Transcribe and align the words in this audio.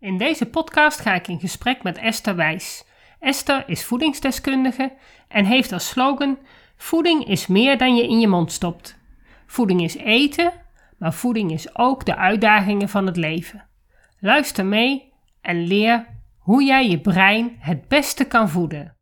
In 0.00 0.18
deze 0.18 0.46
podcast 0.46 1.00
ga 1.00 1.14
ik 1.14 1.28
in 1.28 1.40
gesprek 1.40 1.82
met 1.82 1.98
Esther 1.98 2.36
Wijs. 2.36 2.84
Esther 3.18 3.64
is 3.66 3.84
voedingsdeskundige 3.84 4.92
en 5.28 5.44
heeft 5.44 5.72
als 5.72 5.88
slogan: 5.88 6.38
Voeding 6.76 7.26
is 7.26 7.46
meer 7.46 7.78
dan 7.78 7.96
je 7.96 8.08
in 8.08 8.20
je 8.20 8.28
mond 8.28 8.52
stopt. 8.52 8.98
Voeding 9.46 9.82
is 9.82 9.96
eten, 9.96 10.52
maar 10.98 11.14
voeding 11.14 11.52
is 11.52 11.76
ook 11.78 12.04
de 12.04 12.16
uitdagingen 12.16 12.88
van 12.88 13.06
het 13.06 13.16
leven. 13.16 13.66
Luister 14.20 14.66
mee 14.66 15.12
en 15.40 15.66
leer 15.66 16.06
hoe 16.38 16.64
jij 16.64 16.88
je 16.88 17.00
brein 17.00 17.56
het 17.58 17.88
beste 17.88 18.24
kan 18.24 18.48
voeden. 18.48 18.96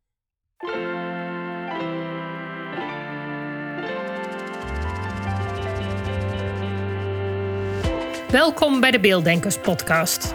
Welkom 8.31 8.81
bij 8.81 8.91
de 8.91 9.01
Beelddenkers 9.01 9.59
Podcast. 9.59 10.35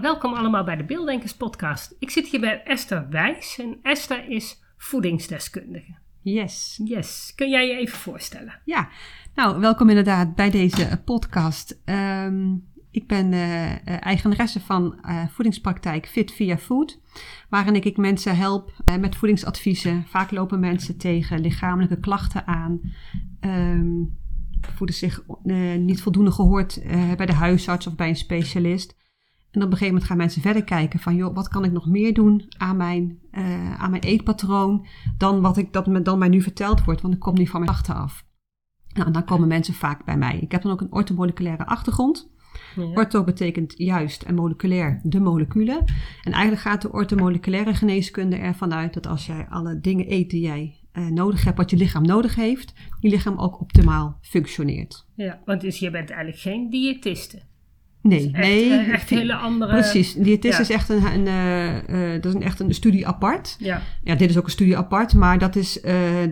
Welkom 0.00 0.34
allemaal 0.34 0.64
bij 0.64 0.76
de 0.76 0.84
Beelddenkers 0.84 1.34
podcast. 1.34 1.96
Ik 1.98 2.10
zit 2.10 2.28
hier 2.28 2.40
bij 2.40 2.62
Esther 2.62 3.06
Wijs 3.10 3.58
en 3.58 3.78
Esther 3.82 4.30
is 4.30 4.62
voedingsdeskundige. 4.76 5.94
Yes. 6.20 6.80
Yes, 6.84 7.32
kun 7.34 7.50
jij 7.50 7.68
je 7.68 7.76
even 7.76 7.98
voorstellen? 7.98 8.60
Ja, 8.64 8.88
nou 9.34 9.60
welkom 9.60 9.88
inderdaad 9.88 10.34
bij 10.34 10.50
deze 10.50 11.00
podcast. 11.04 11.80
Ehm, 11.84 12.54
ik 12.90 13.06
ben 13.06 13.32
uh, 13.32 14.04
eigenaresse 14.04 14.60
van 14.60 14.98
uh, 15.02 15.28
voedingspraktijk 15.28 16.08
Fit 16.08 16.32
Via 16.32 16.58
Food, 16.58 17.00
waarin 17.48 17.74
ik 17.74 17.96
mensen 17.96 18.36
help 18.36 18.72
met 19.00 19.16
voedingsadviezen. 19.16 20.04
Vaak 20.08 20.30
lopen 20.30 20.60
mensen 20.60 20.98
tegen 20.98 21.40
lichamelijke 21.40 22.00
klachten 22.00 22.46
aan, 22.46 22.80
um, 23.40 24.18
voelen 24.60 24.96
zich 24.96 25.22
niet 25.78 26.02
voldoende 26.02 26.30
gehoord 26.30 26.82
bij 27.16 27.26
de 27.26 27.34
huisarts 27.34 27.86
of 27.86 27.94
bij 27.94 28.08
een 28.08 28.16
specialist. 28.16 28.94
En 29.56 29.62
op 29.62 29.70
een 29.70 29.76
gegeven 29.76 29.94
moment 29.94 30.04
gaan 30.04 30.16
mensen 30.16 30.42
verder 30.42 30.64
kijken 30.64 31.00
van, 31.00 31.16
joh, 31.16 31.34
wat 31.34 31.48
kan 31.48 31.64
ik 31.64 31.72
nog 31.72 31.86
meer 31.86 32.14
doen 32.14 32.44
aan 32.58 32.76
mijn, 32.76 33.18
uh, 33.32 33.74
aan 33.74 33.90
mijn 33.90 34.02
eetpatroon 34.02 34.86
dan 35.18 35.40
wat 35.40 35.56
ik, 35.56 35.72
dat 35.72 35.86
me, 35.86 36.02
dan 36.02 36.18
mij 36.18 36.28
nu 36.28 36.42
verteld 36.42 36.84
wordt, 36.84 37.00
want 37.00 37.14
ik 37.14 37.20
kom 37.20 37.34
niet 37.34 37.50
van 37.50 37.60
mijn 37.60 37.72
klachten 37.72 37.94
af. 37.94 38.24
Nou, 38.92 39.10
dan 39.10 39.24
komen 39.24 39.48
mensen 39.48 39.74
vaak 39.74 40.04
bij 40.04 40.16
mij. 40.16 40.38
Ik 40.38 40.52
heb 40.52 40.62
dan 40.62 40.72
ook 40.72 40.80
een 40.80 40.92
ortomoleculaire 40.92 41.66
achtergrond. 41.66 42.30
Ja. 42.74 42.82
Ortho 42.82 43.24
betekent 43.24 43.74
juist 43.76 44.22
en 44.22 44.34
moleculair 44.34 45.00
de 45.02 45.20
moleculen. 45.20 45.84
En 46.22 46.32
eigenlijk 46.32 46.62
gaat 46.62 46.82
de 46.82 46.92
ortomoleculaire 46.92 47.74
geneeskunde 47.74 48.36
ervan 48.36 48.74
uit 48.74 48.94
dat 48.94 49.06
als 49.06 49.26
jij 49.26 49.46
alle 49.48 49.80
dingen 49.80 50.12
eet 50.12 50.30
die 50.30 50.40
jij 50.40 50.80
uh, 50.92 51.06
nodig 51.06 51.44
hebt, 51.44 51.56
wat 51.56 51.70
je 51.70 51.76
lichaam 51.76 52.06
nodig 52.06 52.34
heeft, 52.34 52.74
je 53.00 53.08
lichaam 53.08 53.38
ook 53.38 53.60
optimaal 53.60 54.18
functioneert. 54.20 55.06
Ja, 55.14 55.40
want 55.44 55.60
dus 55.60 55.78
je 55.78 55.90
bent 55.90 56.10
eigenlijk 56.10 56.40
geen 56.40 56.70
diëtiste. 56.70 57.42
Nee, 58.08 58.30
echt, 58.32 58.46
nee. 58.46 58.70
eh, 58.70 58.92
echt 58.92 59.10
hele 59.10 59.34
andere. 59.34 59.72
Precies. 59.72 60.14
Diëtist 60.14 60.56
Ja. 60.56 60.60
is 60.62 60.70
echt 60.70 60.88
een, 60.88 61.04
een, 61.06 61.26
eh, 61.26 62.14
eh, 62.14 62.22
dat 62.22 62.24
is 62.24 62.34
een, 62.34 62.42
echt 62.46 62.60
een 62.60 62.74
studie 62.74 63.06
apart. 63.06 63.56
Ja, 63.58 63.82
Ja, 64.02 64.14
dit 64.14 64.30
is 64.30 64.38
ook 64.38 64.44
een 64.44 64.50
studie 64.50 64.76
apart, 64.76 65.14
maar 65.14 65.38
dat 65.38 65.56
is 65.56 65.72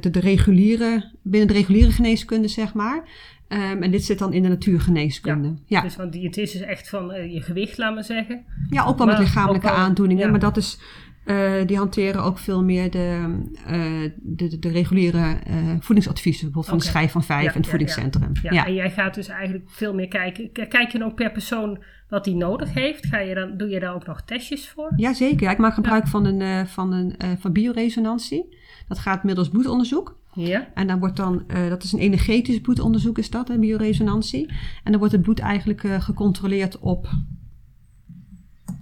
de, 0.00 0.10
de 0.10 0.20
reguliere, 0.20 1.10
binnen 1.22 1.48
de 1.48 1.54
reguliere 1.54 1.90
geneeskunde, 1.90 2.48
zeg 2.48 2.74
maar. 2.74 3.02
Ehm, 3.48 3.82
en 3.82 3.90
dit 3.90 4.04
zit 4.04 4.18
dan 4.18 4.32
in 4.32 4.42
de 4.42 4.48
natuurgeneeskunde. 4.48 5.54
Ja, 5.66 5.80
dus 5.80 5.96
want 5.96 6.12
diëtist 6.12 6.54
is 6.54 6.60
echt 6.60 6.88
van 6.88 7.30
je 7.30 7.40
gewicht, 7.40 7.78
laat 7.78 7.94
maar 7.94 8.04
zeggen. 8.04 8.44
ja. 8.70 8.84
ook 8.84 8.98
wel 8.98 9.06
met 9.06 9.18
lichamelijke 9.18 9.70
aandoeningen, 9.70 10.24
ja. 10.24 10.30
maar 10.30 10.40
dat 10.40 10.56
is, 10.56 10.78
eh, 11.24 11.66
die 11.66 11.76
hanteren 11.76 12.22
ook 12.22 12.38
veel 12.38 12.64
meer 12.64 12.90
de, 12.90 13.38
eh, 13.66 14.10
de, 14.16 14.58
de, 14.58 14.68
reguliere 14.68 15.38
eh, 15.46 15.56
voedingsadviezen, 15.80 16.44
bijvoorbeeld 16.44 16.66
van 16.66 16.78
de. 16.78 16.84
Schijf 16.84 17.12
van 17.12 17.24
Vijf 17.24 17.42
Ja, 17.42 17.48
en 17.48 17.54
het 17.54 17.64
ja, 17.64 17.70
voedingscentrum. 17.70 18.30
Ja, 18.42 18.52
Ja, 18.52 18.66
en 18.66 18.74
jij 18.74 18.90
gaat 18.90 19.14
dus 19.14 19.28
eigenlijk 19.28 19.70
veel 19.70 19.94
meer 19.94 20.08
kijken. 20.08 20.52
Kijk 20.52 20.90
je 20.90 20.98
dan 20.98 21.08
ook 21.08 21.14
per 21.14 21.32
persoon 21.32 21.82
wat 22.08 22.24
hij 22.24 22.34
nodig 22.34 22.74
heeft? 22.74 23.06
Ga 23.06 23.18
je 23.18 23.34
dan, 23.34 23.56
doe 23.56 23.68
je 23.68 23.80
daar 23.80 23.94
ook 23.94 24.06
nog 24.06 24.22
testjes 24.22 24.68
voor? 24.68 24.92
Jazeker, 24.96 25.42
ja, 25.42 25.50
ik 25.50 25.58
maak 25.58 25.74
gebruik 25.74 26.08
van, 26.08 26.24
een, 26.24 26.66
van, 26.66 26.92
een, 26.92 27.14
van 27.38 27.52
bioresonantie. 27.52 28.56
Dat 28.88 28.98
gaat 28.98 29.24
middels 29.24 29.48
bloedonderzoek. 29.48 30.18
Ja. 30.34 30.68
En 30.74 30.86
dan 30.86 30.98
wordt 30.98 31.16
dan, 31.16 31.44
dat 31.68 31.82
is 31.82 31.92
een 31.92 31.98
energetisch 31.98 32.60
bloedonderzoek 32.60 33.18
is 33.18 33.30
dat, 33.30 33.60
bioresonantie. 33.60 34.46
En 34.84 34.90
dan 34.90 34.98
wordt 34.98 35.12
het 35.12 35.22
bloed 35.22 35.38
eigenlijk 35.38 35.80
gecontroleerd 35.98 36.78
op 36.78 37.08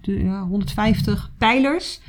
ja, 0.02 0.42
150 0.46 1.30
pijlers. 1.38 2.00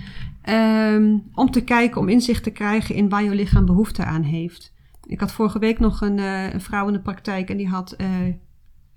ehm, 0.41 1.17
om 1.33 1.51
te 1.51 1.61
kijken, 1.63 2.01
om 2.01 2.09
inzicht 2.09 2.43
te 2.43 2.49
krijgen 2.51 2.95
in 2.95 3.09
waar 3.09 3.23
je 3.23 3.29
lichaam 3.35 3.65
behoefte 3.65 4.03
aan 4.05 4.21
heeft. 4.23 4.73
Ik 5.05 5.19
had 5.19 5.31
vorige 5.31 5.59
week 5.59 5.79
nog 5.79 6.01
een, 6.01 6.19
eh, 6.19 6.53
een 6.53 6.61
vrouw 6.61 6.87
in 6.87 6.93
de 6.93 6.99
praktijk 7.01 7.49
en 7.49 7.57
die 7.57 7.67
had, 7.67 7.91
eh 7.91 8.07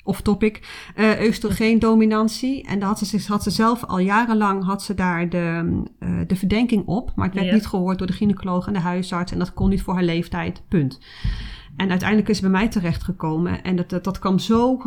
off 0.05 0.21
topic, 0.21 0.85
eh 0.95 1.11
oestrogeendominantie. 1.27 2.63
En 2.67 2.79
daar 2.79 2.89
had 2.89 2.99
ze, 2.99 3.25
had 3.29 3.43
ze 3.43 3.51
zelf 3.51 3.85
al 3.85 3.99
jarenlang 3.99 4.65
had 4.65 4.83
ze 4.83 4.95
daar 4.95 5.29
de, 5.29 5.83
de 6.27 6.37
verdenking 6.37 6.87
op. 6.87 7.13
Maar 7.15 7.27
het 7.27 7.35
werd 7.35 7.47
Ja. 7.47 7.53
niet 7.55 7.67
gehoord 7.67 7.99
door 7.99 8.07
de 8.07 8.13
gynaecoloog 8.13 8.67
en 8.67 8.73
de 8.73 8.79
huisarts. 8.81 9.33
En 9.33 9.39
dat 9.39 9.55
kon 9.55 9.69
niet 9.69 9.83
voor 9.83 9.95
haar 9.95 10.03
leeftijd, 10.03 10.63
punt. 10.69 11.01
En 11.77 11.91
uiteindelijk 11.91 12.29
is 12.29 12.37
ze 12.37 12.43
bij 12.43 12.51
mij 12.51 12.69
terechtgekomen. 12.69 13.63
En 13.63 13.77
dat, 13.77 13.91
dat, 13.91 14.05
dat 14.05 14.19
kwam 14.19 14.39
zo, 14.39 14.83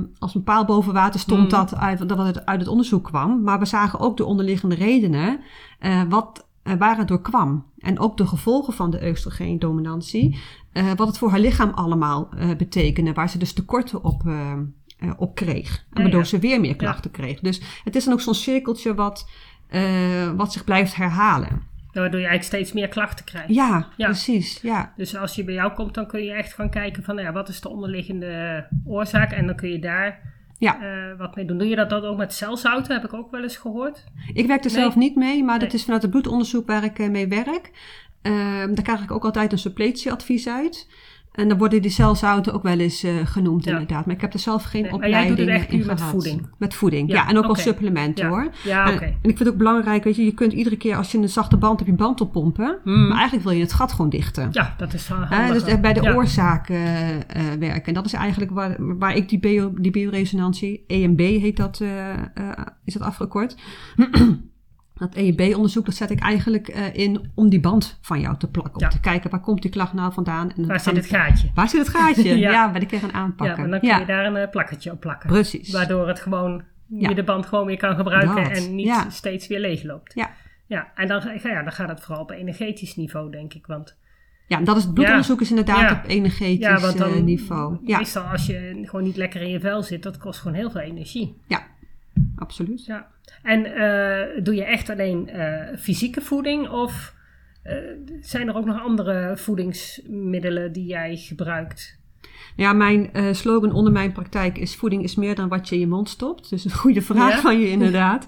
ehm, 0.00 0.10
als 0.18 0.34
een 0.34 0.42
paal 0.42 0.64
boven 0.64 0.92
water 0.92 1.20
stond 1.20 1.42
Mm. 1.42 1.48
dat 1.48 1.76
uit, 1.76 2.08
dat 2.08 2.18
het 2.18 2.46
uit 2.46 2.60
het 2.60 2.68
onderzoek 2.68 3.04
kwam. 3.04 3.42
Maar 3.42 3.58
we 3.58 3.64
zagen 3.66 3.98
ook 3.98 4.16
de 4.16 4.24
onderliggende 4.24 4.74
redenen 4.74 5.40
eh, 5.78 6.02
wat, 6.08 6.46
eh, 6.62 6.74
waar 6.74 6.96
het 6.98 7.08
door 7.08 7.20
kwam. 7.22 7.64
En 7.78 7.98
ook 7.98 8.16
de 8.16 8.26
gevolgen 8.26 8.72
van 8.72 8.90
de 8.90 9.08
oestrogeendominantie. 9.08 10.38
eh, 10.72 10.84
wat 10.96 11.06
het 11.06 11.18
voor 11.18 11.30
haar 11.30 11.40
lichaam 11.40 11.70
allemaal 11.70 12.28
eh, 12.36 12.56
betekende. 12.56 13.12
Waar 13.12 13.28
ze 13.30 13.38
dus 13.38 13.52
tekorten 13.52 14.04
op, 14.04 14.22
eh, 14.26 14.52
eh, 14.98 15.10
op 15.16 15.34
kreeg. 15.34 15.84
En 15.92 16.02
waardoor 16.02 16.20
ja. 16.20 16.26
ze 16.26 16.38
weer 16.38 16.60
meer 16.60 16.76
klachten 16.76 17.10
kreeg. 17.10 17.40
Dus 17.40 17.80
het 17.84 17.96
is 17.96 18.04
dan 18.04 18.12
ook 18.12 18.20
zo'n 18.20 18.34
cirkeltje 18.34 18.94
wat, 18.94 19.28
eh, 19.68 20.30
wat 20.36 20.52
zich 20.52 20.64
blijft 20.64 20.94
herhalen. 20.96 21.62
Waardoor 21.92 22.20
je 22.20 22.26
eigenlijk 22.26 22.42
steeds 22.56 22.72
meer 22.72 22.88
klachten 22.88 23.24
krijgt. 23.24 23.48
Ja, 23.54 23.86
Ja. 23.96 24.06
precies. 24.06 24.58
Ja. 24.62 24.92
Dus 24.96 25.16
als 25.16 25.34
je 25.34 25.44
bij 25.44 25.54
jou 25.54 25.72
komt, 25.72 25.94
dan 25.94 26.06
kun 26.06 26.22
je 26.24 26.32
echt 26.32 26.52
gaan 26.54 26.70
kijken 26.70 27.02
van 27.02 27.14
nou 27.14 27.26
ja, 27.26 27.32
wat 27.32 27.48
is 27.48 27.60
de 27.60 27.68
onderliggende 27.68 28.66
oorzaak. 28.86 29.32
En 29.32 29.46
dan 29.46 29.56
kun 29.56 29.68
je 29.68 29.78
daar 29.78 30.20
Ja. 30.58 30.80
eh, 30.82 31.18
wat 31.18 31.36
mee 31.36 31.44
doen. 31.44 31.58
Doe 31.58 31.68
je 31.68 31.76
dat 31.76 31.90
dan 31.90 32.04
ook 32.04 32.16
met 32.16 32.32
celzouten? 32.32 32.94
Heb 32.94 33.04
ik 33.04 33.12
ook 33.14 33.30
wel 33.30 33.42
eens 33.42 33.56
gehoord. 33.56 34.04
Ik 34.32 34.46
werk 34.46 34.64
er 34.64 34.70
Nee. 34.70 34.80
zelf 34.80 34.96
niet 34.96 35.16
mee, 35.16 35.44
maar 35.44 35.58
dat 35.58 35.72
is 35.72 35.84
vanuit 35.84 36.02
het 36.02 36.10
bloedonderzoek 36.10 36.66
waar 36.66 36.84
ik 36.84 36.98
eh, 36.98 37.08
mee 37.08 37.28
werk. 37.28 37.70
Ehm, 38.22 38.74
daar 38.74 38.84
krijg 38.84 39.02
ik 39.02 39.10
ook 39.10 39.24
altijd 39.24 39.52
een 39.52 39.58
suppletieadvies 39.58 40.48
uit. 40.48 40.88
En 41.30 41.48
dan 41.48 41.58
worden 41.58 41.82
die 41.82 41.90
celzouten 41.90 42.52
ook 42.54 42.62
wel 42.62 42.78
eens 42.78 43.02
eh, 43.02 43.12
genoemd 43.24 43.64
Ja. 43.64 43.70
inderdaad. 43.72 44.06
Maar 44.06 44.14
ik 44.14 44.20
heb 44.20 44.32
er 44.32 44.38
zelf 44.38 44.62
geen 44.64 44.82
Nee, 44.82 44.90
maar 44.90 45.00
jij 45.00 45.08
opleiding 45.08 45.36
doet 45.38 45.46
het 45.46 45.56
echt 45.56 45.72
in 45.72 45.78
puur 45.78 45.86
met 45.86 45.96
gehad. 45.98 46.12
voeding? 46.12 46.48
Met 46.58 46.74
voeding, 46.74 47.08
Ja, 47.08 47.14
ja. 47.14 47.28
en 47.28 47.36
ook 47.38 47.44
als 47.44 47.58
oké. 47.58 47.68
supplement 47.68 48.18
Ja. 48.18 48.28
hoor. 48.28 48.50
Ja, 48.64 48.86
En- 48.86 48.94
oké. 48.94 49.04
En, 49.04 49.10
ik 49.10 49.18
vind 49.22 49.38
het 49.38 49.48
ook 49.48 49.56
belangrijk, 49.56 50.04
weet 50.04 50.16
je, 50.16 50.24
je 50.24 50.32
kunt 50.34 50.52
iedere 50.52 50.76
keer 50.76 50.96
als 50.96 51.12
je 51.12 51.18
een 51.18 51.28
zachte 51.28 51.56
band 51.56 51.78
hebt, 51.78 51.90
je 51.90 51.96
band 51.96 52.20
oppompen. 52.20 52.78
Hmm. 52.84 53.08
Maar 53.08 53.16
eigenlijk 53.16 53.44
wil 53.44 53.56
je 53.56 53.62
het 53.62 53.72
gat 53.72 53.92
gewoon 53.92 54.10
dichten. 54.10 54.48
Ja, 54.52 54.74
dat 54.76 54.92
is 54.94 55.08
Hè, 55.08 55.14
handig. 55.14 55.64
dus 55.64 55.80
bij 55.80 55.92
de 55.92 56.00
eh, 56.00 57.10
eh, 57.10 57.58
werken. 57.58 57.84
En 57.84 57.94
dat 57.94 58.04
is 58.06 58.12
eigenlijk 58.12 58.50
waar, 58.50 58.76
waar 58.98 59.14
ik 59.16 59.28
die, 59.28 59.38
bio, 59.38 59.72
die 59.80 59.90
bioresonantie, 59.90 60.84
EMB 60.86 61.18
heet 61.20 61.56
dat, 61.56 61.80
eh, 61.80 62.10
eh, 62.12 62.18
is 62.84 62.92
dat 62.92 63.02
afgekort. 63.02 63.56
dat 65.00 65.14
EMB-onderzoek, 65.14 65.84
dat 65.84 65.94
zet 65.94 66.10
ik 66.10 66.20
eigenlijk 66.20 66.68
eh, 66.68 66.94
in 66.94 67.30
om 67.34 67.48
die 67.48 67.60
band 67.60 67.98
van 68.00 68.20
jou 68.20 68.36
te 68.38 68.48
plakken. 68.48 68.74
Om 68.74 68.80
Ja. 68.80 68.88
te 68.88 69.00
kijken, 69.00 69.30
waar 69.30 69.40
komt 69.40 69.62
die 69.62 69.70
klacht 69.70 69.92
nou 69.92 70.12
vandaan? 70.12 70.48
En 70.48 70.54
dan 70.56 70.66
Waar 70.66 70.80
zit 70.80 70.96
het 70.96 71.06
gaatje? 71.06 71.50
Waar 71.54 71.68
zit 71.68 71.80
het 71.86 71.88
gaatje? 71.96 72.38
Ja. 72.38 72.50
ja. 72.50 72.70
bij 72.70 72.80
de 72.80 72.86
keer 72.86 72.98
gaan 72.98 73.08
Ja, 73.08 73.14
aanpakken. 73.14 73.60
maar 73.60 73.70
dan 73.70 73.80
kun 73.90 73.98
je 73.98 74.04
daar 74.06 74.24
een 74.26 74.36
eh, 74.36 74.50
plakketje 74.50 74.90
op 74.90 75.00
plakken. 75.00 75.28
precies. 75.28 75.72
Waardoor 75.72 76.08
het 76.08 76.20
gewoon, 76.20 76.62
Ja. 76.86 77.08
je 77.08 77.14
de 77.14 77.24
band 77.24 77.46
gewoon 77.46 77.66
weer 77.66 77.76
kan 77.76 77.96
gebruiken 77.96 78.44
Dat, 78.44 78.52
en 78.52 78.74
niet 78.74 78.86
ja. 78.86 79.10
steeds 79.10 79.46
weer 79.46 79.60
leegloopt. 79.60 80.12
Ja. 80.14 80.30
Ja, 80.66 80.88
en 80.94 81.08
dan, 81.08 81.22
ja, 81.42 81.62
dan 81.62 81.72
gaat 81.72 81.88
het 81.88 82.00
vooral 82.00 82.22
op 82.22 82.30
energetisch 82.30 82.96
niveau, 82.96 83.30
denk 83.30 83.54
ik. 83.54 83.66
Want 83.66 83.96
Ja, 84.46 84.60
dat 84.60 84.76
is 84.76 84.82
het 84.84 84.94
bloedonderzoek 84.94 85.40
is 85.40 85.50
inderdaad 85.50 85.80
Ja. 85.90 85.92
op 85.92 86.08
energetisch 86.10 86.58
ja, 86.66 86.78
want 86.80 86.94
eh, 86.94 87.00
dan 87.00 87.24
niveau. 87.24 87.78
Ja, 87.84 87.98
meestal 87.98 88.22
als 88.22 88.46
je 88.46 88.80
gewoon 88.84 89.04
niet 89.04 89.16
lekker 89.16 89.40
in 89.42 89.48
je 89.50 89.60
vel 89.60 89.82
zit, 89.82 90.02
dat 90.02 90.18
kost 90.18 90.40
gewoon 90.40 90.56
heel 90.56 90.70
veel 90.70 90.80
energie. 90.80 91.36
absoluut. 92.36 92.84
Ja. 92.84 93.06
En 93.42 93.64
eh, 93.64 94.44
doe 94.44 94.54
je 94.54 94.64
echt 94.64 94.88
alleen 94.88 95.28
eh, 95.28 95.76
fysieke 95.78 96.20
voeding 96.20 96.68
of 96.68 97.14
eh, 97.62 97.74
zijn 98.20 98.48
er 98.48 98.56
ook 98.56 98.64
nog 98.64 98.80
andere 98.82 99.36
voedingsmiddelen 99.36 100.72
die 100.72 100.86
jij 100.86 101.16
gebruikt? 101.16 101.98
Ja, 102.56 102.72
mijn 102.72 103.10
uh, 103.12 103.32
slogan 103.32 103.72
onder 103.72 103.92
mijn 103.92 104.12
praktijk 104.12 104.58
is: 104.58 104.76
voeding 104.76 105.02
is 105.02 105.14
meer 105.14 105.34
dan 105.34 105.48
wat 105.48 105.68
je 105.68 105.74
in 105.74 105.80
je 105.80 105.86
mond 105.86 106.08
stopt. 106.08 106.50
Dus 106.50 106.64
een 106.64 106.70
goede 106.70 107.02
vraag 107.02 107.40
van 107.40 107.60
je, 107.60 107.68
inderdaad. 107.68 108.26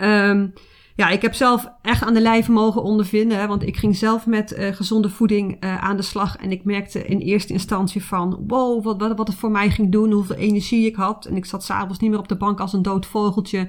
Um, 0.00 0.52
ja, 0.96 1.08
ik 1.08 1.22
heb 1.22 1.34
zelf 1.34 1.72
echt 1.82 2.02
aan 2.02 2.14
de 2.14 2.20
lijve 2.20 2.52
mogen 2.52 2.82
ondervinden. 2.82 3.38
Hè, 3.38 3.46
want 3.46 3.62
ik 3.62 3.76
ging 3.76 3.96
zelf 3.96 4.26
met 4.26 4.58
uh, 4.58 4.74
gezonde 4.74 5.08
voeding 5.08 5.64
uh, 5.64 5.84
aan 5.84 5.96
de 5.96 6.02
slag. 6.02 6.36
En 6.36 6.50
ik 6.50 6.64
merkte 6.64 7.06
in 7.06 7.18
eerste 7.18 7.52
instantie 7.52 8.04
van... 8.04 8.44
wow, 8.46 8.84
wat, 8.84 9.00
wat, 9.00 9.16
wat 9.16 9.28
het 9.28 9.36
voor 9.36 9.50
mij 9.50 9.70
ging 9.70 9.92
doen. 9.92 10.10
Hoeveel 10.10 10.36
energie 10.36 10.86
ik 10.86 10.96
had. 10.96 11.26
En 11.26 11.36
ik 11.36 11.44
zat 11.44 11.64
s'avonds 11.64 11.98
niet 11.98 12.10
meer 12.10 12.18
op 12.18 12.28
de 12.28 12.36
bank 12.36 12.60
als 12.60 12.72
een 12.72 12.82
dood 12.82 13.06
vogeltje. 13.06 13.68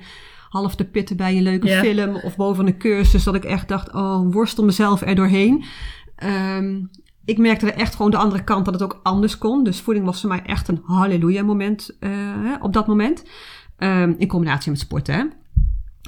Half 0.49 0.75
te 0.75 0.85
pitten 0.85 1.17
bij 1.17 1.37
een 1.37 1.43
leuke 1.43 1.67
film. 1.67 2.15
Of 2.15 2.35
boven 2.35 2.67
een 2.67 2.77
cursus. 2.77 3.23
Dat 3.23 3.35
ik 3.35 3.43
echt 3.43 3.67
dacht, 3.67 3.93
oh, 3.93 4.33
worstel 4.33 4.65
mezelf 4.65 5.01
er 5.01 5.15
doorheen. 5.15 5.63
Um, 6.23 6.89
ik 7.25 7.37
merkte 7.37 7.71
er 7.71 7.79
echt 7.79 7.95
gewoon 7.95 8.11
de 8.11 8.17
andere 8.17 8.43
kant 8.43 8.65
dat 8.65 8.73
het 8.73 8.83
ook 8.83 8.99
anders 9.03 9.37
kon. 9.37 9.63
Dus 9.63 9.81
voeding 9.81 10.05
was 10.05 10.19
voor 10.19 10.29
mij 10.29 10.41
echt 10.43 10.67
een 10.67 10.81
halleluja 10.83 11.43
moment 11.43 11.97
uh, 11.99 12.11
op 12.61 12.73
dat 12.73 12.87
moment. 12.87 13.23
Um, 13.77 14.15
in 14.17 14.27
combinatie 14.27 14.71
met 14.71 14.79
sporten. 14.79 15.15
Hè. 15.15 15.21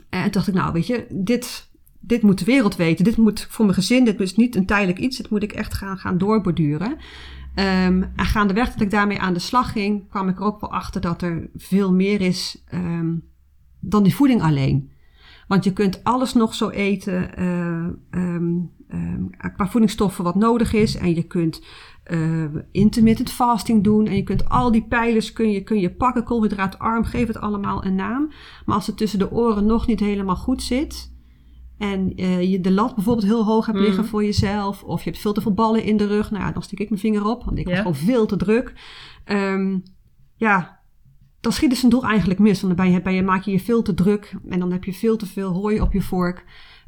En 0.09 0.21
toen 0.21 0.31
dacht 0.31 0.47
ik, 0.47 0.53
nou 0.53 0.73
weet 0.73 0.87
je, 0.87 1.05
dit, 1.09 1.69
dit 1.99 2.21
moet 2.21 2.39
de 2.39 2.45
wereld 2.45 2.75
weten. 2.75 3.03
Dit 3.03 3.17
moet 3.17 3.47
voor 3.49 3.65
mijn 3.65 3.77
gezin, 3.77 4.05
dit 4.05 4.19
is 4.19 4.35
niet 4.35 4.55
een 4.55 4.65
tijdelijk 4.65 4.99
iets. 4.99 5.17
Dit 5.17 5.29
moet 5.29 5.43
ik 5.43 5.51
echt 5.51 5.73
gaan, 5.73 5.97
gaan 5.97 6.17
doorborduren. 6.17 6.91
Um, 7.55 8.03
en 8.15 8.25
gaandeweg 8.25 8.71
dat 8.71 8.81
ik 8.81 8.91
daarmee 8.91 9.19
aan 9.19 9.33
de 9.33 9.39
slag 9.39 9.71
ging, 9.71 10.09
kwam 10.09 10.29
ik 10.29 10.39
er 10.39 10.45
ook 10.45 10.61
wel 10.61 10.71
achter 10.71 11.01
dat 11.01 11.21
er 11.21 11.49
veel 11.55 11.93
meer 11.93 12.21
is 12.21 12.63
um, 12.73 13.23
dan 13.79 14.03
die 14.03 14.15
voeding 14.15 14.41
alleen. 14.41 14.91
Want 15.47 15.63
je 15.63 15.73
kunt 15.73 16.03
alles 16.03 16.33
nog 16.33 16.53
zo 16.53 16.69
eten 16.69 17.29
uh, 17.39 18.21
um, 18.21 18.71
qua 19.55 19.67
voedingsstoffen 19.67 20.23
wat 20.23 20.35
nodig 20.35 20.73
is. 20.73 20.95
En 20.95 21.15
je 21.15 21.23
kunt 21.23 21.61
uh, 22.11 22.45
intermittent 22.71 23.31
fasting 23.31 23.83
doen. 23.83 24.05
En 24.05 24.15
je 24.15 24.23
kunt 24.23 24.49
al 24.49 24.71
die 24.71 24.87
pijlers 24.87 25.33
kun 25.33 25.51
je, 25.51 25.63
kun 25.63 25.79
je 25.79 25.95
pakken, 25.95 26.23
koolhydraatarm, 26.23 27.03
geef 27.03 27.27
het 27.27 27.39
allemaal 27.39 27.85
een 27.85 27.95
naam. 27.95 28.31
Maar 28.65 28.75
als 28.75 28.87
het 28.87 28.97
tussen 28.97 29.19
de 29.19 29.31
oren 29.31 29.65
nog 29.65 29.87
niet 29.87 29.99
helemaal 29.99 30.35
goed 30.35 30.63
zit. 30.63 31.17
En 31.77 32.21
uh, 32.21 32.51
je 32.51 32.61
de 32.61 32.71
lat 32.71 32.95
bijvoorbeeld 32.95 33.27
heel 33.27 33.45
hoog 33.45 33.65
hebt 33.65 33.79
liggen 33.79 34.03
mm. 34.03 34.09
voor 34.09 34.23
jezelf. 34.23 34.83
Of 34.83 35.03
je 35.03 35.09
hebt 35.09 35.21
veel 35.21 35.33
te 35.33 35.41
veel 35.41 35.53
ballen 35.53 35.83
in 35.83 35.97
de 35.97 36.07
rug. 36.07 36.31
Nou 36.31 36.43
ja, 36.43 36.51
dan 36.51 36.63
stik 36.63 36.79
ik 36.79 36.89
mijn 36.89 37.01
vinger 37.01 37.25
op. 37.25 37.43
Want 37.43 37.57
ik 37.57 37.67
ja. 37.67 37.71
was 37.71 37.79
gewoon 37.79 37.95
veel 37.95 38.25
te 38.25 38.37
druk. 38.37 38.73
Um, 39.25 39.83
ja, 40.35 40.78
dan 41.41 41.51
schiet 41.51 41.69
dus 41.69 41.79
zijn 41.79 41.91
doel 41.91 42.05
eigenlijk 42.05 42.39
mis. 42.39 42.61
Want 42.61 42.77
dan 42.77 43.01
ben 43.03 43.13
je, 43.13 43.23
maak 43.23 43.43
je 43.43 43.51
je 43.51 43.59
veel 43.59 43.81
te 43.81 43.93
druk. 43.93 44.35
En 44.49 44.59
dan 44.59 44.71
heb 44.71 44.83
je 44.83 44.93
veel 44.93 45.17
te 45.17 45.25
veel 45.25 45.51
hooi 45.51 45.81
op 45.81 45.93
je 45.93 46.01
vork. 46.01 46.45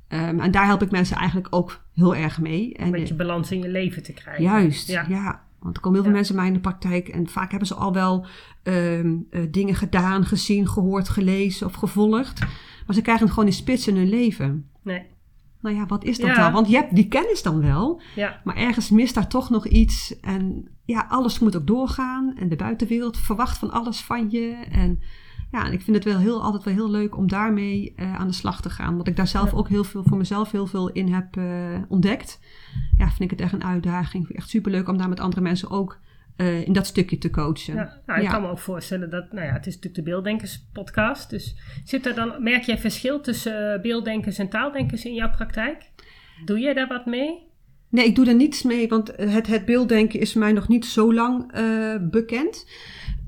Um, 0.07 0.39
en 0.39 0.51
daar 0.51 0.65
help 0.65 0.81
ik 0.81 0.91
mensen 0.91 1.17
eigenlijk 1.17 1.55
ook 1.55 1.85
heel 1.93 2.15
erg 2.15 2.39
mee. 2.39 2.77
Om 2.77 2.85
een 2.85 2.91
beetje 2.91 3.15
balans 3.15 3.51
in 3.51 3.59
je 3.59 3.69
leven 3.69 4.03
te 4.03 4.13
krijgen. 4.13 4.43
Juist, 4.43 4.87
ja. 4.87 5.05
ja. 5.09 5.43
Want 5.59 5.75
er 5.75 5.81
komen 5.81 5.97
heel 5.97 6.07
veel 6.07 6.17
mensen 6.17 6.35
bij 6.35 6.43
mij 6.43 6.53
in 6.53 6.61
de 6.61 6.69
praktijk 6.69 7.07
en 7.07 7.27
vaak 7.27 7.49
hebben 7.49 7.67
ze 7.67 7.75
al 7.75 7.93
wel 7.93 8.25
um, 8.63 9.27
uh, 9.31 9.41
dingen 9.51 9.75
gedaan, 9.75 10.25
gezien, 10.25 10.67
gehoord, 10.67 11.09
gelezen 11.09 11.67
of 11.67 11.73
gevolgd. 11.73 12.39
Maar 12.85 12.95
ze 12.95 13.01
krijgen 13.01 13.23
het 13.23 13.33
gewoon 13.33 13.49
in 13.49 13.55
spits 13.55 13.87
in 13.87 13.95
hun 13.95 14.09
leven. 14.09 14.69
Nee. 14.83 15.05
Nou 15.61 15.75
ja, 15.75 15.85
wat 15.85 16.03
is 16.03 16.17
dat 16.17 16.35
dan? 16.35 16.51
Want 16.51 16.69
je 16.69 16.75
hebt 16.75 16.95
die 16.95 17.07
kennis 17.07 17.43
dan 17.43 17.61
wel, 17.61 18.01
ja. 18.15 18.41
maar 18.43 18.55
ergens 18.55 18.89
mist 18.89 19.15
daar 19.15 19.27
toch 19.27 19.49
nog 19.49 19.67
iets. 19.67 20.19
En 20.19 20.67
ja, 20.91 21.05
alles 21.09 21.39
moet 21.39 21.55
ook 21.55 21.67
doorgaan. 21.67 22.37
En 22.37 22.49
de 22.49 22.55
buitenwereld 22.55 23.17
verwacht 23.17 23.57
van 23.57 23.71
alles 23.71 24.01
van 24.01 24.29
je. 24.29 24.55
En 24.71 24.99
ja, 25.51 25.65
en 25.65 25.71
ik 25.71 25.81
vind 25.81 25.95
het 25.95 26.05
wel 26.05 26.17
heel, 26.17 26.43
altijd 26.43 26.63
wel 26.63 26.73
heel 26.73 26.89
leuk 26.89 27.17
om 27.17 27.27
daarmee 27.27 27.93
uh, 27.95 28.15
aan 28.15 28.27
de 28.27 28.33
slag 28.33 28.61
te 28.61 28.69
gaan. 28.69 28.95
Want 28.95 29.07
ik 29.07 29.15
daar 29.15 29.27
zelf 29.27 29.51
ja. 29.51 29.57
ook 29.57 29.69
heel 29.69 29.83
veel 29.83 30.03
voor 30.03 30.17
mezelf 30.17 30.51
heel 30.51 30.67
veel 30.67 30.89
in 30.89 31.13
heb 31.13 31.35
uh, 31.35 31.45
ontdekt. 31.87 32.39
Ja, 32.97 33.07
vind 33.07 33.19
ik 33.19 33.29
het 33.29 33.41
echt 33.41 33.53
een 33.53 33.63
uitdaging. 33.63 34.25
Vind 34.25 34.29
ik 34.29 34.35
echt 34.35 34.49
superleuk 34.49 34.87
om 34.87 34.97
daar 34.97 35.09
met 35.09 35.19
andere 35.19 35.41
mensen 35.41 35.69
ook 35.69 35.99
uh, 36.37 36.67
in 36.67 36.73
dat 36.73 36.85
stukje 36.85 37.17
te 37.17 37.29
coachen. 37.29 37.75
Ja, 37.75 38.01
nou, 38.05 38.19
ik 38.19 38.25
ja. 38.25 38.31
kan 38.31 38.41
me 38.41 38.47
ook 38.47 38.59
voorstellen 38.59 39.09
dat, 39.09 39.31
nou 39.31 39.45
ja, 39.45 39.53
het 39.53 39.67
is 39.67 39.75
natuurlijk 39.75 40.05
de 40.05 40.11
beelddenkers 40.11 40.65
podcast. 40.73 41.29
Dus 41.29 41.55
zit 41.83 42.05
er 42.05 42.15
dan, 42.15 42.43
merk 42.43 42.63
jij 42.63 42.77
verschil 42.77 43.21
tussen 43.21 43.81
beelddenkers 43.81 44.37
en 44.37 44.49
taaldenkers 44.49 45.05
in 45.05 45.13
jouw 45.13 45.31
praktijk? 45.31 45.91
Doe 46.45 46.59
jij 46.59 46.73
daar 46.73 46.87
wat 46.87 47.05
mee? 47.05 47.49
Nee, 47.91 48.05
ik 48.05 48.15
doe 48.15 48.27
er 48.27 48.35
niets 48.35 48.63
mee, 48.63 48.87
want 48.87 49.11
het, 49.15 49.47
het 49.47 49.65
beelddenken 49.65 50.19
is 50.19 50.33
mij 50.33 50.51
nog 50.51 50.67
niet 50.67 50.85
zo 50.85 51.13
lang 51.13 51.51
bekend. 52.11 52.65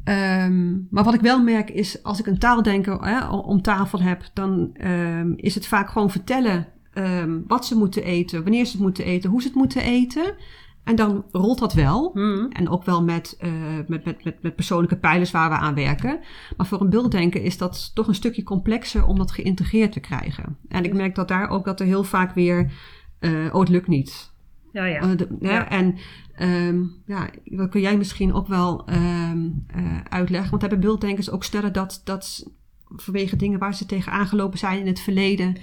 Um, 0.06 0.88
maar 0.90 1.04
wat 1.04 1.14
ik 1.14 1.22
wel 1.22 1.44
merk 1.44 1.70
is, 1.70 2.04
als 2.04 2.20
ik 2.20 2.28
een 2.28 2.40
taaldenker 2.40 3.02
hè, 3.02 3.28
om 3.28 3.62
tafel 3.62 4.02
heb, 4.02 4.24
dan 4.34 4.78
um, 4.88 5.34
is 5.38 5.56
het 5.56 5.68
vaak 5.68 5.90
gewoon 5.90 6.12
vertellen 6.12 6.68
um, 6.94 7.44
wat 7.48 7.66
ze 7.66 7.78
moeten 7.78 8.04
eten, 8.04 8.44
wanneer 8.44 8.66
ze 8.66 8.72
het 8.72 8.82
moeten 8.82 9.06
eten, 9.06 9.30
hoe 9.30 9.42
ze 9.42 9.48
het 9.48 9.56
moeten 9.56 9.82
eten. 9.82 10.36
En 10.84 10.96
dan 10.96 11.26
rolt 11.32 11.60
dat 11.60 11.74
wel. 11.74 12.12
Mm. 12.14 12.48
En 12.50 12.70
ook 12.70 12.84
wel 12.84 13.04
met, 13.04 13.38
uh, 13.42 13.52
met, 13.88 14.06
met, 14.06 14.24
met, 14.24 14.42
met 14.42 14.56
persoonlijke 14.56 14.98
pijlers 14.98 15.32
waar 15.32 15.50
we 15.50 15.56
aan 15.56 15.76
werken. 15.76 16.20
Maar 16.58 16.66
voor 16.66 16.82
een 16.82 16.90
beelddenker 16.90 17.44
is 17.44 17.58
dat 17.58 17.92
toch 17.94 18.08
een 18.08 18.16
stukje 18.16 18.44
complexer 18.44 19.06
om 19.06 19.18
dat 19.18 19.32
geïntegreerd 19.32 19.92
te 19.92 20.00
krijgen. 20.00 20.58
En 20.68 20.84
ik 20.84 20.94
merk 20.94 21.16
dat 21.16 21.28
daar 21.28 21.50
ook 21.50 21.66
dat 21.66 21.80
er 21.80 21.86
heel 21.86 22.04
vaak 22.04 22.34
weer, 22.34 22.72
uh, 23.20 23.54
oh 23.54 23.60
het 23.60 23.70
lukt 23.70 23.88
niet. 23.88 24.33
Ja, 24.74 24.86
ja. 24.86 25.04
Uh, 25.04 25.18
de, 25.18 25.28
ja. 25.40 25.70
En 25.70 25.98
um, 26.42 27.04
ja, 27.06 27.30
dat 27.44 27.70
kun 27.70 27.82
jij 27.82 27.98
misschien 27.98 28.34
ook 28.34 28.48
wel 28.48 28.90
um, 28.90 29.66
uh, 29.76 30.00
uitleggen. 30.10 30.50
Want 30.50 30.62
hebben 30.62 30.80
beelddenkers 30.80 31.30
ook 31.30 31.44
stellen 31.44 31.74
dat, 31.74 32.02
dat 32.04 32.52
vanwege 32.96 33.36
dingen 33.36 33.60
waar 33.60 33.76
ze 33.76 33.86
tegen 33.86 34.12
aangelopen 34.12 34.60
zijn 34.60 34.80
in 34.80 34.88
het 34.88 35.00
verleden. 35.00 35.58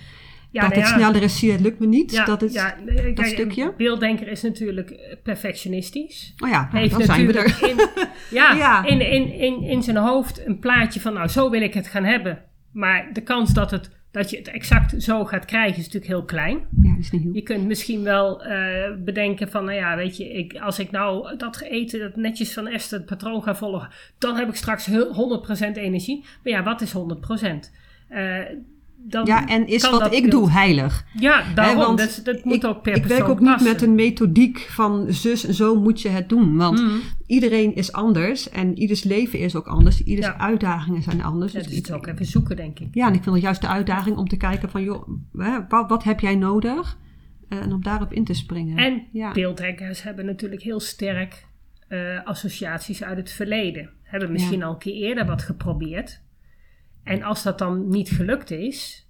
Ja, 0.51 0.61
dat 0.61 0.71
nou 0.71 0.83
het 0.83 0.91
sneller 0.91 1.23
is, 1.23 1.41
het 1.41 1.61
lukt 1.61 1.79
me 1.79 1.87
niet. 1.87 2.13
Ja, 2.13 2.25
dat, 2.25 2.43
is, 2.43 2.53
ja, 2.53 2.77
dat 3.15 3.27
stukje. 3.27 3.65
Een 3.65 3.75
beelddenker 3.77 4.29
is 4.29 4.43
natuurlijk 4.43 5.19
perfectionistisch. 5.23 6.35
Oh 6.39 6.49
ja, 6.49 6.69
Heeft 6.73 6.93
dan 6.93 7.03
zijn 7.03 7.27
we 7.27 7.33
er. 7.33 7.69
In, 7.69 7.77
ja, 8.39 8.53
ja. 8.53 8.85
In, 8.85 9.13
in, 9.13 9.33
in, 9.33 9.63
in 9.63 9.83
zijn 9.83 9.97
hoofd 9.97 10.47
een 10.47 10.59
plaatje 10.59 11.01
van, 11.01 11.15
nou, 11.15 11.29
zo 11.29 11.51
wil 11.51 11.63
ik 11.63 11.75
het 11.75 11.87
gaan 11.87 12.05
hebben. 12.05 12.43
Maar 12.73 13.11
de 13.13 13.23
kans 13.23 13.53
dat 13.53 13.71
het 13.71 13.91
dat 14.11 14.31
je 14.31 14.37
het 14.37 14.49
exact 14.49 15.03
zo 15.03 15.25
gaat 15.25 15.45
krijgen 15.45 15.79
is 15.79 15.85
natuurlijk 15.85 16.13
heel 16.13 16.25
klein. 16.25 16.67
Je 17.33 17.43
kunt 17.43 17.67
misschien 17.67 18.03
wel 18.03 18.47
uh, 18.47 18.95
bedenken 18.99 19.51
van, 19.51 19.65
nou 19.65 19.77
ja, 19.77 19.97
weet 19.97 20.17
je, 20.17 20.29
ik, 20.29 20.59
als 20.59 20.79
ik 20.79 20.91
nou 20.91 21.37
dat 21.37 21.61
eten, 21.61 22.01
dat 22.01 22.17
netjes 22.17 22.53
van 22.53 22.67
Esther 22.67 22.99
het 22.99 23.09
patroon 23.09 23.43
ga 23.43 23.55
volgen, 23.55 23.89
dan 24.19 24.37
heb 24.37 24.49
ik 24.49 24.55
straks 24.55 24.91
100% 24.91 24.93
energie. 25.73 26.25
Maar 26.43 26.53
ja, 26.53 26.63
wat 26.63 26.81
is 26.81 26.95
100%? 26.95 27.01
Uh, 28.11 28.39
dan 29.03 29.27
ja, 29.27 29.49
en 29.49 29.67
is 29.67 29.91
wat 29.91 30.15
ik 30.15 30.31
doe 30.31 30.51
heilig? 30.51 31.05
Ja, 31.19 31.45
daarom. 31.55 31.97
He, 31.97 32.05
dat, 32.05 32.21
dat 32.25 32.45
moet 32.45 32.55
ik, 32.55 32.65
ook 32.65 32.83
per 32.83 32.97
Ik 32.97 33.05
werk 33.05 33.29
ook 33.29 33.39
passen. 33.39 33.67
niet 33.67 33.73
met 33.73 33.83
een 33.83 33.95
methodiek 33.95 34.59
van 34.59 35.13
zus 35.13 35.47
en 35.47 35.55
zo 35.55 35.81
moet 35.81 36.01
je 36.01 36.09
het 36.09 36.29
doen. 36.29 36.57
Want 36.57 36.81
mm. 36.81 37.01
iedereen 37.27 37.75
is 37.75 37.93
anders 37.93 38.51
en 38.51 38.79
ieders 38.79 39.05
leven 39.05 39.39
is 39.39 39.57
ook 39.57 39.67
anders. 39.67 40.03
Ieders 40.03 40.27
ja. 40.27 40.39
uitdagingen 40.39 41.03
zijn 41.03 41.23
anders. 41.23 41.53
Dus 41.53 41.65
het 41.65 41.73
is 41.73 41.93
ook 41.93 42.07
even 42.07 42.27
zoeken, 42.27 42.57
denk 42.57 42.79
ik. 42.79 42.89
Ja, 42.93 43.07
en 43.07 43.15
ik 43.15 43.23
vind 43.23 43.35
het 43.35 43.45
juist 43.45 43.61
de 43.61 43.69
uitdaging 43.69 44.17
om 44.17 44.29
te 44.29 44.37
kijken 44.37 44.71
van, 44.71 44.83
joh, 44.83 45.09
hè, 45.33 45.59
wat, 45.69 45.89
wat, 45.89 46.05
heb 46.05 46.21
jij 46.21 46.35
nodig? 46.35 46.99
Uh, 47.49 47.59
en 47.59 47.73
om 47.73 47.83
daarop 47.83 48.13
in 48.13 48.25
te 48.25 48.35
springen. 48.35 48.77
En 48.77 49.07
ja. 49.13 49.33
hebben 50.03 50.27
natuurlijk 50.27 50.63
heel 50.63 50.81
sterk 50.81 51.47
uh, 51.89 52.25
associaties 52.25 53.03
uit 53.03 53.17
het 53.17 53.33
verleden. 53.33 53.91
Hebben 54.03 54.33
misschien 54.33 54.59
ja. 54.59 54.65
al 54.65 54.73
een 54.73 54.79
keer 54.79 54.95
eerder 54.95 55.27
wat 55.27 55.43
geprobeerd. 55.43 56.21
En 57.05 57.23
als 57.23 57.43
dat 57.43 57.59
dan 57.59 57.89
niet 57.89 58.11
gelukt 58.11 58.51
is, 58.51 59.09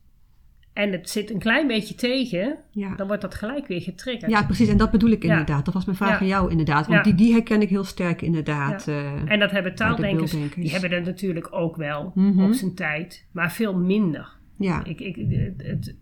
en 0.73 0.92
het 0.92 1.11
zit 1.11 1.30
een 1.30 1.38
klein 1.38 1.66
beetje 1.66 1.94
tegen, 1.94 2.59
ja. 2.70 2.94
dan 2.94 3.06
wordt 3.06 3.23
dat 3.23 3.35
gelijk 3.35 3.66
weer 3.66 3.80
getriggerd. 3.80 4.30
Ja, 4.30 4.44
precies. 4.44 4.68
En 4.68 4.76
dat 4.76 4.90
bedoel 4.90 5.11
ik 5.11 5.23
inderdaad. 5.23 5.59
Ja. 5.59 5.62
Dat 5.62 5.75
was 5.75 5.85
mijn 5.85 5.97
vraag 5.97 6.11
ja. 6.11 6.18
aan 6.18 6.26
jou 6.26 6.50
inderdaad. 6.50 6.87
Want 6.87 7.04
die, 7.04 7.14
die 7.14 7.32
herken 7.32 7.62
ik 7.62 7.68
heel 7.68 7.85
sterk 7.85 8.23
inderdaad. 8.23 8.88
Uh, 8.88 9.30
en 9.30 9.38
dat 9.38 9.50
hebben 9.50 9.75
taaldenkers, 9.75 10.30
de 10.30 10.49
die 10.56 10.70
hebben 10.70 10.90
er 10.90 11.02
natuurlijk 11.02 11.49
ook 11.52 11.76
wel 11.76 12.12
mm 12.14 12.32
-hmm. 12.32 12.44
op 12.44 12.52
zijn 12.52 12.75
tijd, 12.75 13.26
maar 13.32 13.52
veel 13.52 13.76
minder. 13.76 14.38
Ja. 14.56 14.85
Ik, 14.85 15.00
ik, 15.00 15.16
het, 15.56 15.94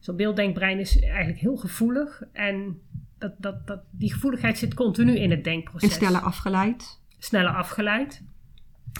Zo'n 0.00 0.16
beelddenkbrein 0.16 0.78
is 0.78 1.00
eigenlijk 1.00 1.38
heel 1.38 1.56
gevoelig. 1.56 2.22
En 2.32 2.80
dat, 3.18 3.32
dat, 3.38 3.66
dat, 3.66 3.80
die 3.90 4.12
gevoeligheid 4.12 4.58
zit 4.58 4.74
continu 4.74 5.16
in 5.16 5.30
het 5.30 5.44
denkproces. 5.44 5.88
En 5.88 5.94
sneller 5.94 6.20
afgeleid. 6.20 7.00
Sneller 7.18 7.52
afgeleid. 7.52 8.22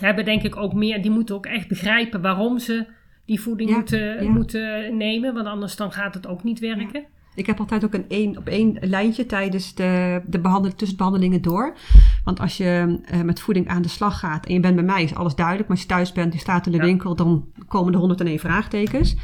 Hebben 0.00 0.25
denk 0.25 0.42
ik 0.42 0.56
ook 0.56 0.73
meer, 0.75 1.02
die 1.02 1.11
moeten 1.11 1.35
ook 1.35 1.47
echt 1.47 1.68
begrijpen 1.68 2.20
waarom 2.20 2.59
ze 2.59 2.87
die 3.25 3.40
voeding 3.40 3.70
Ja, 3.70 3.76
moeten, 3.76 4.25
ja. 4.25 4.30
moeten 4.30 4.97
nemen. 4.97 5.35
Want 5.35 5.47
anders 5.47 5.76
dan 5.76 5.92
gaat 5.92 6.14
het 6.14 6.26
ook 6.26 6.42
niet 6.42 6.59
werken. 6.59 7.04
Ik 7.35 7.47
heb 7.47 7.59
altijd 7.59 7.85
ook 7.85 7.94
een 7.94 8.09
één 8.09 8.37
op 8.37 8.47
één 8.47 8.76
lijntje 8.80 9.26
tijdens 9.26 9.75
de, 9.75 10.23
de 10.26 10.38
behandel, 10.38 10.75
tussenbehandelingen 10.75 11.42
door. 11.42 11.76
Want 12.25 12.40
als 12.40 12.56
je 12.56 13.00
uh, 13.14 13.20
met 13.20 13.40
voeding 13.40 13.68
aan 13.68 13.82
de 13.82 13.88
slag 13.88 14.18
gaat 14.18 14.47
en 14.47 14.54
je 14.54 14.61
bent 14.61 14.75
bij 14.75 14.85
mij, 14.85 15.02
is 15.02 15.14
alles 15.14 15.35
duidelijk. 15.35 15.68
Maar 15.68 15.76
als 15.76 15.87
je 15.87 15.92
thuis 15.92 16.12
bent, 16.12 16.32
je 16.32 16.38
staat 16.38 16.66
in 16.66 16.73
de 16.73 16.78
winkel, 16.78 17.16
dan 17.16 17.44
komen 17.68 17.92
er 17.92 17.99
101 17.99 18.38
vraagtekens. 18.38 19.16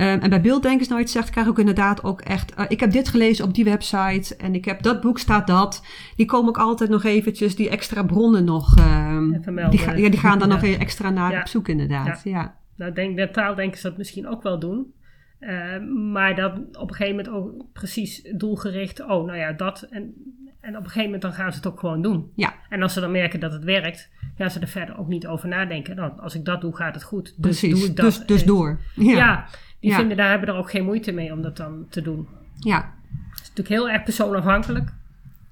Um, 0.00 0.06
en 0.20 0.30
bij 0.30 0.40
beelddenkers 0.40 0.88
nou 0.88 1.00
iets 1.00 1.12
zegt, 1.12 1.30
krijg 1.30 1.46
ik 1.46 1.52
ook 1.52 1.58
inderdaad 1.58 2.04
ook 2.04 2.20
echt... 2.20 2.52
Uh, 2.58 2.64
ik 2.68 2.80
heb 2.80 2.90
dit 2.90 3.08
gelezen 3.08 3.44
op 3.44 3.54
die 3.54 3.64
website 3.64 4.36
en 4.36 4.54
ik 4.54 4.64
heb 4.64 4.82
dat 4.82 5.00
boek 5.00 5.18
staat 5.18 5.46
dat. 5.46 5.84
Die 6.16 6.26
komen 6.26 6.48
ook 6.48 6.58
altijd 6.58 6.90
nog 6.90 7.04
eventjes, 7.04 7.56
die 7.56 7.68
extra 7.68 8.02
bronnen 8.02 8.44
nog... 8.44 8.76
Um, 8.78 9.30
die, 9.70 9.78
ga, 9.78 9.92
ja, 9.92 10.08
die 10.08 10.18
gaan 10.20 10.38
dan 10.38 10.48
Ja. 10.52 10.54
nog 10.54 10.64
extra 10.64 11.10
naar 11.10 11.32
Ja. 11.32 11.40
op 11.40 11.46
zoek 11.46 11.68
inderdaad. 11.68 12.20
Ja. 12.24 12.56
Nou, 12.76 12.92
denk 12.92 13.16
dat 13.18 13.32
taaldenkers 13.32 13.82
dat 13.82 13.96
misschien 13.96 14.28
ook 14.28 14.42
wel 14.42 14.58
doen. 14.58 14.92
Uh, 15.40 15.78
maar 16.12 16.36
dat 16.36 16.52
op 16.78 16.88
een 16.88 16.94
gegeven 16.94 17.16
moment 17.16 17.28
ook 17.34 17.72
precies 17.72 18.22
doelgericht. 18.36 19.00
Oh, 19.00 19.26
nou 19.26 19.36
ja, 19.38 19.52
dat. 19.52 19.86
En, 19.90 20.14
en 20.60 20.70
op 20.76 20.80
een 20.80 20.86
gegeven 20.86 21.04
moment 21.04 21.22
dan 21.22 21.32
gaan 21.32 21.50
ze 21.52 21.56
het 21.58 21.66
ook 21.66 21.80
gewoon 21.80 22.02
doen. 22.02 22.30
Ja. 22.34 22.54
En 22.68 22.82
als 22.82 22.92
ze 22.92 23.00
dan 23.00 23.10
merken 23.10 23.40
dat 23.40 23.52
het 23.52 23.64
werkt, 23.64 24.10
gaan 24.36 24.50
ze 24.50 24.60
er 24.60 24.68
verder 24.68 24.98
ook 24.98 25.08
niet 25.08 25.26
over 25.26 25.48
nadenken. 25.48 25.96
Dan, 25.96 26.18
als 26.20 26.34
ik 26.34 26.44
dat 26.44 26.60
doe, 26.60 26.76
gaat 26.76 26.94
het 26.94 27.04
goed. 27.04 27.24
Dus 27.24 27.34
Precies. 27.40 27.80
doe 27.80 27.88
ik 27.88 27.96
dat. 27.96 28.04
Dus, 28.04 28.26
dus 28.26 28.40
En- 28.40 28.46
door. 28.46 28.80
Ja, 28.94 29.12
Ja. 29.16 29.46
Die 29.80 29.90
Ja. 29.90 29.96
vinden 29.96 30.16
daar 30.16 30.30
hebben 30.30 30.48
er 30.48 30.54
ook 30.54 30.70
geen 30.70 30.84
moeite 30.84 31.12
mee 31.12 31.32
om 31.32 31.42
dat 31.42 31.56
dan 31.56 31.86
te 31.88 32.02
doen. 32.02 32.28
Ja. 32.58 32.94
Het 33.30 33.40
is 33.40 33.48
natuurlijk 33.48 33.68
heel 33.68 33.90
erg 33.90 34.02
persoonafhankelijk. 34.02 34.92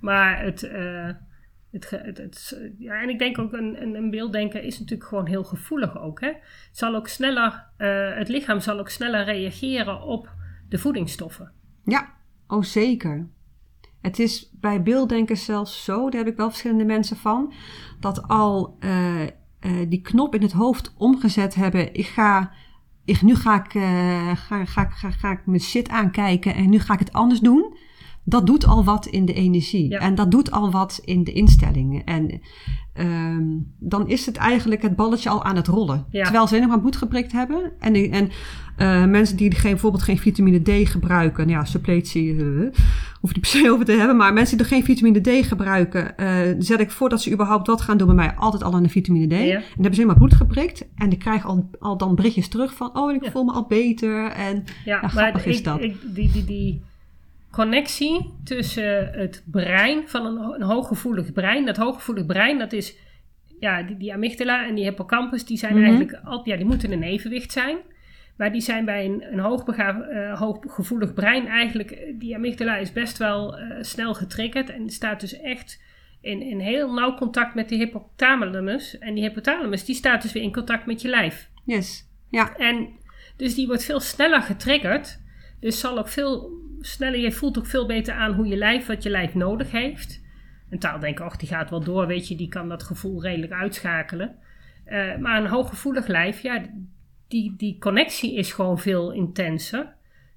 Maar 0.00 0.42
het, 0.42 0.62
eh, 0.62 1.09
het, 1.71 1.90
het, 1.90 2.18
het- 2.18 2.59
ja, 2.78 3.02
en 3.02 3.09
ik 3.09 3.18
denk 3.18 3.38
ook 3.38 3.52
een, 3.52 3.83
een, 3.83 3.95
een 3.95 4.11
beelddenker 4.11 4.62
is 4.62 4.78
natuurlijk 4.78 5.09
gewoon 5.09 5.26
heel 5.26 5.45
gevoelig 5.45 5.99
ook. 5.99 6.21
Hè? 6.21 6.26
Het, 6.26 6.38
zal 6.73 6.95
ook 6.95 7.09
sneller, 7.09 7.64
eh, 7.76 8.14
het 8.14 8.28
lichaam 8.28 8.61
zal 8.61 8.78
ook 8.78 8.88
sneller 8.88 9.25
reageren 9.25 10.02
op 10.02 10.28
de 10.68 10.78
voedingsstoffen. 10.78 11.52
Ja, 11.85 12.12
oh 12.47 12.62
zeker. 12.62 13.26
Het 14.00 14.18
is 14.18 14.50
bij 14.52 14.83
beelddenkers 14.83 15.45
zelfs 15.45 15.85
zo, 15.85 16.11
daar 16.11 16.21
heb 16.21 16.30
ik 16.30 16.37
wel 16.37 16.49
verschillende 16.49 16.85
mensen 16.85 17.16
van, 17.16 17.52
dat 18.00 18.28
al 18.28 18.76
eh, 18.80 19.21
die 19.88 20.00
knop 20.00 20.35
in 20.35 20.42
het 20.42 20.52
hoofd 20.52 20.95
omgezet 20.97 21.54
hebben. 21.54 21.95
Ik 21.95 22.06
ga, 22.06 22.52
ik, 23.06 23.22
nu 23.22 23.34
ga 23.34 23.64
ik, 23.64 23.75
eh, 23.75 24.36
ga, 24.36 24.64
ga, 24.64 24.84
ga, 24.84 25.10
ga 25.10 25.30
ik 25.32 25.40
mijn 25.44 25.60
shit 25.60 25.88
aankijken 25.88 26.54
en 26.54 26.70
nu 26.70 26.78
ga 26.78 26.92
ik 26.92 26.98
het 26.98 27.12
anders 27.12 27.40
doen. 27.40 27.76
Dat 28.28 28.47
doet 28.47 28.66
al 28.66 28.85
wat 28.85 29.06
in 29.06 29.25
de 29.25 29.33
energie. 29.33 29.90
Ja. 29.90 29.99
En 29.99 30.14
dat 30.14 30.30
doet 30.30 30.50
al 30.50 30.71
wat 30.71 31.00
in 31.04 31.25
de 31.25 31.33
instellingen. 31.33 32.04
En 32.04 32.40
ehm, 32.92 33.45
dan 33.78 34.09
is 34.09 34.26
het 34.26 34.37
eigenlijk 34.37 34.83
het 34.83 34.97
balletje 34.97 35.28
al 35.28 35.45
aan 35.45 35.56
het 35.56 35.66
rollen. 35.66 36.06
Ja. 36.11 36.23
Terwijl 36.23 36.47
ze 36.47 36.59
nog 36.59 36.83
maar 36.83 36.95
geprikt 36.95 37.33
hebben. 37.33 37.73
En, 37.78 37.95
en 37.95 38.30
eh, 38.76 39.04
mensen 39.04 39.37
die 39.37 39.54
geen, 39.54 39.71
bijvoorbeeld 39.71 40.02
geen 40.02 40.18
vitamine 40.18 40.62
D 40.62 40.88
gebruiken. 40.88 41.47
Nou 41.47 41.59
ja, 41.59 41.64
suppletie 41.64 42.35
uh, 42.35 42.61
hoef 43.21 43.30
je 43.30 43.40
niet 43.40 43.40
per 43.40 43.47
se 43.61 43.71
over 43.71 43.85
te 43.85 43.92
hebben. 43.92 44.16
Maar 44.16 44.33
mensen 44.33 44.56
die 44.56 44.66
er 44.66 44.73
geen 44.73 44.85
vitamine 44.85 45.21
D 45.21 45.47
gebruiken. 45.47 46.16
eh, 46.16 46.54
zet 46.59 46.80
ik 46.80 46.90
voordat 46.90 47.23
ze 47.23 47.33
überhaupt 47.33 47.66
wat 47.66 47.80
gaan 47.80 47.97
doen 47.97 48.06
bij 48.06 48.16
mij 48.16 48.35
altijd 48.35 48.62
al 48.62 48.75
aan 48.75 48.83
de 48.83 48.88
vitamine 48.88 49.26
D. 49.26 49.30
Ja. 49.30 49.38
En 49.38 49.49
dan 49.49 49.62
hebben 49.73 49.95
ze 49.95 50.00
helemaal 50.00 50.16
bloed 50.26 50.35
geprikt. 50.35 50.88
En 50.95 51.09
die 51.09 51.18
krijgen 51.18 51.49
al, 51.49 51.71
al 51.78 51.97
dan 51.97 52.14
berichtjes 52.14 52.49
terug 52.49 52.75
van... 52.75 52.90
Oh, 52.97 53.12
ik 53.12 53.30
voel 53.33 53.45
me 53.45 53.52
al 53.52 53.66
beter. 53.66 54.30
En 54.30 54.64
Ja, 54.85 55.09
grappig 55.09 55.47
ik, 55.47 55.52
is 55.52 55.62
dat. 55.62 55.80
Ik, 55.80 55.97
die, 56.14 56.30
die, 56.33 56.45
die 56.45 56.83
connectie 57.56 58.34
tussen 58.44 59.10
het 59.12 59.44
brein 59.50 60.08
van 60.08 60.26
een, 60.26 60.54
een 60.54 60.62
hooggevoelig 60.62 61.32
brein. 61.32 61.66
Dat 61.66 61.76
hooggevoelig 61.76 62.26
brein, 62.26 62.58
dat 62.58 62.72
is 62.72 62.96
ja, 63.60 63.82
die, 63.82 63.96
die 63.96 64.12
amygdala 64.12 64.66
en 64.66 64.75
die 64.75 64.84
hippocampus, 64.84 65.44
die 65.44 65.56
zijn 65.58 65.75
Mhm. 65.75 65.82
eigenlijk 65.84 66.20
al, 66.25 66.40
ja, 66.44 66.56
die 66.56 66.64
moeten 66.66 66.92
in 66.92 67.02
evenwicht 67.02 67.52
zijn. 67.52 67.76
Maar 68.36 68.52
die 68.52 68.60
zijn 68.60 68.84
bij 68.84 69.04
een, 69.04 69.25
een 69.32 69.38
hoogbegaaf, 69.38 70.00
eh, 70.00 70.38
hooggevoelig 70.38 71.14
brein 71.14 71.46
eigenlijk, 71.46 71.90
eh, 71.90 72.12
die 72.18 72.34
amygdala 72.34 72.76
is 72.76 72.92
best 72.92 73.18
wel 73.18 73.56
eh, 73.56 73.76
snel 73.80 74.14
getriggerd 74.14 74.70
en 74.70 74.90
staat 74.90 75.20
dus 75.20 75.40
echt 75.40 75.82
in, 76.20 76.42
in 76.42 76.58
heel 76.60 76.92
nauw 76.92 77.14
contact 77.14 77.54
met 77.54 77.68
de 77.68 77.76
hypothalamus. 77.76 78.98
En 78.98 79.14
die 79.14 79.25
hypothalamus 79.25 79.84
die 79.84 79.94
staat 79.94 80.22
dus 80.22 80.32
weer 80.32 80.42
in 80.42 80.52
contact 80.52 80.86
met 80.86 81.02
je 81.02 81.08
lijf. 81.08 81.48
yes. 81.64 82.04
Ja, 82.30 82.56
En 82.56 82.88
dus 83.36 83.54
die 83.54 83.66
wordt 83.66 83.84
veel 83.84 84.00
sneller 84.00 84.42
getriggerd. 84.42 85.20
Dus 85.60 85.80
zal 85.80 85.98
ook 85.98 86.08
veel 86.08 86.50
sneller, 86.80 87.21
je 87.21 87.33
voelt 87.33 87.59
ook 87.59 87.66
veel 87.66 87.87
beter 87.87 88.14
aan 88.14 88.33
hoe 88.33 88.47
je 88.47 88.56
lijf, 88.56 88.87
wat 88.87 89.02
je 89.02 89.11
lijf 89.11 89.35
nodig 89.35 89.71
heeft. 89.71 90.25
Een 90.71 90.78
taaldenker, 90.78 91.25
och, 91.25 91.37
die 91.37 91.49
gaat 91.49 91.71
wel 91.71 91.85
door, 91.85 92.06
weet 92.06 92.28
je, 92.28 92.37
die 92.37 92.49
kan 92.49 92.68
dat 92.68 92.83
gevoel 92.83 93.23
redelijk 93.23 93.52
uitschakelen. 93.52 94.37
Eh, 94.85 95.16
maar 95.16 95.40
een 95.40 95.49
hooggevoelig 95.49 96.06
lijf, 96.06 96.40
ja, 96.40 96.62
die, 97.28 97.54
die 97.56 97.78
connectie 97.78 98.35
is 98.35 98.52
gewoon 98.52 98.78
veel 98.78 99.12
intenser. 99.12 99.95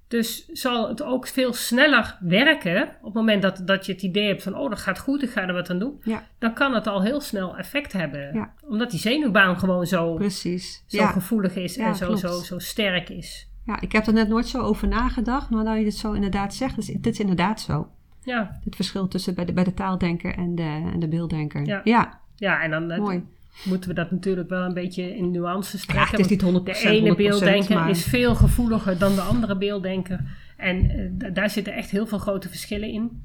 Dus 0.08 0.46
zal 0.46 0.88
het 0.88 1.02
ook 1.02 1.26
veel 1.26 1.52
sneller 1.52 2.16
werken 2.20 2.82
op 2.82 3.04
het 3.04 3.14
moment 3.14 3.42
dat, 3.42 3.62
dat 3.64 3.86
je 3.86 3.92
het 3.92 4.02
idee 4.02 4.26
hebt 4.26 4.42
van, 4.42 4.58
oh, 4.58 4.70
dat 4.70 4.78
gaat 4.78 4.98
goed, 4.98 5.22
ik 5.22 5.30
ga 5.30 5.46
er 5.46 5.52
wat 5.52 5.70
aan 5.70 5.78
doen. 5.78 6.00
ja, 6.02 6.26
Dan 6.38 6.54
kan 6.54 6.74
het 6.74 6.86
al 6.86 7.02
heel 7.02 7.20
snel 7.20 7.56
effect 7.56 7.92
hebben. 7.92 8.34
Ja. 8.34 8.54
Omdat 8.60 8.90
die 8.90 9.00
zenuwbaan 9.00 9.58
gewoon 9.58 9.86
zo, 9.86 10.14
precies. 10.14 10.84
zo 10.86 10.96
ja. 10.96 11.10
gevoelig 11.10 11.56
is 11.56 11.76
en 11.76 11.94
zo, 11.94 12.16
zo, 12.16 12.42
zo 12.42 12.58
sterk 12.58 13.08
is. 13.08 13.49
Ja, 13.70 13.80
ik 13.80 13.92
heb 13.92 14.06
er 14.06 14.12
net 14.12 14.28
nooit 14.28 14.46
zo 14.48 14.58
over 14.60 14.88
nagedacht. 14.88 15.50
Maar 15.50 15.64
dat 15.64 15.76
je 15.78 15.84
dit 15.84 15.94
zo 15.96 16.12
inderdaad 16.12 16.54
zegt, 16.54 16.76
dus 16.76 16.86
dit 16.86 17.06
is 17.06 17.20
inderdaad 17.20 17.60
zo. 17.60 17.88
Ja, 18.24 18.60
Het 18.64 18.76
verschil 18.76 19.08
tussen 19.08 19.34
bij 19.34 19.44
de, 19.44 19.52
bij 19.52 19.64
de 19.64 19.74
taaldenker 19.74 20.34
en 20.34 20.54
de, 20.54 20.88
en 20.92 20.98
de 21.00 21.08
beelddenker. 21.08 21.66
Ja. 21.66 21.80
ja 21.84 22.18
ja 22.36 22.62
en 22.62 22.70
dan 22.70 22.90
eh, 22.90 22.98
mooi. 22.98 23.24
moeten 23.64 23.88
we 23.88 23.94
dat 23.94 24.10
natuurlijk 24.10 24.48
wel 24.48 24.62
een 24.64 24.74
beetje 24.74 25.16
in 25.16 25.30
nuances 25.30 25.84
Ja, 25.84 25.92
trekken. 25.92 26.10
het 26.10 26.20
is 26.20 26.42
niet 26.42 26.60
100%. 26.60 26.64
de 26.64 26.88
ene 26.88 27.12
100%, 27.12 27.16
beelddenker 27.16 27.74
maar- 27.74 27.90
is 27.90 28.04
veel 28.04 28.34
gevoeliger 28.34 28.98
dan 28.98 29.14
de 29.14 29.20
andere 29.20 29.56
beelddenker. 29.56 30.20
En 30.56 30.90
eh, 31.18 31.30
daar 31.34 31.50
zitten 31.50 31.72
echt 31.74 31.90
heel 31.90 32.06
veel 32.06 32.18
grote 32.18 32.48
verschillen 32.48 32.88
in. 32.88 33.22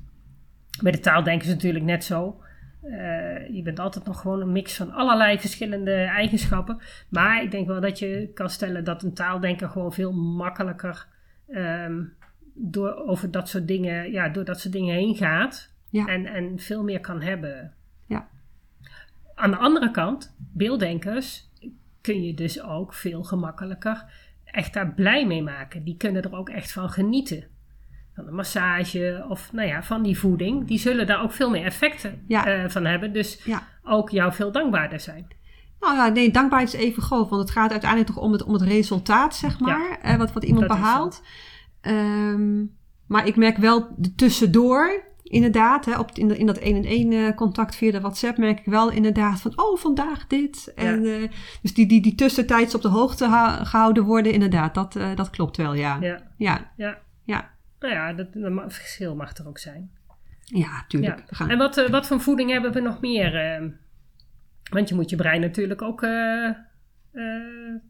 Bij 0.81 0.91
de 0.91 0.99
taaldenker 0.99 1.41
is 1.41 1.47
het 1.47 1.55
natuurlijk 1.55 1.85
net 1.85 2.03
zo. 2.03 2.39
Eh, 2.89 3.55
je 3.55 3.61
bent 3.63 3.79
altijd 3.79 4.05
nog 4.05 4.21
gewoon 4.21 4.41
een 4.41 4.51
mix 4.51 4.75
van 4.75 4.91
allerlei 4.91 5.39
verschillende 5.39 5.93
eigenschappen. 5.93 6.79
Maar 7.09 7.43
ik 7.43 7.51
denk 7.51 7.67
wel 7.67 7.81
dat 7.81 7.99
je 7.99 8.31
kan 8.33 8.49
stellen 8.49 8.83
dat 8.83 9.03
een 9.03 9.13
taaldenker 9.13 9.69
gewoon 9.69 9.93
veel 9.93 10.13
makkelijker 10.13 11.07
ehm, 11.47 12.03
door, 12.53 12.95
over 12.95 13.31
dat 13.31 13.49
soort 13.49 13.67
dingen, 13.67 14.11
ja, 14.11 14.29
door 14.29 14.45
dat 14.45 14.59
soort 14.59 14.73
dingen 14.73 14.95
heen 14.95 15.15
gaat. 15.15 15.73
Ja. 15.89 16.07
En, 16.07 16.25
en 16.25 16.59
veel 16.59 16.83
meer 16.83 16.99
kan 16.99 17.21
hebben. 17.21 17.73
Ja. 18.05 18.27
Aan 19.35 19.51
de 19.51 19.57
andere 19.57 19.91
kant, 19.91 20.35
beelddenkers 20.37 21.49
kun 22.01 22.23
je 22.23 22.33
dus 22.33 22.61
ook 22.61 22.93
veel 22.93 23.23
gemakkelijker 23.23 24.05
echt 24.43 24.73
daar 24.73 24.93
blij 24.93 25.27
mee 25.27 25.43
maken. 25.43 25.83
Die 25.83 25.97
kunnen 25.97 26.23
er 26.23 26.35
ook 26.35 26.49
echt 26.49 26.71
van 26.71 26.89
genieten. 26.89 27.43
Van 28.15 28.27
een 28.27 28.33
massage 28.35 29.25
of 29.29 29.49
nou 29.51 29.67
ja, 29.67 29.83
van 29.83 30.03
die 30.03 30.19
voeding. 30.19 30.67
Die 30.67 30.79
zullen 30.79 31.07
daar 31.07 31.21
ook 31.23 31.31
veel 31.31 31.49
meer 31.49 31.65
effecten 31.65 32.23
Ja. 32.27 32.45
eh, 32.45 32.69
van 32.69 32.85
hebben. 32.85 33.13
Dus 33.13 33.41
Ja. 33.45 33.67
ook 33.83 34.09
jou 34.09 34.33
veel 34.33 34.51
dankbaarder 34.51 34.99
zijn. 34.99 35.27
Nou 35.79 35.95
ja, 35.95 36.07
nee, 36.07 36.31
dankbaarheid 36.31 36.73
is 36.73 36.79
even 36.79 37.03
groot. 37.03 37.29
Want 37.29 37.41
het 37.41 37.51
gaat 37.51 37.71
uiteindelijk 37.71 38.11
toch 38.11 38.23
om 38.23 38.31
het, 38.31 38.43
om 38.43 38.53
het 38.53 38.61
resultaat, 38.61 39.35
zeg 39.35 39.59
maar. 39.59 39.97
eh, 40.01 40.15
wat, 40.17 40.33
wat 40.33 40.43
iemand 40.43 40.67
behaalt. 40.67 41.21
Ehm, 41.81 42.63
maar 43.07 43.27
ik 43.27 43.35
merk 43.35 43.57
wel 43.57 43.87
de 43.97 44.15
tussendoor, 44.15 45.03
inderdaad. 45.23 45.85
Hè, 45.85 45.99
op, 45.99 46.11
in, 46.13 46.27
de- 46.27 46.37
in 46.37 46.45
dat 46.45 46.57
één 46.57 46.75
en 46.75 46.83
één 46.85 47.11
eh, 47.11 47.35
contact 47.35 47.75
via 47.75 47.91
de 47.91 47.99
WhatsApp 48.01 48.37
merk 48.37 48.59
ik 48.59 48.65
wel 48.65 48.91
inderdaad 48.91 49.41
van... 49.41 49.51
Oh, 49.55 49.77
vandaag 49.77 50.27
dit. 50.27 50.71
En, 50.75 51.01
dus 51.61 51.73
die, 51.73 51.85
die, 51.87 52.01
die 52.01 52.15
tussentijds 52.15 52.75
op 52.75 52.81
de 52.81 52.87
hoogte 52.87 53.25
gehouden 53.63 54.03
worden, 54.03 54.31
inderdaad. 54.31 54.73
Dat, 54.73 54.97
dat 55.15 55.29
klopt 55.29 55.57
wel, 55.57 55.73
ja. 55.73 55.97
Ja, 56.01 56.21
Ja, 56.37 56.71
ja. 56.77 56.97
Nou 57.85 57.97
ja, 57.97 58.13
dat, 58.13 58.27
verschil 58.73 59.15
mag 59.15 59.37
er 59.37 59.47
ook 59.47 59.57
zijn. 59.57 59.89
ja 60.43 60.85
tuurlijk. 60.87 61.19
Ja. 61.19 61.35
Gaan- 61.35 61.49
En 61.49 61.57
wat, 61.57 61.77
eh, 61.77 61.89
wat 61.89 62.07
voor 62.07 62.19
voeding 62.21 62.51
hebben 62.51 62.71
we 62.73 62.79
nog 62.79 63.01
meer? 63.01 63.35
eh? 63.35 63.63
want 64.71 64.89
je 64.89 64.95
moet 64.95 65.09
je 65.09 65.15
brein 65.15 65.41
natuurlijk 65.41 65.81
ook. 65.81 66.03
eh, 66.03 66.45
eh, 66.45 66.53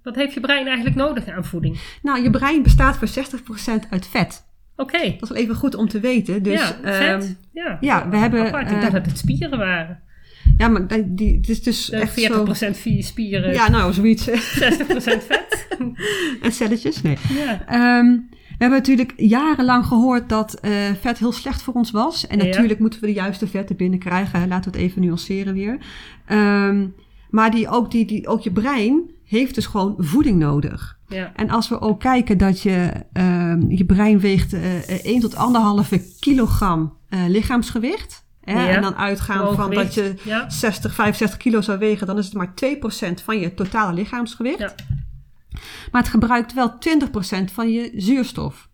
wat 0.04 0.16
heeft 0.16 0.34
je 0.34 0.40
brein 0.40 0.66
eigenlijk 0.68 0.96
nodig 0.96 1.28
aan 1.28 1.46
voeding? 1.46 1.80
Nou, 2.02 2.24
je 2.24 2.30
brein 2.30 2.64
bestaat 2.64 2.98
voor 2.98 3.08
60% 3.08 3.88
uit 3.90 4.08
vet. 4.08 4.44
Oké. 4.76 4.98
Dat 5.02 5.22
is 5.22 5.30
wel 5.30 5.38
even 5.38 5.56
goed 5.56 5.76
om 5.76 5.88
te 5.88 6.00
weten. 6.00 6.44
Dus, 6.44 6.60
ja, 6.68 6.76
ehm, 6.84 7.22
vet. 7.22 7.38
ja. 7.54 7.78
ja, 7.82 8.10
we 8.10 8.18
hebben, 8.18 8.46
Apart, 8.46 8.72
ik 8.72 8.82
dacht 8.82 8.92
dat 8.94 9.06
het 9.06 9.18
spieren 9.18 9.58
waren. 9.58 10.00
ja, 10.58 10.68
maar 10.68 10.88
die, 10.88 11.14
die, 11.14 11.36
het 11.38 11.50
is 11.50 11.64
dus 11.64 11.86
De 11.86 11.98
echt 11.98 12.20
40% 12.20 12.52
zo... 12.58 12.74
vier 12.74 13.04
spieren, 13.04 13.54
Ja, 13.54 13.70
nou, 13.70 13.94
zoiets. 13.94 14.30
60% 14.30 14.34
vet. 15.28 15.68
en 16.42 16.52
celletjes, 16.52 17.02
nee. 17.02 17.18
ja. 17.30 17.66
Ehm, 17.68 18.18
hebben 18.58 18.78
natuurlijk 18.78 19.14
jarenlang 19.18 19.86
gehoord 19.86 20.30
dat 20.30 20.54
eh, 20.54 20.72
vet 21.02 21.18
heel 21.20 21.32
slecht 21.32 21.62
voor 21.62 21.74
ons 21.74 21.92
was. 21.92 22.28
En 22.28 22.38
Ja. 22.40 22.46
natuurlijk 22.46 22.80
moeten 22.80 23.00
we 23.00 23.06
de 23.08 23.14
juiste 23.14 23.48
vetten 23.48 23.76
binnenkrijgen. 23.76 24.40
Hè. 24.40 24.48
Laten 24.48 24.72
we 24.72 24.78
het 24.78 24.88
even 24.88 25.02
nuanceren 25.02 25.54
weer. 25.54 25.78
Ehm, 26.26 26.88
maar 27.30 27.52
die, 27.52 27.70
ook, 27.70 27.92
die, 27.92 28.06
die, 28.06 28.28
ook 28.28 28.42
je 28.42 28.52
brein 28.52 29.02
heeft 29.26 29.56
dus 29.56 29.66
gewoon 29.66 29.96
voeding 29.98 30.40
nodig. 30.40 30.98
ja. 31.08 31.32
En 31.36 31.50
als 31.50 31.70
we 31.70 31.82
ook 31.82 32.00
kijken 32.00 32.38
dat 32.38 32.62
je, 32.62 32.92
ehm, 33.14 33.70
je 33.70 33.86
brein 33.86 34.20
weegt 34.20 34.54
eh 34.54 35.06
1 35.06 35.20
tot 35.20 35.34
1,5 35.36 36.02
kilogram 36.20 36.94
eh, 37.10 37.20
lichaamsgewicht. 37.28 38.24
Hè, 38.42 38.54
Ja. 38.54 38.68
En 38.76 38.82
dan 38.82 38.96
uitgaan 38.96 39.56
van 39.56 39.72
dat 39.72 39.94
je 39.94 40.14
Ja. 40.24 40.50
60, 40.50 40.94
65 40.94 41.38
kilo 41.38 41.62
zou 41.62 41.78
wegen, 41.80 42.08
dan 42.08 42.18
is 42.18 42.26
het 42.26 42.34
maar 42.34 42.54
2% 42.56 43.22
van 43.24 43.40
je 43.40 43.54
totale 43.54 43.94
lichaamsgewicht. 43.94 44.76
Ja. 45.56 45.62
Maar 45.92 46.02
het 46.02 46.12
gebruikt 46.12 46.54
wel 46.54 46.72
20% 46.72 47.52
van 47.52 47.72
je 47.72 47.92
zuurstof. 47.96 48.70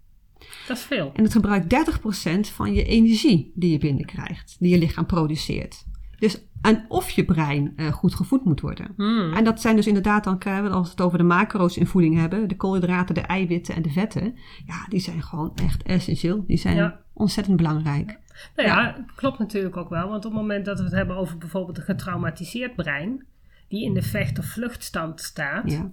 Dat 0.68 0.78
is 0.78 0.84
veel. 0.84 1.12
En 1.16 1.24
het 1.24 1.32
gebruikt 1.32 1.74
30% 1.74 2.54
van 2.54 2.74
je 2.74 2.84
energie 2.84 3.52
die 3.56 3.72
je 3.72 3.78
binnenkrijgt, 3.78 4.56
die 4.60 4.70
je 4.70 4.78
lichaam 4.78 5.06
produceert. 5.06 5.86
Dus 6.20 6.46
en 6.62 6.86
of 6.88 7.10
je 7.10 7.26
brein 7.26 7.74
eh, 7.76 7.88
goed 7.88 8.16
gevoed 8.16 8.46
moet 8.46 8.62
worden. 8.62 8.94
Hmm. 8.98 9.34
En 9.34 9.44
dat 9.44 9.62
zijn 9.62 9.76
dus 9.76 9.88
inderdaad, 9.88 10.24
dan 10.24 10.44
als 10.72 10.86
we 10.86 10.92
het 10.92 11.02
over 11.02 11.18
de 11.18 11.24
macro's 11.24 11.78
in 11.78 11.88
voeding 11.88 12.18
hebben, 12.18 12.48
de 12.48 12.56
koolhydraten, 12.56 13.16
de 13.16 13.22
eiwitten 13.22 13.76
en 13.76 13.82
de 13.82 13.90
vetten. 13.90 14.36
Ja, 14.66 14.86
die 14.90 15.00
zijn 15.00 15.24
gewoon 15.24 15.52
echt 15.56 15.84
essentieel. 15.84 16.44
Die 16.48 16.58
zijn 16.58 16.76
Ja. 16.76 17.00
ontzettend 17.14 17.58
belangrijk. 17.58 18.20
Nou 18.56 18.68
ja, 18.70 19.06
klopt 19.16 19.40
natuurlijk 19.40 19.78
ook 19.78 19.90
wel. 19.90 20.10
Want 20.10 20.26
op 20.26 20.32
het 20.32 20.42
moment 20.42 20.66
dat 20.66 20.78
we 20.78 20.84
het 20.84 20.94
hebben 20.94 21.16
over 21.16 21.38
bijvoorbeeld 21.38 21.78
een 21.78 21.84
getraumatiseerd 21.84 22.76
brein, 22.76 23.26
die 23.68 23.84
in 23.86 23.94
de 23.94 24.02
vecht- 24.02 24.40
of 24.40 24.46
vluchtstand 24.46 25.22
staat, 25.22 25.72
Ja, 25.72 25.92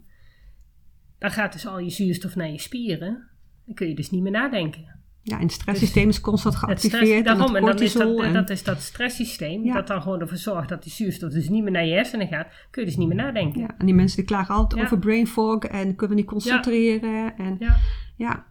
dan 1.19 1.31
gaat 1.31 1.53
dus 1.53 1.67
al 1.67 1.79
je 1.79 1.91
zuurstof 1.91 2.37
naar 2.37 2.51
je 2.51 2.61
spieren. 2.61 3.29
Dan 3.67 3.75
kun 3.75 3.89
je 3.89 3.95
dus 3.95 4.11
niet 4.11 4.23
meer 4.23 4.33
nadenken. 4.33 4.97
Ja, 5.23 5.37
en 5.37 5.43
het 5.43 5.53
stresssysteem 5.53 6.09
is 6.09 6.21
constant 6.21 6.55
stress, 6.55 6.81
geactiveerd. 6.89 7.19
en 7.19 7.25
daarom, 7.37 7.57
en 7.57 7.65
dan 7.65 7.79
is 7.81 7.93
dat, 7.93 8.21
en- 8.21 8.33
dat 8.33 8.51
is 8.51 8.65
dat 8.65 8.81
stresssysteem 8.81 9.65
Ja. 9.65 9.75
dat 9.75 9.87
dan 9.87 10.03
gewoon 10.03 10.21
ervoor 10.21 10.37
zorgt 10.37 10.69
dat 10.69 10.83
die 10.83 10.93
zuurstof 10.93 11.31
dus 11.33 11.49
niet 11.49 11.63
meer 11.63 11.73
naar 11.73 11.87
je 11.87 11.95
hersenen 11.95 12.27
gaat. 12.29 12.47
Kun 12.71 12.83
je 12.83 12.89
dus 12.89 12.97
niet 12.99 13.09
meer 13.09 13.17
nadenken. 13.17 13.61
ja, 13.61 13.75
en 13.79 13.87
die 13.87 13.95
mensen 13.95 14.17
die 14.17 14.27
klagen 14.27 14.55
altijd 14.55 14.81
Ja. 14.81 14.87
over 14.87 14.99
brain 14.99 15.27
fog 15.27 15.65
en 15.65 15.95
kunnen 15.97 16.17
niet 16.17 16.27
concentreren. 16.27 17.37
En, 17.37 17.57
Ja. 17.59 17.77
ja. 18.17 18.47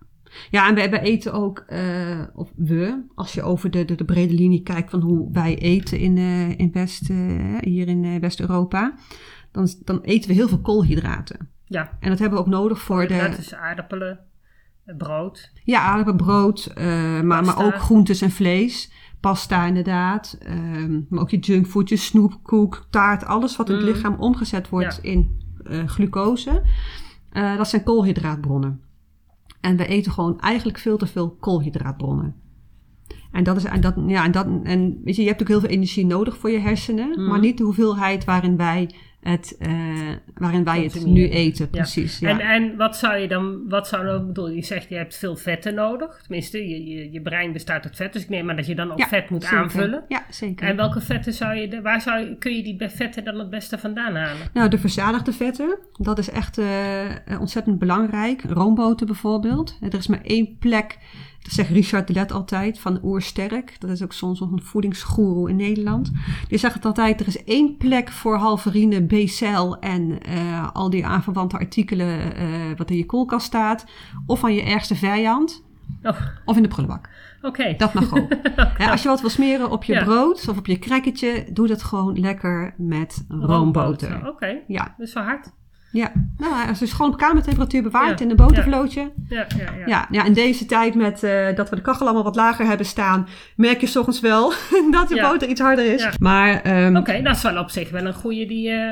Ja, 0.51 0.67
en 0.69 0.75
we, 0.75 0.89
we 0.89 0.99
eten 0.99 1.33
ook, 1.33 1.59
eh, 1.67 2.23
of 2.35 2.51
we, 2.55 3.03
als 3.15 3.33
je 3.33 3.41
over 3.41 3.71
de, 3.71 3.85
de, 3.85 3.95
de 3.95 4.05
brede 4.05 4.33
linie 4.33 4.61
kijkt 4.63 4.89
van 4.89 5.01
hoe 5.01 5.31
wij 5.31 5.57
eten 5.57 5.99
in, 5.99 6.17
eh, 6.17 6.49
in 6.59 6.71
West, 6.71 7.09
eh, 7.09 7.57
hier 7.61 7.87
in 7.87 8.03
eh, 8.03 8.19
West-Europa, 8.19 8.95
dan, 9.51 9.67
dan 9.83 10.01
eten 10.01 10.29
we 10.29 10.35
heel 10.35 10.47
veel 10.47 10.61
koolhydraten. 10.61 11.49
Ja, 11.67 11.89
En 11.99 12.09
dat 12.09 12.19
hebben 12.19 12.37
we 12.39 12.45
ook 12.45 12.51
nodig 12.51 12.79
voor 12.81 13.07
de, 13.07 13.27
dat 13.29 13.37
is 13.37 13.53
aardappelen, 13.55 14.19
eh, 14.85 14.95
brood. 14.97 15.51
Ja, 15.63 15.81
aardappelbrood, 15.81 16.65
eh 16.75 17.21
maar, 17.21 17.45
maar 17.45 17.65
ook 17.65 17.75
groentes 17.79 18.21
en 18.21 18.31
vlees. 18.31 18.91
Pasta 19.19 19.65
inderdaad. 19.65 20.37
ehm, 20.41 20.99
maar 21.09 21.21
ook 21.21 21.29
je 21.29 21.37
junkfood, 21.39 21.89
je 21.89 21.95
snoep, 21.95 22.39
koek, 22.43 22.87
taart. 22.89 23.25
Alles 23.25 23.55
wat 23.55 23.69
in 23.69 23.75
het 23.75 23.85
Mm. 23.85 23.91
lichaam 23.91 24.15
omgezet 24.19 24.69
wordt 24.69 24.99
Ja. 25.01 25.09
in 25.11 25.41
eh, 25.63 25.87
glucose. 25.87 26.61
dat 27.57 27.67
zijn 27.69 27.83
koolhydraatbronnen. 27.83 28.81
En 29.61 29.77
we 29.77 29.87
eten 29.87 30.11
gewoon 30.11 30.39
eigenlijk 30.39 30.77
veel 30.77 30.97
te 30.97 31.07
veel 31.07 31.29
koolhydraatbronnen. 31.39 32.35
En 33.31 33.43
dat 33.43 33.57
is 33.57 33.63
en 33.63 33.81
dat, 33.81 33.93
ja, 34.07 34.23
en 34.23 34.31
dat, 34.31 34.47
en 34.63 35.01
weet 35.03 35.15
je, 35.15 35.21
je 35.21 35.27
hebt 35.27 35.41
ook 35.41 35.47
heel 35.47 35.59
veel 35.59 35.69
energie 35.69 36.05
nodig 36.05 36.37
voor 36.37 36.49
je 36.49 36.59
hersenen, 36.59 37.19
Mm. 37.21 37.27
maar 37.27 37.39
niet 37.39 37.57
de 37.57 37.63
hoeveelheid 37.63 38.25
waarin 38.25 38.57
wij 38.57 38.95
het, 39.29 39.55
eh, 39.59 39.69
waarin 40.33 40.63
wij 40.63 40.83
het 40.83 41.05
nu 41.05 41.29
eten, 41.29 41.69
precies. 41.69 42.19
Ja. 42.19 42.29
En, 42.29 42.39
en 42.39 42.77
wat 42.77 42.97
zou 42.97 43.17
je 43.17 43.27
dan, 43.27 43.61
wat 43.69 43.87
zou 43.87 44.05
dan, 44.05 44.27
bedoel, 44.27 44.49
je 44.49 44.63
zegt 44.63 44.89
je 44.89 44.95
hebt 44.95 45.17
veel 45.17 45.35
vetten 45.35 45.73
nodig. 45.73 46.21
Tenminste, 46.21 46.69
je, 46.69 46.85
je, 46.87 47.11
je 47.11 47.21
brein 47.21 47.51
bestaat 47.51 47.83
uit 47.83 47.95
vet, 47.95 48.13
dus 48.13 48.21
ik 48.23 48.29
neem 48.29 48.49
aan 48.49 48.55
dat 48.55 48.65
je 48.67 48.75
dan 48.75 48.91
ook 48.91 48.97
Ja, 48.99 49.07
vet 49.07 49.29
moet 49.29 49.43
zeker. 49.43 49.57
aanvullen. 49.57 50.03
Ja, 50.07 50.25
zeker. 50.29 50.67
En 50.67 50.75
welke 50.75 51.01
vetten 51.01 51.33
zou 51.33 51.55
je, 51.55 51.67
de- 51.67 51.81
waar 51.81 52.01
zou 52.01 52.33
kun 52.33 52.55
je 52.55 52.63
die 52.63 52.89
vetten 52.89 53.23
dan 53.23 53.39
het 53.39 53.49
beste 53.49 53.77
vandaan 53.77 54.15
halen? 54.15 54.47
Nou, 54.53 54.69
de 54.69 54.77
verzadigde 54.77 55.33
vetten, 55.33 55.77
dat 55.93 56.17
is 56.17 56.29
echt 56.29 56.57
eh, 56.57 57.05
ontzettend 57.39 57.79
belangrijk. 57.79 58.41
Roomboten 58.49 59.07
bijvoorbeeld. 59.07 59.77
Er 59.81 59.93
is 59.97 60.07
maar 60.07 60.21
één 60.23 60.57
plek, 60.59 60.97
dat 61.47 61.55
zegt 61.55 61.69
Richard 61.69 62.07
de 62.07 62.13
Let 62.13 62.31
altijd, 62.31 62.79
van 62.79 62.99
Oersterk. 63.03 63.75
Dat 63.79 63.89
is 63.89 64.03
ook 64.03 64.13
soms 64.13 64.39
nog 64.39 64.51
een 64.51 64.63
voedingsgoeroe 64.63 65.49
in 65.49 65.55
Nederland. 65.55 66.11
Die 66.47 66.57
zegt 66.57 66.73
het 66.73 66.85
altijd, 66.85 67.19
er 67.19 67.27
is 67.27 67.43
één 67.43 67.77
plek 67.77 68.09
voor 68.11 68.35
halverine, 68.37 69.05
B-cel 69.05 69.79
en 69.79 70.21
eh, 70.23 70.69
al 70.73 70.89
die 70.89 71.05
aanverwante 71.05 71.57
artikelen 71.57 72.35
eh, 72.35 72.45
wat 72.77 72.89
in 72.89 72.97
je 72.97 73.05
koelkast 73.05 73.45
staat. 73.45 73.85
Of 74.25 74.39
van 74.39 74.53
je 74.53 74.61
ergste 74.63 74.95
vijand, 74.95 75.65
Oh, 76.03 76.17
of 76.45 76.55
in 76.57 76.61
de 76.63 76.67
prullenbak. 76.67 77.09
oké. 77.41 77.73
Dat 77.77 77.93
mag 77.93 78.13
ook. 78.13 78.27
Ja, 78.77 78.91
als 78.91 79.03
je 79.03 79.07
wat 79.09 79.21
wil 79.21 79.29
smeren 79.29 79.71
op 79.71 79.83
je 79.83 79.93
Ja. 79.93 80.03
brood 80.03 80.47
of 80.49 80.57
op 80.57 80.65
je 80.65 80.79
crackertje, 80.79 81.45
doe 81.53 81.67
dat 81.67 81.83
gewoon 81.83 82.19
lekker 82.19 82.73
met 82.77 83.25
roomboter. 83.29 84.27
Oké, 84.29 84.57
Ja, 84.67 84.93
dat 84.97 85.07
is 85.07 85.13
wel 85.13 85.23
hard. 85.23 85.51
Ja, 85.91 86.11
nou, 86.37 86.67
als 86.67 86.79
je 86.79 86.87
gewoon 86.87 87.11
op 87.11 87.17
kamertemperatuur 87.17 87.83
bewaart 87.83 88.19
Ja, 88.19 88.25
in 88.25 88.29
een 88.31 88.35
botervlootje. 88.37 89.11
Ja, 89.29 89.45
ja, 89.57 89.63
ja. 89.77 89.85
Ja. 89.85 90.07
Ja, 90.11 90.23
in 90.23 90.33
deze 90.33 90.65
tijd 90.65 90.95
met 90.95 91.23
eh, 91.23 91.55
dat 91.55 91.69
we 91.69 91.75
de 91.75 91.81
kachel 91.81 92.05
allemaal 92.05 92.23
wat 92.23 92.35
lager 92.35 92.65
hebben 92.65 92.85
staan, 92.85 93.27
merk 93.55 93.81
je 93.81 93.87
's 93.87 93.95
ochtends 93.95 94.19
wel 94.19 94.53
dat 94.91 95.07
de 95.09 95.19
boter 95.21 95.47
iets 95.47 95.61
harder 95.61 95.93
is. 95.93 96.07
Maar 96.19 96.61
ehm, 96.61 96.95
Oké, 96.95 97.21
dat 97.21 97.35
is 97.35 97.41
wel 97.41 97.57
op 97.57 97.69
zich 97.69 97.89
wel 97.89 98.05
een 98.05 98.13
goede 98.13 98.45
die... 98.45 98.69
eh, 98.69 98.91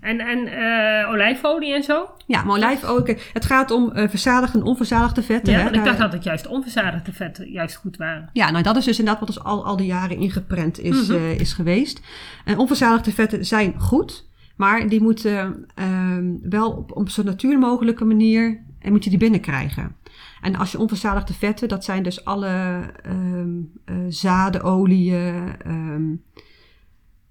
en 0.00 0.20
en 0.20 0.46
eh, 0.46 1.10
olijfolie 1.10 1.74
en 1.74 1.82
zo? 1.82 2.08
ja, 2.26 2.42
maar 2.42 2.56
olijfolie, 2.56 3.16
het 3.32 3.44
gaat 3.44 3.70
om 3.70 3.90
verzadigde 3.94 4.58
en 4.58 4.64
onverzadigde 4.64 5.22
vetten. 5.22 5.52
Ja, 5.52 5.58
hè. 5.58 5.64
want 5.64 5.76
ik 5.76 5.84
dacht 5.98 6.12
het 6.12 6.24
juist 6.24 6.46
onverzadigde 6.46 7.12
vetten 7.12 7.50
juist 7.50 7.76
goed 7.76 7.96
waren. 7.96 8.30
Ja, 8.32 8.50
nou 8.50 8.62
dat 8.62 8.76
is 8.76 8.84
dus 8.84 8.98
inderdaad 8.98 9.26
wat 9.26 9.36
ons 9.36 9.44
al, 9.46 9.64
al 9.66 9.76
die 9.76 9.86
jaren 9.86 10.16
ingeprent 10.16 10.78
is, 10.80 11.06
Mhm. 11.08 11.30
is 11.30 11.52
geweest. 11.52 12.00
En 12.44 12.58
onverzadigde 12.58 13.12
vetten 13.12 13.44
zijn 13.46 13.74
goed, 13.80 14.27
maar 14.58 14.88
die 14.88 15.02
moeten 15.02 15.66
ehm, 15.74 16.34
wel 16.42 16.70
op, 16.70 16.96
op 16.96 17.08
zo'n 17.08 17.24
natuurlijk 17.24 17.62
mogelijke 17.62 18.04
manier 18.04 18.64
en 18.78 18.92
moet 18.92 19.04
je 19.04 19.10
die 19.10 19.18
binnenkrijgen. 19.18 19.96
En 20.40 20.56
als 20.56 20.72
je 20.72 20.78
onverzadigde 20.78 21.34
vetten, 21.34 21.68
dat 21.68 21.84
zijn 21.84 22.02
dus 22.02 22.24
alle 22.24 22.80
eh, 23.02 23.96
zaden, 24.08 24.62
oliën. 24.62 25.54
ehm, 25.64 26.14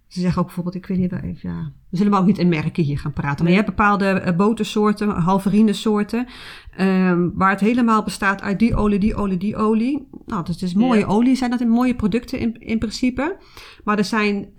ze 0.07 0.19
zeggen 0.19 0.39
ook 0.39 0.45
bijvoorbeeld, 0.45 0.75
ik 0.75 0.85
weet 0.85 0.97
niet, 0.97 1.11
even, 1.11 1.49
ja, 1.49 1.71
we 1.89 1.97
zullen 1.97 2.11
maar 2.11 2.21
ook 2.21 2.27
niet 2.27 2.37
in 2.37 2.49
merken 2.49 2.83
hier 2.83 2.99
gaan 2.99 3.13
praten. 3.13 3.43
Maar 3.43 3.53
je 3.53 3.59
hebt 3.59 3.75
bepaalde 3.75 4.05
eh, 4.05 4.35
botersoorten, 4.35 5.09
halverine 5.09 5.73
soorten, 5.73 6.27
ehm, 6.75 7.29
waar 7.33 7.49
het 7.49 7.59
helemaal 7.59 8.03
bestaat 8.03 8.41
uit 8.41 8.59
die 8.59 8.75
olie, 8.75 8.99
die 8.99 9.15
olie, 9.15 9.37
die 9.37 9.55
olie. 9.55 10.07
Nou, 10.25 10.39
dat 10.43 10.49
is 10.49 10.57
dus 10.57 10.73
mooie 10.73 10.99
Ja. 10.99 11.05
olie, 11.05 11.35
zijn 11.35 11.51
dat 11.51 11.61
in 11.61 11.69
mooie 11.69 11.95
producten 11.95 12.39
in, 12.39 12.59
in 12.59 12.77
principe. 12.79 13.37
Maar 13.83 13.97
er 13.97 14.05
zijn 14.05 14.49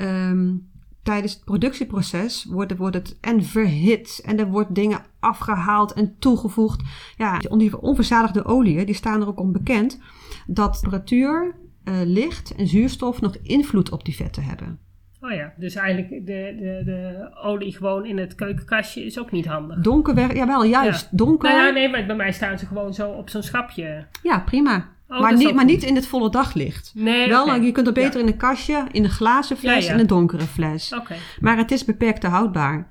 tijdens 1.03 1.33
het 1.35 1.45
productieproces 1.45 2.45
wordt, 2.45 2.77
wordt 2.77 2.95
het 2.97 3.19
en 3.21 3.43
verhit 3.45 4.23
en 4.25 4.39
er 4.39 4.47
wordt 4.47 4.75
dingen 4.75 5.01
afgehaald 5.21 5.93
en 5.93 6.17
toegevoegd. 6.19 6.83
Ja, 7.17 7.39
die 7.39 7.81
onverzadigde 7.81 8.45
oliën, 8.45 8.87
die 8.87 8.95
staan 8.95 9.21
er 9.21 9.29
ook 9.29 9.41
om 9.41 9.53
bekend 9.53 10.01
dat 10.47 10.81
temperatuur, 10.81 11.55
eh, 11.85 11.95
licht 12.05 12.55
en 12.55 12.67
zuurstof 12.67 13.21
nog 13.21 13.37
invloed 13.43 13.91
op 13.91 14.05
die 14.05 14.15
vetten 14.15 14.43
hebben. 14.43 14.79
Oh 15.21 15.33
ja, 15.33 15.53
dus 15.57 15.75
eigenlijk 15.75 16.27
de, 16.27 16.55
de, 16.59 16.83
de 16.85 17.31
olie 17.43 17.73
gewoon 17.77 18.07
in 18.07 18.19
het 18.19 18.35
keukenkastje 18.35 19.05
is 19.05 19.19
ook 19.19 19.31
niet 19.31 19.47
handig. 19.47 19.79
Donker, 19.81 20.15
wer- 20.15 20.37
jawel, 20.37 20.65
juist, 20.65 21.09
donker. 21.17 21.49
Nou 21.49 21.63
ja, 21.67 21.71
nee, 21.73 21.89
maar 21.89 22.07
bij 22.07 22.17
mij 22.17 22.33
staan 22.33 22.59
ze 22.59 22.67
gewoon 22.67 22.95
zo 22.95 23.11
op 23.11 23.31
zo'n 23.31 23.43
schapje. 23.43 24.07
Ja, 24.23 24.41
prima. 24.41 24.89
Oh, 25.09 25.21
maar, 25.21 25.37
niet, 25.37 25.55
maar 25.55 25.65
niet 25.65 25.83
in 25.83 25.95
het 25.95 26.07
volle 26.07 26.31
daglicht. 26.31 26.93
Nee, 26.95 27.29
Wel, 27.29 27.55
je 27.55 27.73
kunt 27.73 27.87
er 27.87 27.93
beter 27.93 28.15
Ja. 28.15 28.21
in 28.27 28.27
een 28.33 28.37
kastje, 28.39 28.85
in 28.93 29.05
een 29.05 29.11
glazen 29.11 29.57
fles 29.57 29.87
Ja, 29.87 29.93
en 29.93 29.99
een 30.01 30.07
donkere 30.07 30.43
fles. 30.47 30.93
Oké, 30.95 31.15
Maar 31.41 31.57
het 31.57 31.71
is 31.71 31.85
beperkt 31.85 32.21
te 32.21 32.27
houdbaar. 32.29 32.91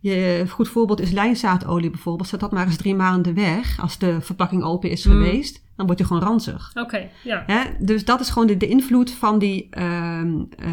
Je, 0.00 0.38
een 0.40 0.48
goed 0.48 0.68
voorbeeld 0.68 1.00
is 1.00 1.10
lijnzaadolie 1.10 1.90
bijvoorbeeld. 1.90 2.28
Zet 2.28 2.40
dat 2.40 2.52
maar 2.52 2.66
eens 2.66 2.76
drie 2.76 2.94
maanden 2.94 3.34
weg. 3.34 3.80
Als 3.80 3.98
de 3.98 4.20
verpakking 4.20 4.62
open 4.62 4.90
is 4.90 5.04
Mm. 5.04 5.12
geweest, 5.12 5.62
dan 5.76 5.86
wordt 5.86 6.00
hij 6.00 6.08
gewoon 6.10 6.22
ranzig. 6.28 6.70
oké, 6.74 7.08
ja. 7.24 7.42
Hè? 7.46 7.60
Dus 7.78 8.04
dat 8.04 8.20
is 8.20 8.30
gewoon 8.30 8.46
de, 8.48 8.56
de 8.56 8.68
invloed 8.68 9.10
van 9.10 9.38
die, 9.38 9.66
ehm, 9.70 10.34
eh, 10.58 10.70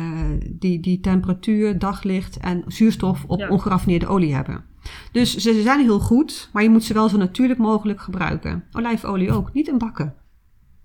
die, 0.49 0.79
die 0.79 0.99
temperatuur, 0.99 1.79
daglicht 1.79 2.37
en 2.37 2.63
zuurstof 2.67 3.23
op 3.27 3.39
Ja. 3.39 3.47
ongeraffineerde 3.49 4.07
olie 4.07 4.35
hebben. 4.35 4.63
Dus 5.11 5.35
ze 5.35 5.61
zijn 5.61 5.79
heel 5.79 5.99
goed, 5.99 6.49
maar 6.53 6.63
je 6.63 6.69
moet 6.69 6.83
ze 6.83 6.93
wel 6.93 7.09
zo 7.09 7.17
natuurlijk 7.17 7.59
mogelijk 7.59 8.01
gebruiken. 8.01 8.63
Olijfolie 8.71 9.31
ook, 9.31 9.53
niet 9.53 9.67
in 9.67 9.77
bakken. 9.77 10.13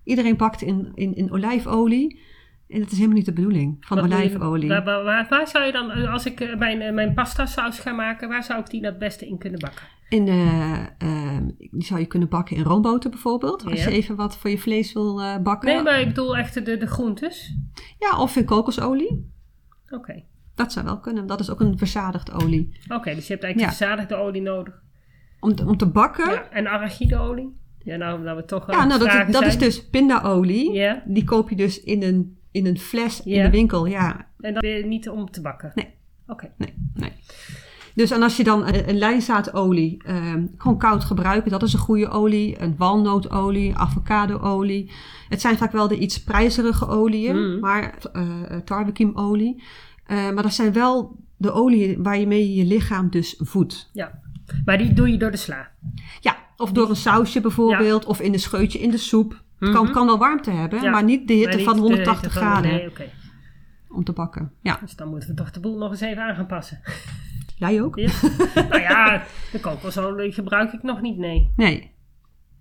Iedereen 0.07 0.37
bakt 0.37 0.61
in, 0.61 0.91
in, 0.93 1.15
in 1.15 1.31
olijfolie. 1.31 2.19
En 2.67 2.79
dat 2.79 2.87
is 2.91 2.95
helemaal 2.95 3.15
niet 3.17 3.25
de 3.25 3.33
bedoeling 3.33 3.77
van 3.79 3.97
Wat 3.97 4.05
olijfolie. 4.05 4.69
Waar, 4.69 4.83
waar, 4.83 5.27
waar, 5.29 5.47
zou 5.47 5.65
je 5.65 5.71
dan, 5.71 5.91
als 5.91 6.25
ik 6.25 6.39
eh, 6.39 6.55
mijn, 6.57 6.81
eh, 6.81 6.93
mijn 6.93 7.13
pasta 7.13 7.45
saus 7.45 7.79
ga 7.79 7.91
maken, 7.91 8.29
waar 8.29 8.43
zou 8.43 8.59
ik 8.59 8.69
die 8.69 8.85
het 8.85 8.97
beste 8.97 9.27
in 9.27 9.37
kunnen 9.37 9.59
bakken? 9.59 9.83
In, 10.09 10.27
eh, 10.27 10.85
ehm, 10.97 11.47
die 11.57 11.83
zou 11.83 11.99
je 11.99 12.05
kunnen 12.05 12.29
bakken 12.29 12.55
in 12.55 12.63
roomboter 12.63 13.09
bijvoorbeeld. 13.09 13.65
Als 13.65 13.83
je 13.83 13.91
even 13.91 14.15
wat 14.15 14.37
voor 14.37 14.49
je 14.49 14.57
vlees 14.57 14.93
wil 14.93 15.41
bakken. 15.43 15.69
Nee, 15.69 15.83
maar 15.83 15.99
ik 15.99 16.07
bedoel 16.07 16.37
echt 16.37 16.65
de, 16.65 16.77
de 16.77 16.87
groentes. 16.87 17.55
Ja, 17.99 18.19
of 18.19 18.35
in 18.35 18.45
kokosolie. 18.45 19.31
Oké, 19.89 20.23
Dat 20.55 20.71
zou 20.71 20.85
wel 20.85 20.99
kunnen. 20.99 21.27
Dat 21.27 21.39
is 21.39 21.49
ook 21.49 21.59
een 21.59 21.77
verzadigd 21.77 22.31
olie. 22.31 22.79
oké, 22.87 23.15
dus 23.15 23.27
je 23.27 23.33
hebt 23.33 23.43
eigenlijk 23.43 23.57
Ja. 23.57 23.77
verzadigde 23.77 24.15
olie 24.15 24.41
nodig. 24.41 24.81
Om 25.39 25.55
te, 25.55 25.65
om 25.65 25.77
te 25.77 25.87
bakken. 25.87 26.31
Ja, 26.31 26.49
en 26.49 26.67
arachideolie? 26.67 27.65
Ja, 27.87 27.95
nou, 27.95 28.23
dat 28.23 28.35
we 28.35 28.45
toch 28.45 28.65
het 28.65 28.75
nou, 28.75 28.89
dat, 28.89 29.01
vragen 29.01 29.31
dat 29.31 29.45
is 29.45 29.57
dus 29.57 29.85
pindaolie. 29.89 30.71
Ja, 30.71 31.03
Die 31.05 31.23
koop 31.23 31.49
je 31.49 31.55
dus 31.55 31.83
in 31.83 32.03
een, 32.03 32.37
in 32.51 32.65
een 32.65 32.79
fles 32.79 33.23
in 33.23 33.33
Ja. 33.33 33.43
de 33.43 33.49
winkel. 33.49 33.85
Ja, 33.85 34.27
en 34.39 34.53
dan 34.53 34.61
weer 34.61 34.85
niet 34.85 35.09
om 35.09 35.31
te 35.31 35.41
bakken? 35.41 35.71
Nee. 35.75 35.87
Oké, 36.27 36.51
nee, 36.57 36.73
nee. 36.93 37.11
Dus 37.95 38.11
en 38.11 38.21
als 38.23 38.37
je 38.37 38.43
dan 38.43 38.67
een, 38.67 38.89
een 38.89 38.97
lijnzaadolie 38.97 40.03
ehm, 40.05 40.45
gewoon 40.57 40.77
koud 40.77 41.03
gebruiken, 41.03 41.51
dat 41.51 41.63
is 41.63 41.73
een 41.73 41.79
goede 41.79 42.07
olie. 42.09 42.61
Een 42.61 42.75
walnootolie, 42.77 43.75
avocadoolie. 43.75 44.91
Het 45.29 45.41
zijn 45.41 45.57
vaak 45.57 45.71
wel 45.71 45.87
de 45.87 45.97
iets 45.97 46.23
prijzerige 46.23 46.87
oliën, 46.87 47.35
Mm. 47.35 47.59
maar 47.59 47.93
eh 48.13 48.23
tarwekiemolie. 48.65 49.63
Eh, 50.05 50.29
maar 50.31 50.43
dat 50.43 50.53
zijn 50.53 50.73
wel 50.73 51.15
de 51.37 51.51
oliën 51.51 52.03
waar 52.03 52.17
je 52.19 52.27
mee 52.27 52.55
je 52.55 52.65
lichaam 52.65 53.09
dus 53.09 53.35
voedt. 53.43 53.89
ja. 53.93 54.19
Maar 54.65 54.77
die 54.77 54.93
doe 54.93 55.09
je 55.11 55.17
door 55.17 55.31
de 55.31 55.37
sla? 55.37 55.67
Ja, 56.19 56.35
of 56.57 56.71
door 56.71 56.89
een 56.89 56.95
sausje 56.95 57.41
bijvoorbeeld, 57.41 58.05
of 58.05 58.19
in 58.21 58.33
een 58.33 58.39
scheutje 58.39 58.79
in 58.79 58.89
de 58.91 58.97
soep. 58.97 59.43
Het 59.59 59.69
kan, 59.71 59.83
Mhm. 59.83 59.93
kan 59.93 60.05
wel 60.05 60.17
warmte 60.17 60.51
hebben, 60.51 60.91
maar 60.91 61.03
niet 61.03 61.27
de 61.27 61.33
hitte 61.33 61.55
niet 61.57 61.65
van 61.65 61.75
de 61.75 61.81
180 61.81 62.21
hitte 62.21 62.39
van- 62.39 62.47
graden 62.51 62.71
Nee, 62.71 62.89
oké. 62.89 63.03
om 63.89 64.03
te 64.03 64.11
bakken. 64.13 64.51
Ja, 64.61 64.77
Dus 64.81 64.95
dan 64.95 65.07
moeten 65.09 65.29
we 65.29 65.35
toch 65.35 65.51
de 65.51 65.59
boel 65.59 65.77
nog 65.77 65.91
eens 65.91 66.01
even 66.01 66.23
aan 66.23 66.35
gaan 66.35 66.45
passen. 66.47 66.79
jij 67.55 67.81
ook? 67.81 67.95
Ja. 67.95 68.09
nou 68.69 68.79
ja, 68.81 69.23
de 69.51 69.59
kokosolie 69.59 70.31
gebruik 70.31 70.73
ik 70.73 70.83
nog 70.83 71.01
niet, 71.01 71.17
nee. 71.17 71.51
Nee. 71.55 71.91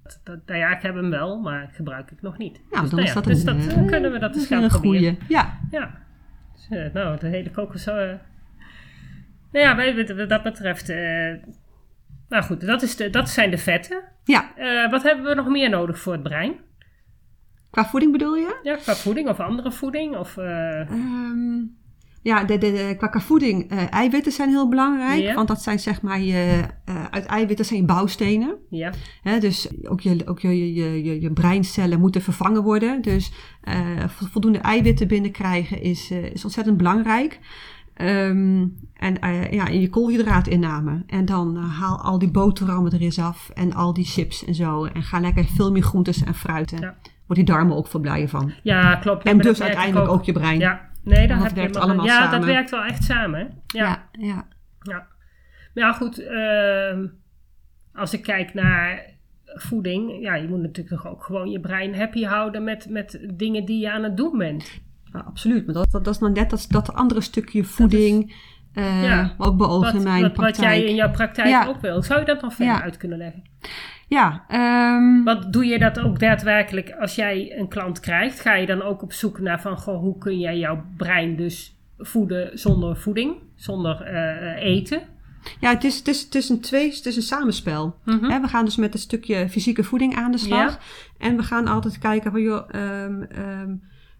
Dat, 0.02 0.20
dat- 0.24 0.46
nou 0.46 0.58
ja, 0.58 0.76
ik 0.76 0.82
heb 0.82 0.94
hem 0.94 1.10
wel, 1.10 1.40
maar 1.40 1.70
gebruik 1.72 2.10
ik 2.10 2.22
nog 2.22 2.38
niet. 2.38 2.52
Nou, 2.70 2.80
Dus 2.80 2.90
dan 2.90 2.98
nou 2.98 3.02
is 3.02 3.08
ja, 3.08 3.14
dat 3.14 3.24
dus 3.24 3.38
een, 3.38 3.44
dat, 3.46 3.66
eh, 3.74 3.80
eh, 3.82 3.86
kunnen 3.86 4.12
we 4.12 4.18
dat 4.18 4.34
eens 4.34 4.46
gaan 4.46 4.62
een 4.62 4.68
proberen. 4.68 4.98
goeie. 5.14 5.18
Ja, 5.28 5.58
Ja. 5.70 5.98
Dus, 6.54 6.78
eh, 6.78 6.92
nou, 6.92 7.18
de 7.18 7.26
hele 7.26 7.50
kokos... 7.50 7.86
eh, 7.86 7.94
nou 9.52 9.64
ja, 9.64 9.94
wat, 10.16 10.28
dat 10.28 10.42
betreft... 10.42 10.88
eh, 10.88 11.32
nou 12.28 12.42
goed, 12.44 12.66
dat, 12.66 12.82
is 12.82 12.96
de, 12.96 13.10
dat 13.10 13.28
zijn 13.28 13.50
de 13.50 13.58
vetten. 13.58 14.02
ja. 14.24 14.52
Eh, 14.56 14.90
wat 14.90 15.02
hebben 15.02 15.24
we 15.24 15.34
nog 15.34 15.48
meer 15.48 15.70
nodig 15.70 15.98
voor 15.98 16.12
het 16.12 16.22
brein? 16.22 16.54
Qua 17.70 17.84
voeding 17.86 18.12
bedoel 18.12 18.34
je? 18.36 18.60
Ja, 18.62 18.76
qua 18.76 18.94
voeding 18.94 19.28
of 19.28 19.40
andere 19.40 19.72
voeding? 19.72 20.16
Of, 20.16 20.36
eh, 20.36 20.80
Ehm, 20.80 21.56
ja, 22.22 22.44
de, 22.44 22.58
de, 22.58 22.72
de- 22.72 22.94
qua, 23.08 23.20
voeding, 23.20 23.70
eh, 23.70 23.92
eiwitten 23.92 24.32
zijn 24.32 24.48
heel 24.48 24.68
belangrijk. 24.68 25.20
Ja. 25.22 25.34
Want 25.34 25.48
dat 25.48 25.62
zijn 25.62 25.78
zeg 25.78 26.02
maar 26.02 26.20
je, 26.20 26.62
uit 27.10 27.26
eiwitten 27.26 27.64
zijn 27.64 27.80
je 27.80 27.86
bouwstenen. 27.86 28.56
ja, 28.70 28.92
Hè, 29.22 29.38
dus 29.38 29.68
ook, 29.88 30.00
je, 30.00 30.22
ook 30.26 30.40
je, 30.40 30.74
je, 30.74 31.04
je, 31.04 31.20
je 31.20 31.32
breincellen 31.32 32.00
moeten 32.00 32.22
vervangen 32.22 32.62
worden. 32.62 33.02
Dus 33.02 33.32
vo- 34.06 34.26
voldoende 34.30 34.58
eiwitten 34.58 35.08
binnenkrijgen 35.08 35.82
is, 35.82 36.10
is 36.10 36.44
ontzettend 36.44 36.76
belangrijk. 36.76 37.38
Ehm, 37.96 38.66
en 38.94 39.18
eh, 39.20 39.50
ja, 39.52 39.66
je 39.66 39.88
koolhydraatinname. 39.88 41.02
En 41.06 41.24
dan 41.24 41.56
eh, 41.56 41.80
haal 41.80 42.00
al 42.02 42.18
die 42.18 42.30
boterhammen 42.30 42.92
er 42.92 43.00
eens 43.00 43.18
af. 43.18 43.50
En 43.54 43.72
al 43.74 43.92
die 43.94 44.04
chips 44.04 44.44
en 44.44 44.54
zo. 44.54 44.84
En 44.84 45.02
ga 45.02 45.20
lekker 45.20 45.44
veel 45.44 45.72
meer 45.72 45.82
groentes 45.82 46.24
en 46.24 46.34
fruiten. 46.34 46.80
Ja. 46.80 46.94
Wordt 47.26 47.44
die 47.46 47.54
darmen 47.54 47.76
ook 47.76 47.86
veel 47.86 48.00
blijer 48.00 48.28
van. 48.28 48.52
ja, 48.62 48.96
klopt. 48.96 49.24
Ja, 49.24 49.30
en 49.30 49.38
dus 49.38 49.62
uiteindelijk 49.62 50.10
ook. 50.10 50.24
je 50.24 50.32
brein. 50.32 50.58
Ja, 50.58 50.90
nee, 51.04 51.26
dat 51.26 51.36
je 51.36 51.42
werkt 51.42 51.56
helemaal- 51.56 51.82
allemaal 51.82 52.04
Ja, 52.06 52.22
samen. 52.22 52.30
dat 52.40 52.44
werkt 52.48 52.70
wel 52.70 52.84
echt 52.84 53.04
samen. 53.04 53.40
hè? 53.40 53.46
Ja, 53.78 54.08
ja. 54.12 54.26
ja. 54.26 54.46
ja. 54.82 55.06
Maar 55.74 55.84
ja, 55.84 55.92
goed. 55.92 56.18
ehm, 56.26 57.06
als 57.92 58.12
ik 58.14 58.22
kijk 58.22 58.54
naar 58.54 59.14
voeding, 59.44 60.20
ja, 60.20 60.34
je 60.34 60.48
moet 60.48 60.60
natuurlijk 60.60 61.02
toch 61.02 61.12
ook 61.12 61.24
gewoon 61.24 61.50
je 61.50 61.60
brein 61.60 61.94
happy 61.96 62.24
houden 62.24 62.64
met, 62.64 62.86
met 62.90 63.26
dingen 63.34 63.64
die 63.64 63.80
je 63.80 63.92
aan 63.92 64.02
het 64.02 64.16
doen 64.16 64.38
bent. 64.38 64.80
Absoluut. 65.24 65.64
Maar 65.66 65.74
dat, 65.74 65.90
dat, 65.90 66.04
dat 66.04 66.14
is 66.14 66.20
nou 66.20 66.32
net 66.32 66.50
dat, 66.50 66.66
dat 66.68 66.94
andere 66.94 67.20
stukje 67.20 67.64
voeding. 67.64 68.34
eh 68.72 69.02
Ja. 69.02 69.34
wat 69.38 69.50
ik 69.52 69.56
beoog 69.56 69.84
Wat, 69.84 69.94
in 69.94 70.02
mijn 70.02 70.22
wat, 70.22 70.30
wat 70.30 70.32
praktijk. 70.32 70.66
jij 70.74 70.84
in 70.84 70.94
jouw 70.94 71.10
praktijk 71.10 71.48
Ja. 71.48 71.66
ook 71.66 71.80
wil. 71.80 72.02
Zou 72.02 72.20
je 72.20 72.26
dat 72.26 72.42
nog 72.42 72.54
verder 72.54 72.74
Ja. 72.74 72.82
uit 72.82 72.96
kunnen 72.96 73.18
leggen? 73.18 73.42
Ja, 74.08 74.44
ehm, 74.48 75.22
Wat 75.24 75.52
doe 75.52 75.64
je 75.66 75.78
dat 75.78 75.98
ook 76.00 76.18
daadwerkelijk 76.20 76.90
als 77.00 77.14
jij 77.14 77.58
een 77.58 77.68
klant 77.68 78.00
krijgt? 78.00 78.40
Ga 78.40 78.54
je 78.54 78.66
dan 78.66 78.82
ook 78.82 79.02
op 79.02 79.12
zoek 79.12 79.38
naar 79.40 79.60
van 79.60 79.78
goh, 79.78 80.00
hoe 80.00 80.18
kun 80.18 80.38
jij 80.38 80.58
jouw 80.58 80.84
brein 80.96 81.36
dus 81.36 81.76
voeden 81.98 82.58
zonder 82.58 82.96
voeding, 82.96 83.34
zonder 83.54 84.00
eh, 84.02 84.62
eten? 84.64 85.00
ja 85.60 85.70
het, 85.70 85.84
is, 85.84 85.98
het, 85.98 86.08
is, 86.08 86.22
het 86.22 86.34
is 86.34 86.48
een 86.48 86.60
twee, 86.60 86.90
het 86.94 87.06
is 87.06 87.16
een 87.16 87.22
samenspel. 87.22 87.96
Mhm. 88.04 88.40
We 88.40 88.48
gaan 88.48 88.64
dus 88.64 88.76
met 88.76 88.94
een 88.94 89.00
stukje 89.00 89.48
fysieke 89.48 89.84
voeding 89.84 90.16
aan 90.16 90.30
de 90.32 90.38
slag. 90.38 90.78
En 91.18 91.36
we 91.36 91.42
gaan 91.42 91.66
altijd 91.66 91.98
kijken 91.98 92.30
van, 92.30 92.40
joh, 92.42 92.68
ehm, 92.70 93.74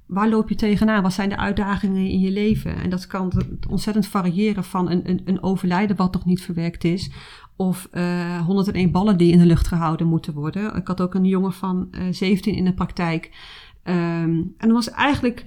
waar 0.07 0.29
loop 0.29 0.49
je 0.49 0.55
tegenaan? 0.55 1.03
Wat 1.03 1.13
zijn 1.13 1.29
de 1.29 1.37
uitdagingen 1.37 2.11
in 2.11 2.21
je 2.21 2.31
leven? 2.31 2.77
En 2.77 2.91
dat 2.91 3.07
kan 3.07 3.33
ontzettend 3.69 4.07
variëren 4.07 4.65
van 4.65 4.91
een, 4.91 5.09
een, 5.09 5.21
een 5.25 5.43
overlijden 5.43 5.97
wat 5.97 6.13
nog 6.13 6.25
niet 6.25 6.43
verwerkt 6.43 6.85
is. 6.85 7.11
Of 7.57 7.89
eh 7.91 8.47
101 8.47 8.91
ballen 8.91 9.17
die 9.17 9.33
in 9.33 9.39
de 9.39 9.47
lucht 9.47 9.69
gehouden 9.69 10.07
moeten 10.07 10.35
worden. 10.35 10.77
Ik 10.77 10.87
had 10.87 11.01
ook 11.01 11.15
een 11.15 11.25
jongen 11.25 11.53
van 11.53 11.89
eh 11.91 12.03
17 12.11 12.55
in 12.55 12.65
de 12.65 12.75
praktijk. 12.75 13.31
Ehm, 13.83 14.31
en 14.35 14.55
dan 14.59 14.73
was 14.73 14.91
eigenlijk, 14.91 15.47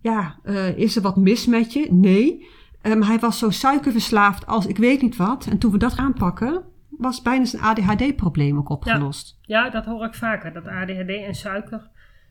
ja, 0.00 0.36
eh, 0.42 0.78
is 0.78 0.96
er 0.96 1.02
wat 1.02 1.16
mis 1.16 1.46
met 1.46 1.72
je? 1.72 1.86
Nee. 1.90 2.46
Ehm, 2.82 3.02
hij 3.02 3.18
was 3.18 3.38
zo 3.38 3.50
suikerverslaafd 3.50 4.46
als 4.46 4.66
ik 4.66 4.76
weet 4.76 5.02
niet 5.02 5.16
wat. 5.16 5.46
En 5.46 5.58
toen 5.58 5.72
we 5.72 5.78
dat 5.78 5.96
aanpakken, 5.96 6.62
was 6.88 7.22
bijna 7.22 7.44
zijn 7.44 7.62
ADHD-probleem 7.62 8.58
ook 8.58 8.68
opgelost. 8.68 9.38
Ja, 9.42 9.70
dat 9.70 9.84
hoor 9.84 10.04
ik 10.04 10.14
vaker. 10.14 10.52
Dat 10.52 10.66
ADHD 10.66 11.08
en 11.26 11.34
suiker 11.34 11.90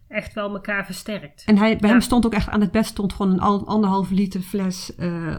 echt 0.09 0.33
wel 0.33 0.53
elkaar 0.53 0.85
versterkt. 0.85 1.43
En 1.45 1.57
hij, 1.57 1.75
bij 1.77 1.87
Ja. 1.89 1.95
hem 1.95 2.01
stond 2.01 2.25
ook 2.25 2.33
echt 2.33 2.49
aan 2.49 2.61
het 2.61 2.71
bed 2.71 2.85
stond 2.85 3.13
gewoon 3.13 3.31
een 3.31 3.39
al- 3.39 3.67
anderhalve 3.67 4.13
liter 4.13 4.41
fles, 4.41 4.91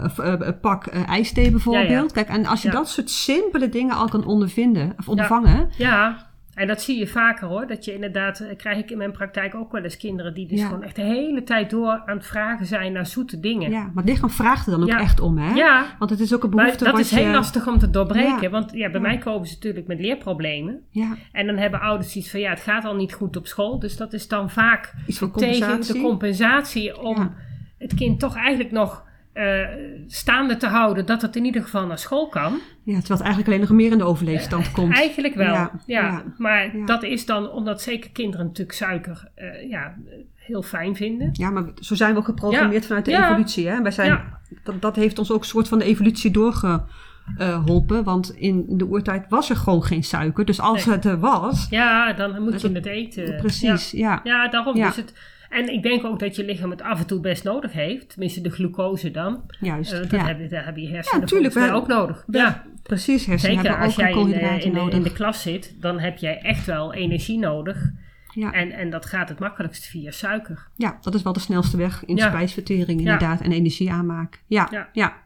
of, 0.05 0.19
een 0.19 0.61
pak 0.61 0.87
eh, 0.87 1.09
ijsthee 1.09 1.51
bijvoorbeeld. 1.51 1.89
Ja, 1.89 2.01
ja. 2.01 2.07
Kijk, 2.13 2.29
en 2.29 2.47
als 2.47 2.63
je 2.63 2.71
dat 2.71 2.89
soort 2.89 3.11
simpele 3.11 3.69
dingen 3.69 3.97
al 3.97 4.09
kan 4.09 4.25
ondervinden, 4.25 4.95
of 4.99 5.09
ondervangen, 5.09 5.71
Ja, 5.77 6.28
en 6.59 6.67
dat 6.67 6.83
zie 6.83 6.99
je 6.99 7.07
vaker 7.07 7.47
hoor. 7.49 7.67
Dat 7.67 7.85
je 7.85 7.95
inderdaad, 7.95 8.41
eh, 8.41 8.57
krijg 8.57 8.79
ik 8.79 8.91
in 8.91 8.99
mijn 8.99 9.13
praktijk 9.13 9.55
ook 9.55 9.73
wel 9.73 9.83
eens 9.83 9.97
kinderen 9.97 10.35
die 10.35 10.47
dus 10.49 10.59
Ja. 10.61 10.67
gewoon 10.67 10.83
echt 10.83 10.97
de 10.97 11.03
hele 11.03 11.43
tijd 11.43 11.71
door 11.71 12.03
aan 12.07 12.17
het 12.17 12.27
vragen 12.27 12.67
zijn 12.67 12.93
naar 12.93 13.07
zoete 13.07 13.41
dingen. 13.41 13.71
ja. 13.71 13.83
maar 13.83 14.05
het 14.05 14.09
lichaam 14.13 14.31
vraagt 14.31 14.67
er 14.67 14.73
dan 14.73 14.83
ook 14.83 14.89
Ja. 14.89 15.01
echt 15.01 15.21
om, 15.21 15.39
hè? 15.39 15.55
Ja, 15.55 15.87
Want 15.99 16.11
het 16.11 16.21
is 16.21 16.35
ook 16.35 16.43
een 16.43 16.49
maar 16.51 16.59
behoefte 16.65 16.85
dat 16.85 16.99
is 16.99 17.11
heel 17.11 17.31
lastig 17.33 17.67
om 17.67 17.79
te 17.79 17.91
doorbreken. 17.91 18.41
Ja. 18.43 18.51
Want 18.51 18.73
ja, 18.73 18.91
bij 18.91 19.01
mij 19.01 19.19
komen 19.19 19.47
ze 19.49 19.55
natuurlijk 19.55 19.87
met 19.87 20.01
leerproblemen. 20.01 20.81
Ja, 20.91 21.17
En 21.33 21.47
dan 21.47 21.57
hebben 21.57 21.81
ouders 21.81 22.17
iets 22.17 22.31
van 22.31 22.41
ja, 22.41 22.51
het 22.51 22.61
gaat 22.61 22.85
al 22.85 22.95
niet 22.95 23.13
goed 23.13 23.37
op 23.37 23.47
school. 23.47 23.79
Dus 23.79 23.97
dat 23.97 24.13
is 24.13 24.29
dan 24.29 24.51
vaak 24.51 24.93
iets 25.07 25.19
van 25.19 25.31
tegen 25.33 25.53
compensatie. 25.61 25.95
de 25.95 26.01
compensatie 26.09 27.01
om 27.01 27.35
het 27.79 27.95
kind 27.95 28.21
toch 28.21 28.37
eigenlijk 28.37 28.71
nog 28.71 29.07
eh, 29.39 29.69
staande 30.07 30.57
te 30.57 30.67
houden 30.67 31.07
dat 31.07 31.23
het 31.23 31.37
in 31.37 31.45
ieder 31.45 31.63
geval 31.63 31.87
naar 31.87 31.99
school 31.99 32.29
kan. 32.29 32.53
Ja, 32.83 32.99
terwijl 32.99 33.03
het 33.09 33.21
eigenlijk 33.21 33.49
alleen 33.49 33.61
nog 33.61 33.71
meer 33.71 33.93
in 33.93 33.99
de 33.99 34.05
overleefstand 34.05 34.71
komt. 34.71 34.95
Eigenlijk 34.95 35.35
wel, 35.35 35.53
ja. 35.53 35.71
Ja, 35.87 36.01
ja, 36.07 36.23
maar 36.39 36.77
ja. 36.77 36.85
dat 36.87 37.03
is 37.03 37.27
dan 37.27 37.51
omdat 37.51 37.83
zeker 37.83 38.11
kinderen 38.11 38.47
natuurlijk 38.47 38.77
suiker 38.77 39.29
eh, 39.35 39.69
ja, 39.71 39.95
heel 40.35 40.63
fijn 40.63 40.97
vinden. 40.97 41.29
Ja, 41.33 41.51
maar 41.51 41.65
zo 41.81 41.95
zijn 41.95 42.13
we 42.13 42.19
ook 42.19 42.25
geprogrammeerd 42.25 42.87
vanuit 42.87 43.05
de 43.05 43.17
evolutie. 43.17 43.69
Hè? 43.69 43.83
Wij 43.83 43.91
zijn, 43.91 44.21
dat, 44.65 44.81
dat 44.83 44.97
heeft 44.97 45.19
ons 45.19 45.31
ook 45.33 45.41
een 45.41 45.47
soort 45.47 45.69
van 45.69 45.79
de 45.79 45.85
evolutie 45.85 46.31
doorgeholpen. 46.31 48.05
want 48.05 48.31
in 48.37 48.65
de 48.69 48.85
oertijd 48.87 49.25
was 49.29 49.51
er 49.51 49.57
gewoon 49.57 49.83
geen 49.83 50.05
suiker. 50.05 50.45
Dus 50.45 50.61
als 50.61 50.87
Nee. 50.87 50.95
het 50.95 51.05
er 51.05 51.19
was, 51.21 51.67
Ja, 51.71 52.13
dan 52.13 52.43
moet 52.43 52.61
je 52.61 52.69
het 52.73 52.87
eten. 52.87 53.37
precies, 53.37 53.91
ja. 53.91 54.21
Ja, 54.25 54.49
daarom. 54.49 54.77
Ja. 54.77 54.87
Dus 54.87 54.97
het, 54.97 55.13
en 55.51 55.73
ik 55.73 55.83
denk 55.83 56.05
ook 56.05 56.19
dat 56.19 56.37
je 56.37 56.45
lichaam 56.45 56.71
het 56.71 56.83
af 56.83 56.99
en 57.01 57.07
toe 57.07 57.21
best 57.21 57.45
nodig 57.45 57.73
heeft. 57.73 58.09
Tenminste, 58.09 58.41
de 58.41 58.51
glucose 58.51 59.11
dan. 59.11 59.43
Juist. 59.61 59.93
Eh, 59.93 59.99
dat 59.99 60.11
ja. 60.11 60.27
heb, 60.27 60.39
je- 60.41 60.49
daar 60.49 60.65
hebben 60.65 60.83
je 60.83 60.89
hersenen 60.89 61.21
Ja, 61.21 61.27
tuurlijk, 61.27 61.53
volgens 61.53 61.73
mij 61.73 61.83
we- 61.83 61.93
ook 61.95 61.99
nodig. 62.01 62.25
ja, 62.31 62.65
Precies, 62.83 63.27
hersenen 63.27 63.55
zeker 63.57 63.69
hebben 63.71 63.87
als 63.87 63.95
ook 63.95 64.01
jij 64.01 64.11
in 64.11 64.63
in, 64.65 64.73
nodig. 64.73 64.95
in 64.95 65.03
de 65.03 65.13
klas 65.13 65.43
zit, 65.43 65.75
dan 65.81 65.99
heb 65.99 66.19
jij 66.19 66.39
echt 66.41 66.67
wel 66.67 66.95
energie 66.95 67.39
nodig. 67.39 67.91
Ja. 68.35 68.53
En, 68.53 68.71
en 68.71 68.91
dat 68.91 69.07
gaat 69.07 69.29
het 69.29 69.39
makkelijkst 69.39 69.85
via 69.87 70.11
suiker. 70.11 70.69
ja, 70.77 70.99
dat 71.01 71.15
is 71.15 71.23
wel 71.23 71.33
de 71.33 71.41
snelste 71.41 71.77
weg 71.77 72.05
in 72.05 72.15
de 72.17 72.21
Ja. 72.23 72.29
spijsvertering 72.29 72.99
inderdaad. 73.01 73.41
En 73.41 73.53
energie 73.53 73.91
aanmaak. 73.93 74.43
Ja, 74.47 74.69
ja. 74.71 74.89
Ja. 74.93 75.17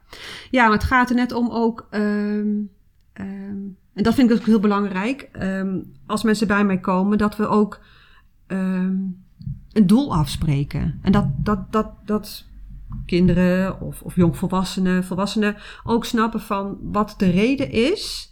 ja. 0.51 0.63
maar 0.65 0.73
het 0.73 0.85
gaat 0.85 1.09
er 1.11 1.17
net 1.17 1.33
om 1.33 1.51
ook... 1.51 1.87
ehm, 1.91 2.49
ehm, 3.13 3.57
en 3.95 4.03
dat 4.03 4.15
vind 4.15 4.31
ik 4.31 4.37
ook 4.37 4.47
heel 4.47 4.61
belangrijk. 4.61 5.29
ehm, 5.33 5.79
als 6.07 6.23
mensen 6.23 6.47
bij 6.47 6.65
mij 6.65 6.79
komen, 6.79 7.19
dat 7.19 7.37
we 7.37 7.47
ook 7.47 7.81
een 9.73 9.87
doel 9.87 10.15
afspreken. 10.15 10.99
En 11.03 11.13
dat, 11.13 11.27
dat, 11.37 11.73
dat, 11.73 11.87
dat 12.05 12.45
kinderen 13.07 13.81
of, 13.81 14.03
of 14.03 14.17
jongvolwassenen, 14.17 15.05
volwassenen 15.05 15.57
ook 15.85 16.05
snappen 16.05 16.41
van 16.41 16.77
wat 16.83 17.15
de 17.17 17.31
reden 17.31 17.71
is 17.71 18.31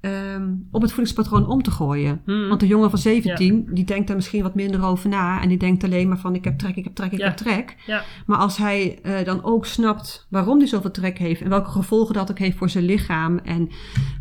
ehm, 0.00 0.48
om 0.70 0.82
het 0.82 0.90
voedingspatroon 0.92 1.46
om 1.46 1.62
te 1.62 1.70
gooien. 1.70 2.20
Hmm. 2.24 2.48
Want 2.48 2.60
de 2.60 2.66
jongen 2.66 2.90
van 2.90 2.98
17, 2.98 3.66
die 3.70 3.84
denkt 3.84 4.08
er 4.10 4.16
misschien 4.16 4.42
wat 4.42 4.54
minder 4.54 4.84
over 4.84 5.08
na. 5.08 5.42
En 5.42 5.48
die 5.48 5.58
denkt 5.58 5.84
alleen 5.84 6.08
maar 6.08 6.18
van 6.18 6.34
ik 6.34 6.44
heb 6.44 6.58
trek, 6.58 6.76
ik 6.76 6.84
heb 6.84 6.94
trek, 6.94 7.12
ik 7.12 7.18
Ja. 7.18 7.24
heb 7.26 7.36
trek. 7.36 7.76
Ja, 7.86 8.02
Maar 8.26 8.38
als 8.38 8.56
hij 8.56 8.98
eh, 9.02 9.24
dan 9.24 9.44
ook 9.44 9.66
snapt 9.66 10.26
waarom 10.30 10.58
hij 10.58 10.66
zoveel 10.66 10.90
trek 10.90 11.18
heeft 11.18 11.40
en 11.40 11.48
welke 11.48 11.70
gevolgen 11.70 12.14
dat 12.14 12.30
ook 12.30 12.38
heeft 12.38 12.56
voor 12.56 12.70
zijn 12.70 12.84
lichaam 12.84 13.38
en 13.38 13.68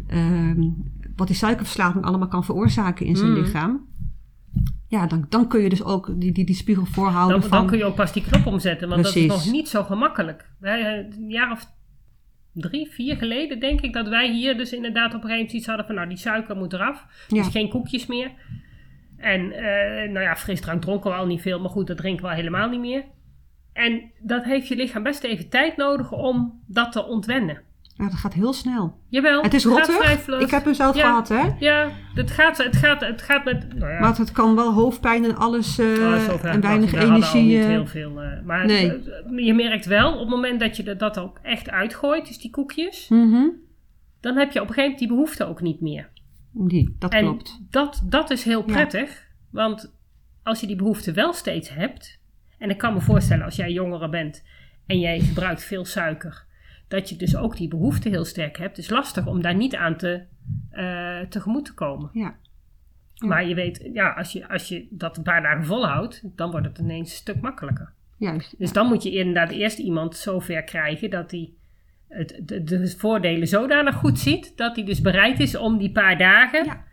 ehm, 0.07 0.61
wat 1.15 1.27
die 1.27 1.35
suikerverslaving 1.35 2.03
allemaal 2.05 2.27
kan 2.27 2.43
veroorzaken 2.43 3.05
in 3.05 3.15
zijn 3.15 3.31
Mm. 3.31 3.37
lichaam, 3.41 3.85
ja, 4.87 5.07
dan, 5.07 5.25
dan 5.29 5.47
kun 5.47 5.61
je 5.61 5.69
dus 5.69 5.83
ook 5.83 6.13
die, 6.19 6.31
die, 6.31 6.45
die 6.45 6.55
spiegel 6.55 6.85
voorhouden 6.85 7.39
dan, 7.39 7.49
van. 7.49 7.57
dan 7.57 7.67
kun 7.67 7.77
je 7.77 7.85
ook 7.85 7.95
pas 7.95 8.13
die 8.13 8.23
knop 8.23 8.45
omzetten. 8.45 8.89
Want 8.89 9.03
dat 9.03 9.15
is 9.15 9.25
nog 9.25 9.51
niet 9.51 9.69
zo 9.69 9.83
gemakkelijk. 9.83 10.49
Wij, 10.59 10.81
eh, 10.81 11.17
een 11.17 11.29
jaar 11.29 11.51
of 11.51 11.65
drie, 12.53 12.91
vier 12.91 13.17
geleden 13.17 13.59
denk 13.59 13.81
ik 13.81 13.93
dat 13.93 14.07
wij 14.07 14.31
hier 14.31 14.57
dus 14.57 14.73
inderdaad 14.73 15.07
op 15.07 15.13
een 15.13 15.29
gegeven 15.29 15.35
moment 15.37 15.53
iets 15.53 15.65
hadden 15.67 15.85
van 15.85 15.95
nou 15.95 16.07
die 16.07 16.17
suiker 16.17 16.55
moet 16.55 16.73
eraf. 16.73 17.05
Ja. 17.27 17.43
Dus 17.43 17.51
geen 17.51 17.69
koekjes 17.69 18.05
meer. 18.05 18.31
En 19.17 19.51
eh, 19.51 20.11
nou 20.11 20.25
ja, 20.25 20.35
frisdrank 20.35 20.81
dronken 20.81 21.11
we 21.11 21.17
al 21.17 21.25
niet 21.25 21.41
veel, 21.41 21.59
maar 21.59 21.69
goed, 21.69 21.87
dat 21.87 21.97
drinken 21.97 22.23
we 22.23 22.29
al 22.29 22.35
helemaal 22.35 22.69
niet 22.69 22.79
meer. 22.79 23.03
En 23.73 24.11
dat 24.19 24.43
heeft 24.43 24.67
je 24.67 24.75
lichaam 24.75 25.03
best 25.03 25.23
even 25.23 25.49
tijd 25.49 25.77
nodig 25.77 26.11
om 26.11 26.63
dat 26.67 26.91
te 26.91 27.05
ontwennen. 27.05 27.61
Ja, 27.97 28.05
dat 28.05 28.13
gaat 28.19 28.33
heel 28.33 28.53
snel. 28.53 28.97
Jawel, 29.09 29.41
het 29.43 29.53
is 29.53 29.65
rottig. 29.65 30.27
Ik 30.39 30.49
heb 30.51 30.63
hem 30.63 30.73
zelf 30.73 30.95
Ja. 30.95 31.07
gehad, 31.07 31.27
hè? 31.29 31.49
Ja, 31.59 31.89
het 32.13 32.31
gaat, 32.31 32.57
het 32.57 32.75
gaat, 32.75 33.01
het 33.01 33.21
gaat 33.21 33.45
met... 33.45 33.73
Nou 33.75 33.91
ja, 33.91 33.99
Maar 33.99 34.17
het 34.17 34.31
kan 34.31 34.55
wel 34.55 34.73
hoofdpijn 34.73 35.23
en 35.23 35.35
alles 35.37 35.75
zover 35.75 36.45
en 36.49 36.61
weinig 36.61 36.91
we 36.91 36.97
energie. 36.99 37.41
niet 37.43 37.59
eh, 37.59 37.65
heel 37.65 37.85
veel. 37.87 38.21
eh, 38.21 38.41
maar 38.45 38.65
Nee. 38.65 39.03
je 39.35 39.53
merkt 39.53 39.85
wel, 39.85 40.13
op 40.13 40.19
het 40.19 40.29
moment 40.29 40.59
dat 40.59 40.75
je 40.77 40.95
dat 40.95 41.19
ook 41.19 41.39
echt 41.43 41.69
uitgooit, 41.69 42.27
dus 42.27 42.37
die 42.39 42.51
koekjes, 42.51 43.07
mhm. 43.09 43.43
dan 44.21 44.37
heb 44.37 44.51
je 44.51 44.61
op 44.61 44.67
een 44.67 44.73
gegeven 44.73 44.81
moment 44.81 44.99
die 44.99 45.07
behoefte 45.07 45.45
ook 45.45 45.61
niet 45.61 45.81
meer. 45.81 46.09
Die, 46.51 46.95
dat 46.99 47.13
en 47.13 47.23
klopt. 47.23 47.59
Dat, 47.69 48.01
dat 48.05 48.29
is 48.29 48.43
heel 48.43 48.63
Ja. 48.67 48.73
prettig, 48.73 49.27
want 49.51 49.95
als 50.43 50.59
je 50.59 50.67
die 50.67 50.75
behoefte 50.75 51.11
wel 51.11 51.33
steeds 51.33 51.69
hebt, 51.69 52.19
en 52.57 52.69
ik 52.69 52.77
kan 52.77 52.93
me 52.93 53.01
voorstellen 53.01 53.45
als 53.45 53.55
jij 53.55 53.71
jongere 53.71 54.09
bent 54.09 54.43
en 54.85 54.99
jij 54.99 55.19
gebruikt 55.19 55.63
veel 55.63 55.85
suiker, 55.85 56.45
dat 56.87 57.09
je 57.09 57.15
dus 57.15 57.35
ook 57.35 57.57
die 57.57 57.67
behoefte 57.67 58.09
heel 58.09 58.25
sterk 58.25 58.57
hebt, 58.57 58.77
is 58.77 58.89
lastig 58.89 59.25
om 59.27 59.41
daar 59.41 59.55
niet 59.55 59.75
aan 59.75 59.97
te, 59.97 60.23
eh, 60.69 61.19
tegemoet 61.19 61.65
te 61.65 61.73
komen. 61.73 62.09
Ja. 62.13 62.35
Ja. 63.13 63.27
Maar 63.27 63.47
je 63.47 63.55
weet, 63.55 63.89
ja, 63.93 64.09
als 64.09 64.31
je, 64.31 64.49
als 64.49 64.67
je 64.67 64.87
dat 64.89 65.17
een 65.17 65.23
paar 65.23 65.41
dagen 65.41 65.65
volhoudt, 65.65 66.21
dan 66.35 66.51
wordt 66.51 66.67
het 66.67 66.77
ineens 66.77 67.09
een 67.09 67.15
stuk 67.17 67.41
makkelijker. 67.41 67.93
Juist. 68.17 68.55
Dus 68.57 68.73
dan 68.73 68.87
moet 68.87 69.03
je 69.03 69.11
inderdaad 69.11 69.51
eerst 69.51 69.77
iemand 69.79 70.15
zover 70.15 70.63
krijgen 70.63 71.09
dat 71.09 71.31
hij 71.31 71.51
het, 72.07 72.41
de, 72.43 72.63
de 72.63 72.93
voordelen 72.97 73.47
zodanig 73.47 73.95
goed 73.95 74.19
ziet, 74.19 74.57
dat 74.57 74.75
hij 74.75 74.85
dus 74.85 75.01
bereid 75.01 75.39
is 75.39 75.55
om 75.55 75.77
die 75.77 75.91
paar 75.91 76.17
dagen 76.17 76.65
Ja. 76.65 76.83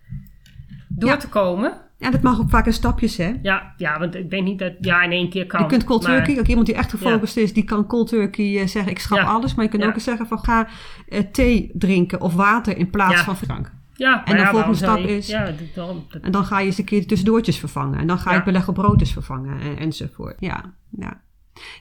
door 0.88 1.10
Ja. 1.10 1.16
te 1.16 1.28
komen. 1.28 1.80
Ja, 1.98 2.10
dat 2.10 2.22
mag 2.22 2.40
ook 2.40 2.50
vaak 2.50 2.66
in 2.66 2.72
stapjes, 2.72 3.16
hè? 3.16 3.32
Ja, 3.42 3.72
ja, 3.76 3.98
want 3.98 4.14
ik 4.14 4.30
denk 4.30 4.44
niet 4.44 4.58
dat 4.58 4.72
ja 4.80 5.02
in 5.02 5.10
één 5.10 5.30
keer 5.30 5.46
kan. 5.46 5.60
Je 5.60 5.66
kunt 5.66 5.84
cold 5.84 6.02
maar- 6.02 6.16
turkey, 6.16 6.38
ook 6.38 6.46
iemand 6.46 6.66
die 6.66 6.74
echt 6.76 6.90
gefocust 6.90 7.36
is, 7.36 7.52
die 7.52 7.64
kan 7.64 7.86
cold 7.86 8.08
turkey 8.08 8.60
eh, 8.60 8.66
zeggen, 8.66 8.92
ik 8.92 8.98
schrap 8.98 9.18
Ja. 9.18 9.24
alles. 9.24 9.54
Maar 9.54 9.64
je 9.64 9.70
kunt 9.70 9.82
Ja. 9.82 9.88
ook 9.88 9.94
eens 9.94 10.04
zeggen 10.04 10.26
van, 10.26 10.38
ga 10.38 10.68
eh, 11.08 11.20
thee 11.20 11.70
drinken 11.74 12.20
of 12.20 12.34
water 12.34 12.76
in 12.76 12.90
plaats 12.90 13.20
van 13.20 13.36
drank. 13.36 13.72
Ja, 13.96 14.22
maar 14.26 14.36
de 14.36 14.46
volgende 14.46 14.76
stap 14.76 14.98
je- 14.98 15.16
is- 15.16 15.26
dat- 15.26 15.52
dat- 15.74 16.22
En 16.22 16.32
dan 16.32 16.44
ga 16.44 16.58
je 16.60 16.66
eens 16.66 16.78
een 16.78 16.84
keer 16.84 17.00
de 17.00 17.06
tussendoortjes 17.06 17.58
vervangen. 17.58 17.98
En 17.98 18.06
dan 18.06 18.18
ga 18.18 18.30
je 18.30 18.36
het 18.36 18.44
beleg 18.44 18.68
op 18.68 18.74
brood 18.74 19.00
eens 19.00 19.12
vervangen 19.12 19.60
en, 19.60 19.76
enzovoort. 19.78 20.36
Ja, 20.38 20.74
ja. 20.90 21.20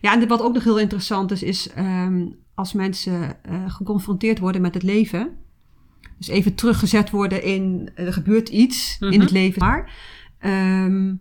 ja, 0.02 0.13
en 0.21 0.28
wat 0.28 0.41
ook 0.41 0.54
nog 0.54 0.63
heel 0.63 0.80
interessant 0.80 1.32
is, 1.32 1.43
is 1.43 1.69
ehm, 1.73 2.26
als 2.56 2.73
mensen 2.73 3.43
eh, 3.43 3.56
geconfronteerd 3.67 4.39
worden 4.39 4.62
met 4.62 4.73
het 4.73 4.84
leven. 4.84 5.38
Dus 6.26 6.36
even 6.36 6.56
teruggezet 6.56 7.10
worden 7.10 7.44
in, 7.44 7.90
er 7.96 8.14
gebeurt 8.14 8.50
iets 8.50 8.98
in 9.00 9.08
Mhm. 9.08 9.20
het 9.20 9.32
leven. 9.32 9.62
Maar 9.62 9.92
ehm, 10.40 11.16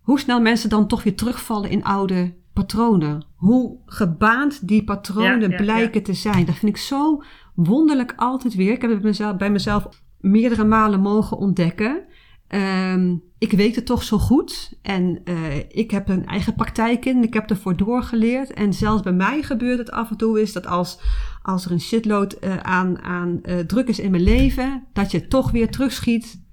hoe 0.00 0.18
snel 0.20 0.40
mensen 0.40 0.68
dan 0.70 0.86
toch 0.86 1.02
weer 1.02 1.16
terugvallen 1.16 1.70
in 1.70 1.84
oude 1.84 2.34
patronen. 2.52 3.24
Hoe 3.34 3.78
gebaand 3.86 4.68
die 4.68 4.84
patronen 4.84 5.40
Ja, 5.40 5.56
ja, 5.56 5.62
blijken 5.62 6.02
te 6.02 6.14
zijn. 6.14 6.44
Dat 6.46 6.54
vind 6.54 6.72
ik 6.76 6.80
zo 6.82 7.22
wonderlijk 7.54 8.12
altijd 8.16 8.54
weer. 8.54 8.72
Ik 8.72 8.82
heb 8.82 8.90
het 8.90 9.02
mezelf, 9.02 9.36
bij 9.36 9.50
mezelf 9.50 9.88
meerdere 10.20 10.64
malen 10.64 11.00
mogen 11.00 11.36
ontdekken. 11.36 12.04
Ehm, 12.48 13.16
ik 13.38 13.52
weet 13.52 13.76
het 13.76 13.86
toch 13.86 14.02
zo 14.02 14.18
goed. 14.18 14.72
En 14.82 15.20
eh, 15.24 15.56
ik 15.68 15.90
heb 15.90 16.08
een 16.08 16.26
eigen 16.26 16.54
praktijk 16.54 17.04
in. 17.04 17.22
Ik 17.22 17.34
heb 17.34 17.50
ervoor 17.50 17.76
doorgeleerd. 17.76 18.52
En 18.52 18.72
zelfs 18.72 19.02
bij 19.02 19.12
mij 19.12 19.42
gebeurt 19.42 19.78
het 19.78 19.90
af 19.90 20.10
en 20.10 20.16
toe 20.16 20.40
is 20.40 20.52
dat 20.52 20.66
als, 20.66 21.00
als 21.42 21.64
er 21.64 21.70
een 21.70 21.80
shitload 21.80 22.32
eh, 22.32 22.56
aan, 22.56 23.02
aan 23.02 23.42
eh, 23.42 23.58
druk 23.58 23.88
is 23.88 23.98
in 23.98 24.10
mijn 24.10 24.22
leven, 24.22 24.86
dat 24.92 25.10
je 25.10 25.26
toch 25.28 25.50
weer 25.50 25.70
terugschiet. 25.70 26.46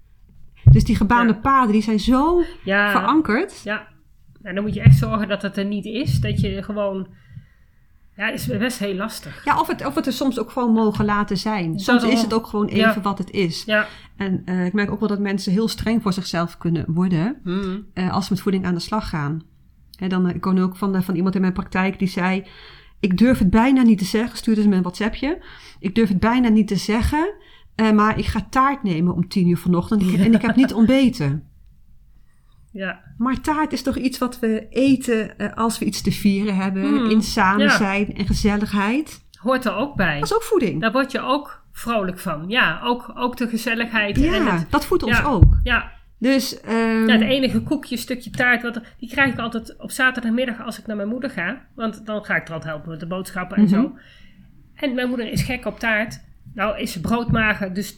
Dus 0.71 0.83
die 0.83 0.95
gebaande 0.95 1.33
Ja. 1.33 1.39
paden, 1.39 1.71
die 1.71 1.81
zijn 1.81 1.99
zo 1.99 2.43
ja, 2.63 2.91
verankerd. 2.91 3.61
ja. 3.63 3.87
En 4.41 4.55
dan 4.55 4.63
moet 4.63 4.73
je 4.73 4.81
echt 4.81 4.97
zorgen 4.97 5.27
dat 5.27 5.41
het 5.41 5.57
er 5.57 5.65
niet 5.65 5.85
is. 5.85 6.19
Dat 6.19 6.39
je 6.39 6.63
gewoon... 6.63 7.07
Ja, 8.17 8.29
is 8.29 8.45
best 8.47 8.79
heel 8.79 8.95
lastig. 8.95 9.45
Ja, 9.45 9.59
of 9.59 9.67
het, 9.67 9.85
of 9.85 9.95
het 9.95 10.05
er 10.05 10.13
soms 10.13 10.39
ook 10.39 10.51
gewoon 10.51 10.73
mogen 10.73 11.05
laten 11.05 11.37
zijn. 11.37 11.79
Soms 11.79 12.03
is 12.03 12.21
het 12.21 12.33
ook 12.33 12.47
gewoon 12.47 12.65
even 12.67 12.79
Ja. 12.95 13.01
wat 13.01 13.17
het 13.17 13.31
is. 13.31 13.63
Ja. 13.65 13.87
En 14.17 14.41
eh, 14.45 14.65
ik 14.65 14.73
merk 14.73 14.91
ook 14.91 14.99
wel 14.99 15.09
dat 15.09 15.19
mensen 15.19 15.51
heel 15.51 15.67
streng 15.67 16.01
voor 16.01 16.13
zichzelf 16.13 16.57
kunnen 16.57 16.83
worden 16.87 17.39
Mhm. 17.43 17.77
eh, 17.93 18.13
als 18.13 18.25
ze 18.25 18.33
met 18.33 18.41
voeding 18.41 18.65
aan 18.65 18.73
de 18.73 18.79
slag 18.79 19.09
gaan. 19.09 19.41
Hè, 19.95 20.07
dan, 20.07 20.27
eh, 20.27 20.35
ik 20.35 20.41
kon 20.41 20.59
ook 20.59 20.75
van, 20.75 21.03
van 21.03 21.15
iemand 21.15 21.35
in 21.35 21.41
mijn 21.41 21.53
praktijk 21.53 21.99
die 21.99 22.07
zei: 22.07 22.43
Ik 22.99 23.17
durf 23.17 23.39
het 23.39 23.49
bijna 23.49 23.81
niet 23.81 23.97
te 23.97 24.05
zeggen, 24.05 24.37
stuurde 24.37 24.61
ze 24.61 24.67
me 24.67 24.75
een 24.75 24.81
WhatsAppje. 24.81 25.43
Ik 25.79 25.95
durf 25.95 26.09
het 26.09 26.19
bijna 26.19 26.49
niet 26.49 26.67
te 26.67 26.75
zeggen, 26.75 27.33
maar 27.93 28.17
ik 28.19 28.25
ga 28.25 28.47
taart 28.49 28.83
nemen 28.83 29.13
om 29.13 29.27
tien 29.27 29.47
uur 29.47 29.57
vanochtend 29.57 30.01
en 30.15 30.33
ik 30.33 30.41
heb 30.41 30.55
niet 30.55 30.73
ontbeten. 30.81 31.43
Ja. 32.75 32.99
Maar 33.17 33.41
taart 33.41 33.73
is 33.73 33.81
toch 33.81 33.95
iets 33.97 34.17
wat 34.17 34.39
we 34.39 34.67
eten 34.69 35.37
eh, 35.37 35.53
als 35.53 35.79
we 35.79 35.85
iets 35.85 36.01
te 36.01 36.11
vieren 36.11 36.55
hebben, 36.55 36.83
Hmm, 36.83 37.09
in 37.09 37.21
samen 37.21 37.69
zijn 37.71 38.15
en 38.15 38.25
gezelligheid. 38.25 39.23
Hoort 39.39 39.65
er 39.65 39.75
ook 39.75 39.95
bij. 39.95 40.19
Dat 40.19 40.23
is 40.29 40.35
ook 40.35 40.43
voeding. 40.43 40.81
Daar 40.81 40.91
word 40.91 41.11
je 41.11 41.19
ook 41.19 41.63
vrolijk 41.71 42.19
van. 42.19 42.43
Ja, 42.47 42.79
ook, 42.83 43.11
ook 43.15 43.37
de 43.37 43.47
gezelligheid. 43.47 44.17
En 44.17 44.23
ja, 44.23 44.57
het, 44.57 44.71
dat 44.71 44.85
voedt 44.85 45.03
ons 45.03 45.17
ja. 45.17 45.23
ook. 45.23 45.59
ja, 45.63 45.91
Dus 46.19 46.61
ehm, 46.61 47.07
Ja, 47.07 47.11
het 47.13 47.21
enige 47.21 47.61
koekje, 47.61 47.97
stukje 47.97 48.29
taart, 48.29 48.61
wat 48.61 48.75
er, 48.75 48.95
die 48.99 49.09
krijg 49.09 49.33
ik 49.33 49.39
altijd 49.39 49.75
op 49.77 49.91
zaterdagmiddag 49.91 50.61
als 50.65 50.79
ik 50.79 50.85
naar 50.87 50.95
mijn 50.95 51.09
moeder 51.09 51.29
ga. 51.29 51.61
Want 51.75 52.05
dan 52.05 52.25
ga 52.25 52.35
ik 52.35 52.47
er 52.47 52.53
altijd 52.53 52.71
helpen 52.73 52.89
met 52.89 52.99
de 52.99 53.07
boodschappen 53.07 53.57
en 53.57 53.63
Mhm. 53.63 53.73
zo. 53.73 53.95
En 54.75 54.93
mijn 54.95 55.07
moeder 55.07 55.31
is 55.31 55.41
gek 55.43 55.65
op 55.65 55.79
taart. 55.79 56.23
Nou 56.53 56.79
is 56.79 56.91
ze 56.91 57.01
broodmager, 57.01 57.73
dus 57.73 57.97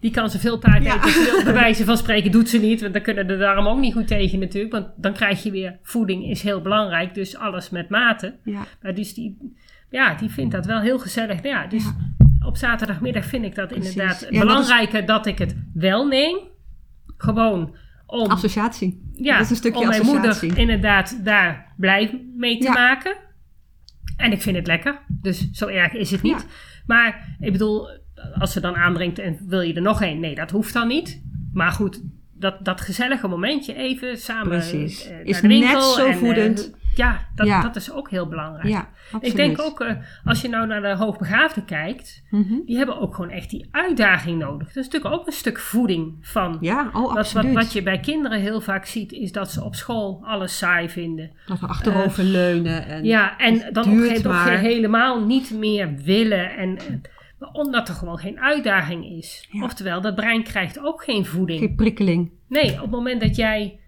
die 0.00 0.10
kan 0.10 0.30
zoveel 0.30 0.58
taart 0.58 0.82
Ja. 0.84 0.96
eten 0.96 1.10
ze 1.10 1.30
wil. 1.32 1.44
Bij 1.44 1.52
wijze 1.52 1.84
van 1.84 1.96
spreken 1.96 2.30
doet 2.30 2.48
ze 2.48 2.58
niet, 2.58 2.80
want 2.80 2.92
dan 2.92 3.02
kunnen 3.02 3.26
de 3.26 3.36
darm 3.36 3.66
ook 3.66 3.78
niet 3.78 3.92
goed 3.92 4.06
tegen 4.06 4.38
natuurlijk. 4.38 4.72
Want 4.72 4.86
dan 4.96 5.12
krijg 5.12 5.42
je 5.42 5.50
weer, 5.50 5.78
voeding 5.82 6.24
is 6.24 6.42
heel 6.42 6.60
belangrijk, 6.60 7.14
dus 7.14 7.36
alles 7.36 7.70
met 7.70 7.88
mate. 7.88 8.34
ja, 8.44 8.62
Maar 8.82 8.94
dus 8.94 9.14
die, 9.14 9.54
ja, 9.90 10.14
die 10.14 10.28
vindt 10.30 10.52
dat 10.52 10.66
wel 10.66 10.80
heel 10.80 10.98
gezellig. 10.98 11.42
Nou 11.42 11.48
Ja, 11.54 11.66
dus 11.66 11.84
Ja. 11.84 12.46
op 12.46 12.56
zaterdagmiddag 12.56 13.24
vind 13.24 13.44
ik 13.44 13.54
dat 13.54 13.68
Precies. 13.68 13.90
inderdaad 13.90 14.20
Ja, 14.20 14.24
dat 14.26 14.32
is- 14.32 14.38
belangrijker 14.40 15.06
dat 15.06 15.26
ik 15.26 15.38
het 15.38 15.56
wel 15.74 16.06
neem. 16.06 16.38
Gewoon 17.16 17.76
om 18.06 18.30
associatie. 18.30 19.10
ja, 19.12 19.32
dat 19.36 19.44
is 19.44 19.50
een 19.50 19.56
stukje 19.56 19.80
om 19.80 19.86
mijn 19.88 20.00
associatie. 20.00 20.46
moeder 20.48 20.62
inderdaad 20.62 21.24
daar 21.24 21.72
blij 21.76 22.24
mee 22.36 22.58
te 22.58 22.68
maken. 22.70 23.16
En 24.16 24.32
ik 24.32 24.42
vind 24.42 24.56
het 24.56 24.66
lekker, 24.66 24.98
dus 25.08 25.48
zo 25.52 25.66
erg 25.66 25.92
is 25.92 26.10
het 26.10 26.22
niet. 26.22 26.46
Maar 26.86 27.36
ik 27.40 27.52
bedoel, 27.52 27.88
als 28.38 28.52
ze 28.52 28.60
dan 28.60 28.76
aandringt 28.76 29.18
en 29.18 29.38
wil 29.46 29.60
je 29.60 29.74
er 29.74 29.82
nog 29.82 30.02
een? 30.02 30.20
Nee, 30.20 30.34
dat 30.34 30.50
hoeft 30.50 30.72
dan 30.72 30.88
niet. 30.88 31.22
Maar 31.52 31.72
goed, 31.72 32.02
dat, 32.34 32.64
dat 32.64 32.80
gezellige 32.80 33.28
momentje 33.28 33.74
even 33.74 34.16
samen 34.18 34.48
Precies. 34.48 35.08
naar 35.08 35.20
Is 35.22 35.40
net 35.40 35.82
zo 35.82 36.06
en, 36.06 36.12
eh, 36.12 36.16
voedend. 36.18 36.74
ja, 36.94 37.28
dat, 37.34 37.46
Ja. 37.46 37.62
dat 37.62 37.76
is 37.76 37.92
ook 37.92 38.10
heel 38.10 38.26
belangrijk. 38.28 38.68
Ja. 38.68 38.88
Ik 39.20 39.36
denk 39.36 39.60
ook, 39.60 39.80
eh, 39.80 39.94
als 40.24 40.40
je 40.40 40.48
nou 40.48 40.66
naar 40.66 40.80
de 40.82 40.94
hoogbegaafden 40.96 41.64
kijkt, 41.64 42.22
Mhm. 42.30 42.54
die 42.66 42.76
hebben 42.76 43.00
ook 43.00 43.14
gewoon 43.14 43.30
echt 43.30 43.50
die 43.50 43.68
uitdaging 43.70 44.38
nodig. 44.38 44.66
Dat 44.66 44.76
is 44.76 44.84
natuurlijk 44.88 45.14
ook 45.14 45.26
een 45.26 45.32
stuk 45.32 45.58
voeding 45.58 46.16
van 46.20 46.56
Ja, 46.60 46.90
oh, 46.92 47.14
wat, 47.14 47.32
wat, 47.32 47.52
wat 47.52 47.72
je 47.72 47.82
bij 47.82 48.00
kinderen 48.00 48.40
heel 48.40 48.60
vaak 48.60 48.86
ziet, 48.86 49.12
is 49.12 49.32
dat 49.32 49.50
ze 49.50 49.64
op 49.64 49.74
school 49.74 50.20
alles 50.24 50.58
saai 50.58 50.88
vinden. 50.88 51.30
Dat 51.46 51.60
we 51.60 51.66
achterover 51.66 52.24
leunen. 52.24 52.86
En, 52.86 53.04
Ja, 53.04 53.38
en 53.38 53.58
dan 53.72 53.84
op 53.84 53.90
een 53.92 53.98
gegeven 54.02 54.30
moment 54.30 54.60
helemaal 54.60 55.24
niet 55.26 55.50
meer 55.50 55.94
willen. 56.04 56.56
En, 56.56 56.78
omdat 57.52 57.88
er 57.88 57.94
gewoon 57.94 58.18
geen 58.18 58.40
uitdaging 58.40 59.04
is. 59.04 59.48
Ja. 59.50 59.64
Oftewel, 59.64 60.00
dat 60.00 60.14
brein 60.14 60.42
krijgt 60.42 60.80
ook 60.80 61.04
geen 61.04 61.26
voeding. 61.26 61.58
Geen 61.58 61.74
prikkeling. 61.74 62.30
Nee, 62.48 62.72
op 62.72 62.80
het 62.80 62.90
moment 62.90 63.20
dat 63.20 63.36
jij 63.36 63.80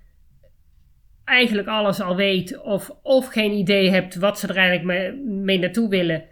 eigenlijk 1.24 1.68
alles 1.68 2.00
al 2.00 2.16
weet 2.16 2.62
of, 2.62 2.90
of 3.02 3.26
geen 3.26 3.52
idee 3.52 3.90
hebt 3.90 4.14
wat 4.14 4.38
ze 4.38 4.46
er 4.46 4.56
eigenlijk 4.56 4.86
mee, 4.86 5.12
mee 5.26 5.58
naartoe 5.58 5.88
willen, 5.88 6.24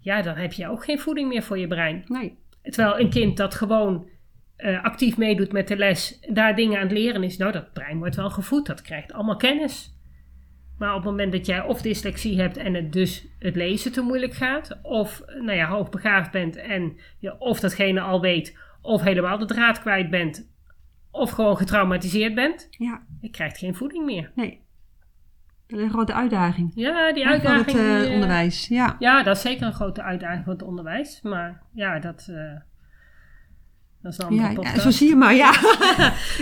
ja, 0.00 0.22
dan 0.22 0.36
heb 0.36 0.52
je 0.52 0.68
ook 0.68 0.84
geen 0.84 0.98
voeding 0.98 1.28
meer 1.28 1.42
voor 1.42 1.58
je 1.58 1.66
brein. 1.66 2.02
Nee. 2.06 2.38
Terwijl 2.62 3.00
een 3.00 3.10
kind 3.10 3.36
dat 3.36 3.54
gewoon 3.54 4.08
eh, 4.56 4.84
actief 4.84 5.16
meedoet 5.16 5.52
met 5.52 5.68
de 5.68 5.76
les, 5.76 6.20
daar 6.20 6.56
dingen 6.56 6.76
aan 6.76 6.86
het 6.86 6.92
leren 6.92 7.22
is, 7.22 7.36
nou, 7.36 7.52
dat 7.52 7.72
brein 7.72 7.98
wordt 7.98 8.16
wel 8.16 8.30
gevoed, 8.30 8.66
dat 8.66 8.82
krijgt 8.82 9.12
allemaal 9.12 9.36
kennis. 9.36 9.95
Maar 10.78 10.90
op 10.90 10.96
het 10.96 11.10
moment 11.10 11.32
dat 11.32 11.46
jij 11.46 11.62
of 11.62 11.82
dyslexie 11.82 12.40
hebt 12.40 12.56
en 12.56 12.74
het 12.74 12.92
dus 12.92 13.26
het 13.38 13.56
lezen 13.56 13.92
te 13.92 14.00
moeilijk 14.00 14.34
gaat, 14.34 14.78
of 14.82 15.22
nou 15.26 15.52
ja, 15.52 15.68
hoogbegaafd 15.68 16.30
bent 16.30 16.56
en 16.56 16.96
je 17.18 17.38
of 17.38 17.60
datgene 17.60 18.00
al 18.00 18.20
weet, 18.20 18.58
of 18.80 19.02
helemaal 19.02 19.38
de 19.38 19.44
draad 19.44 19.80
kwijt 19.80 20.10
bent, 20.10 20.50
of 21.10 21.30
gewoon 21.30 21.56
getraumatiseerd 21.56 22.34
bent, 22.34 22.66
Ja, 22.70 23.02
je 23.20 23.30
krijgt 23.30 23.58
geen 23.58 23.74
voeding 23.74 24.04
meer. 24.04 24.30
nee. 24.34 24.64
Dat 25.66 25.78
is 25.78 25.84
een 25.84 25.90
grote 25.90 26.14
uitdaging. 26.14 26.72
Ja, 26.74 27.12
die 27.12 27.26
uitdaging. 27.26 27.66
het 27.66 27.76
eh, 27.76 28.04
eh, 28.06 28.12
onderwijs. 28.12 28.68
Ja. 28.68 28.96
Ja, 28.98 29.22
dat 29.22 29.36
is 29.36 29.42
zeker 29.42 29.66
een 29.66 29.72
grote 29.72 30.02
uitdaging 30.02 30.44
voor 30.44 30.52
het 30.52 30.62
onderwijs. 30.62 31.20
Maar 31.22 31.62
ja, 31.72 31.98
dat, 31.98 32.26
eh, 32.30 32.52
dat 34.06 34.18
is 34.18 34.18
een 34.28 34.34
Ja, 34.34 34.50
ja, 34.74 34.80
zo 34.80 34.90
zie 34.90 35.08
je 35.08 35.16
maar, 35.16 35.34
ja. 35.34 35.52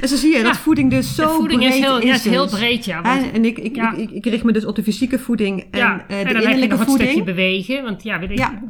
en 0.01 0.09
zo 0.13 0.17
zie 0.17 0.33
je 0.33 0.39
Ja. 0.39 0.43
dat 0.43 0.57
voeding 0.57 0.91
dus 0.91 1.15
zo 1.15 1.29
voeding 1.35 1.61
breed 1.61 1.73
is 1.75 1.81
heel, 1.81 2.01
ja, 2.03 2.15
is 2.15 2.25
heel 2.25 2.49
breed, 2.49 2.85
ja. 2.85 2.97
En, 2.97 3.03
Want, 3.21 3.33
en 3.33 3.45
ik, 3.45 3.59
ik, 3.59 3.77
ik, 3.77 4.11
ik, 4.11 4.27
richt 4.27 4.45
me 4.45 4.53
dus 4.53 4.65
op 4.65 4.75
de 4.77 4.83
fysieke 4.83 5.19
voeding 5.19 5.67
en, 5.71 5.79
ja, 5.79 6.05
eh, 6.09 6.21
en 6.21 6.33
dan 6.33 6.43
heb 6.43 6.59
je 6.59 6.67
nog 6.67 6.85
voeding. 6.85 6.99
stukje 7.11 7.23
bewegen. 7.23 7.83
Want 7.83 8.03
ja, 8.03 8.19
weet 8.19 8.39
Ja. 8.39 8.63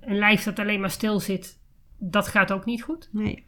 een 0.00 0.18
lijf 0.18 0.42
dat 0.42 0.58
alleen 0.58 0.80
maar 0.80 0.90
stil 0.90 1.20
zit, 1.20 1.58
dat 1.98 2.28
gaat 2.28 2.52
ook 2.52 2.64
niet 2.64 2.82
goed. 2.82 3.08
Nee. 3.12 3.46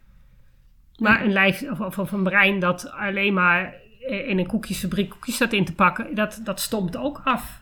Maar 0.97 1.23
een 1.23 1.31
lijf 1.31 1.63
of, 1.71 1.79
of, 1.79 1.99
of 1.99 2.11
een 2.11 2.23
brein 2.23 2.59
dat 2.59 2.91
alleen 2.91 3.33
maar 3.33 3.73
eh, 4.07 4.29
in 4.29 4.37
een 4.39 4.47
koekjesfabriek 4.47 5.09
koekjes 5.09 5.35
staat 5.35 5.53
in 5.53 5.65
te 5.65 5.73
pakken, 5.73 6.15
dat, 6.15 6.41
dat 6.43 6.59
stomt 6.59 6.97
ook 6.97 7.21
af. 7.23 7.60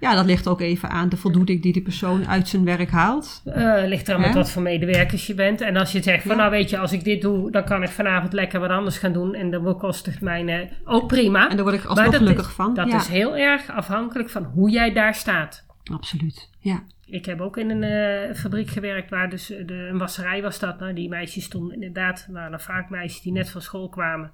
Ja, 0.00 0.14
dat 0.14 0.24
ligt 0.24 0.48
ook 0.48 0.60
even 0.60 0.88
aan 0.90 1.08
de 1.08 1.16
voldoening 1.16 1.62
die 1.62 1.72
die 1.72 1.82
persoon 1.82 2.26
uit 2.28 2.48
zijn 2.48 2.64
werk 2.64 2.90
haalt. 2.90 3.42
Eh 3.44 3.82
ligt 3.86 4.08
eraan 4.08 4.20
met 4.20 4.34
wat 4.34 4.50
voor 4.50 4.62
medewerkers 4.62 5.26
je 5.26 5.34
bent. 5.34 5.60
En 5.60 5.76
als 5.76 5.92
je 5.92 6.02
zegt 6.02 6.22
van 6.22 6.30
Ja. 6.30 6.36
nou 6.36 6.50
weet 6.50 6.70
je, 6.70 6.78
als 6.78 6.92
ik 6.92 7.04
dit 7.04 7.22
doe, 7.22 7.50
dan 7.50 7.64
kan 7.64 7.82
ik 7.82 7.88
vanavond 7.88 8.32
lekker 8.32 8.60
wat 8.60 8.70
anders 8.70 8.98
gaan 8.98 9.12
doen. 9.12 9.34
En 9.34 9.50
dan 9.50 9.62
bekostigt 9.62 10.20
mijn 10.20 10.48
eh, 10.48 10.60
ook 10.84 11.06
prima. 11.06 11.48
En 11.50 11.56
daar 11.56 11.64
word 11.64 11.76
ik 11.76 11.84
alsnog 11.84 12.16
gelukkig 12.16 12.48
is, 12.48 12.54
van. 12.54 12.74
Dat 12.74 12.88
ja, 12.88 12.96
is 12.96 13.06
heel 13.08 13.36
erg 13.36 13.70
afhankelijk 13.70 14.30
van 14.30 14.44
hoe 14.44 14.70
jij 14.70 14.92
daar 14.92 15.14
staat. 15.14 15.66
absoluut. 15.92 16.50
Ja. 16.58 16.82
Ik 17.06 17.24
heb 17.26 17.40
ook 17.40 17.56
in 17.56 17.70
een 17.70 17.82
eh, 17.82 18.34
fabriek 18.34 18.70
gewerkt 18.70 19.10
waar 19.10 19.30
dus 19.30 19.46
de, 19.46 19.88
een 19.90 19.98
wasserij 19.98 20.42
was 20.42 20.58
dat. 20.58 20.78
Nou, 20.78 20.94
die 20.94 21.08
meisjes 21.08 21.44
stonden 21.44 21.74
inderdaad, 21.74 22.24
er 22.26 22.32
waren 22.32 22.52
er 22.52 22.60
vaak 22.60 22.90
meisjes 22.90 23.22
die 23.22 23.32
net 23.32 23.50
van 23.50 23.62
school 23.62 23.88
kwamen. 23.88 24.30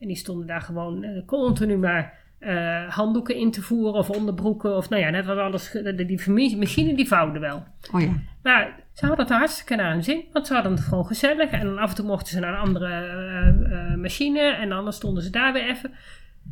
En 0.00 0.06
die 0.06 0.16
stonden 0.16 0.46
daar 0.46 0.60
gewoon 0.62 1.22
continu 1.26 1.76
maar 1.76 2.18
eh, 2.40 2.88
handdoeken 2.88 3.36
in 3.36 3.50
te 3.50 3.62
voeren 3.62 3.94
of 3.94 4.10
onderbroeken. 4.10 4.76
Of 4.76 4.88
nou 4.88 5.02
ja, 5.02 5.10
net 5.10 5.26
wat 5.26 5.38
alles. 5.38 5.70
Die 5.96 6.56
machine 6.56 6.94
die 6.94 7.08
vouwde 7.08 7.38
wel. 7.38 7.64
Oh 7.92 8.00
ja. 8.00 8.12
Maar 8.42 8.80
ze 8.92 9.06
hadden 9.06 9.26
het 9.26 9.34
hartstikke 9.34 9.74
naar 9.74 9.92
hun 9.92 10.04
zin, 10.04 10.24
want 10.32 10.46
ze 10.46 10.54
hadden 10.54 10.72
het 10.72 10.80
gewoon 10.80 11.06
gezellig. 11.06 11.50
En 11.50 11.66
dan 11.66 11.78
af 11.78 11.88
en 11.90 11.96
toe 11.96 12.06
mochten 12.06 12.32
ze 12.32 12.40
naar 12.40 12.52
een 12.52 12.58
andere 12.66 12.88
eh, 13.70 13.94
machine 13.94 14.40
en 14.40 14.68
dan 14.68 14.92
stonden 14.92 15.22
ze 15.22 15.30
daar 15.30 15.52
weer 15.52 15.68
even. 15.68 15.90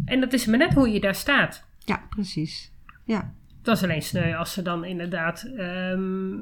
En 0.05 0.20
dat 0.20 0.33
is 0.33 0.46
maar 0.46 0.59
net 0.59 0.74
hoe 0.74 0.92
je 0.92 1.01
daar 1.01 1.14
staat. 1.14 1.66
Ja, 1.85 2.03
precies. 2.09 2.72
Ja. 3.05 3.33
Het 3.59 3.66
was 3.66 3.83
alleen 3.83 4.03
sneu 4.03 4.35
als 4.35 4.53
ze 4.53 4.62
dan 4.62 4.85
inderdaad 4.85 5.42
ehm, 5.57 6.37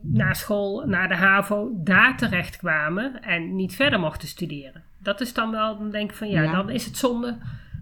na 0.00 0.32
school, 0.34 0.86
naar 0.86 1.08
de 1.08 1.14
HAVO, 1.14 1.70
daar 1.74 2.16
terecht 2.16 2.56
kwamen 2.56 3.22
en 3.22 3.54
niet 3.56 3.74
verder 3.74 4.00
mochten 4.00 4.28
studeren. 4.28 4.82
Dat 4.98 5.20
is 5.20 5.32
dan 5.34 5.50
wel, 5.50 5.78
dan 5.78 5.90
denk 5.90 6.10
ik 6.10 6.16
van 6.16 6.28
ja, 6.28 6.42
Ja. 6.42 6.52
dan 6.52 6.70
is 6.70 6.84
het 6.84 6.96
zonde. 6.96 7.36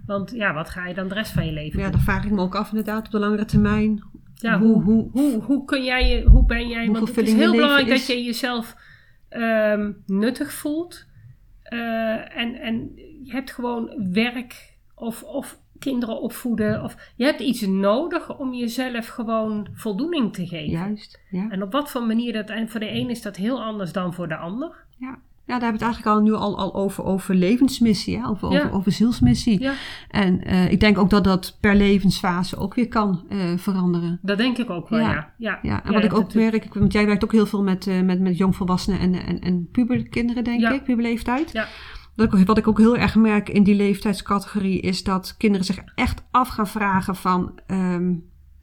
Want 0.08 0.30
ja, 0.30 0.54
wat 0.54 0.70
ga 0.70 0.86
je 0.86 0.94
dan 0.94 1.08
de 1.08 1.14
rest 1.14 1.32
van 1.32 1.46
je 1.46 1.52
leven 1.52 1.80
Ja, 1.80 1.90
dan 1.90 2.00
vraag 2.00 2.24
ik 2.24 2.30
me 2.30 2.40
ook 2.40 2.54
af 2.54 2.68
inderdaad 2.68 3.06
op 3.06 3.12
de 3.12 3.18
langere 3.18 3.44
termijn. 3.44 4.02
Ja, 4.34 4.58
hoe, 4.58 4.82
hoe, 4.82 5.10
hoe, 5.12 5.42
hoe, 5.42 5.64
kun 5.64 5.84
jij 5.84 6.08
je, 6.08 6.28
hoe 6.28 6.46
ben 6.46 6.68
jij, 6.68 6.90
want 6.90 7.08
het 7.08 7.26
is 7.26 7.32
heel 7.32 7.52
belangrijk 7.52 7.86
is. 7.86 8.06
dat 8.06 8.16
je 8.16 8.24
jezelf 8.24 8.76
ehm, 9.28 9.92
nuttig 10.06 10.52
voelt. 10.52 11.06
Eh, 11.62 12.36
en, 12.38 12.54
en 12.54 12.92
je 13.22 13.32
hebt 13.32 13.50
gewoon 13.50 14.10
werk 14.12 14.76
of, 14.94 15.22
of 15.22 15.60
kinderen 15.78 16.20
opvoeden. 16.20 16.82
Of 16.82 17.12
je 17.16 17.24
hebt 17.24 17.40
iets 17.40 17.60
nodig 17.66 18.38
om 18.38 18.54
jezelf 18.54 19.06
gewoon 19.06 19.68
voldoening 19.72 20.32
te 20.32 20.46
geven. 20.46 20.70
Juist, 20.70 21.20
ja. 21.30 21.48
En 21.50 21.62
op 21.62 21.72
wat 21.72 21.90
voor 21.90 22.02
manier 22.02 22.32
dat, 22.32 22.50
en 22.50 22.68
voor 22.68 22.80
de 22.80 22.90
een 22.90 23.10
is 23.10 23.22
dat 23.22 23.36
heel 23.36 23.62
anders 23.62 23.92
dan 23.92 24.14
voor 24.14 24.28
de 24.28 24.36
ander. 24.36 24.84
ja. 24.98 25.18
Ja, 25.48 25.54
daar 25.58 25.62
hebben 25.70 25.80
we 25.80 25.86
het 25.86 25.94
eigenlijk 25.94 26.16
al 26.16 26.22
nu 26.22 26.32
al, 26.32 26.58
al 26.58 26.74
over, 26.74 27.04
over 27.04 27.34
levensmissie, 27.34 28.18
hè? 28.18 28.26
Over, 28.28 28.52
Ja. 28.52 28.58
over, 28.58 28.72
over 28.72 28.92
zielsmissie. 28.92 29.60
Ja, 29.60 29.72
En 30.08 30.44
eh, 30.44 30.70
ik 30.72 30.80
denk 30.80 30.98
ook 30.98 31.10
dat 31.10 31.24
dat 31.24 31.56
per 31.60 31.74
levensfase 31.74 32.56
ook 32.56 32.74
weer 32.74 32.88
kan 32.88 33.24
eh, 33.28 33.38
veranderen. 33.56 34.18
dat 34.22 34.38
denk 34.38 34.58
ik 34.58 34.70
ook 34.70 34.88
wel, 34.88 34.98
Ja. 34.98 35.32
ja. 35.38 35.58
Ja, 35.62 35.84
en 35.84 35.92
wat 35.92 36.04
ik 36.04 36.12
ook 36.12 36.18
natuurlijk- 36.22 36.52
merk, 36.52 36.64
ik- 36.64 36.74
want 36.74 36.92
jij 36.92 37.06
werkt 37.06 37.24
ook 37.24 37.32
heel 37.32 37.46
veel 37.46 37.62
met, 37.62 37.86
eh, 37.86 38.00
met, 38.00 38.20
met 38.20 38.36
jongvolwassenen 38.38 38.98
en, 39.00 39.14
en, 39.14 39.40
en 39.40 39.68
puberkinderen, 39.72 40.44
denk 40.44 40.68
ik, 40.68 40.84
puberleeftijd. 40.84 41.52
Ja. 41.52 41.66
Dat 42.14 42.34
ik, 42.34 42.46
wat 42.46 42.58
ik 42.58 42.68
ook 42.68 42.78
heel 42.78 42.96
erg 42.96 43.14
merk 43.14 43.48
in 43.48 43.62
die 43.62 43.74
leeftijdscategorie 43.74 44.80
is 44.80 45.02
dat 45.04 45.34
kinderen 45.36 45.66
zich 45.66 45.78
echt 45.94 46.22
af 46.30 46.48
gaan 46.48 46.66
vragen 46.68 47.16
van, 47.16 47.58
ehm, 47.66 48.14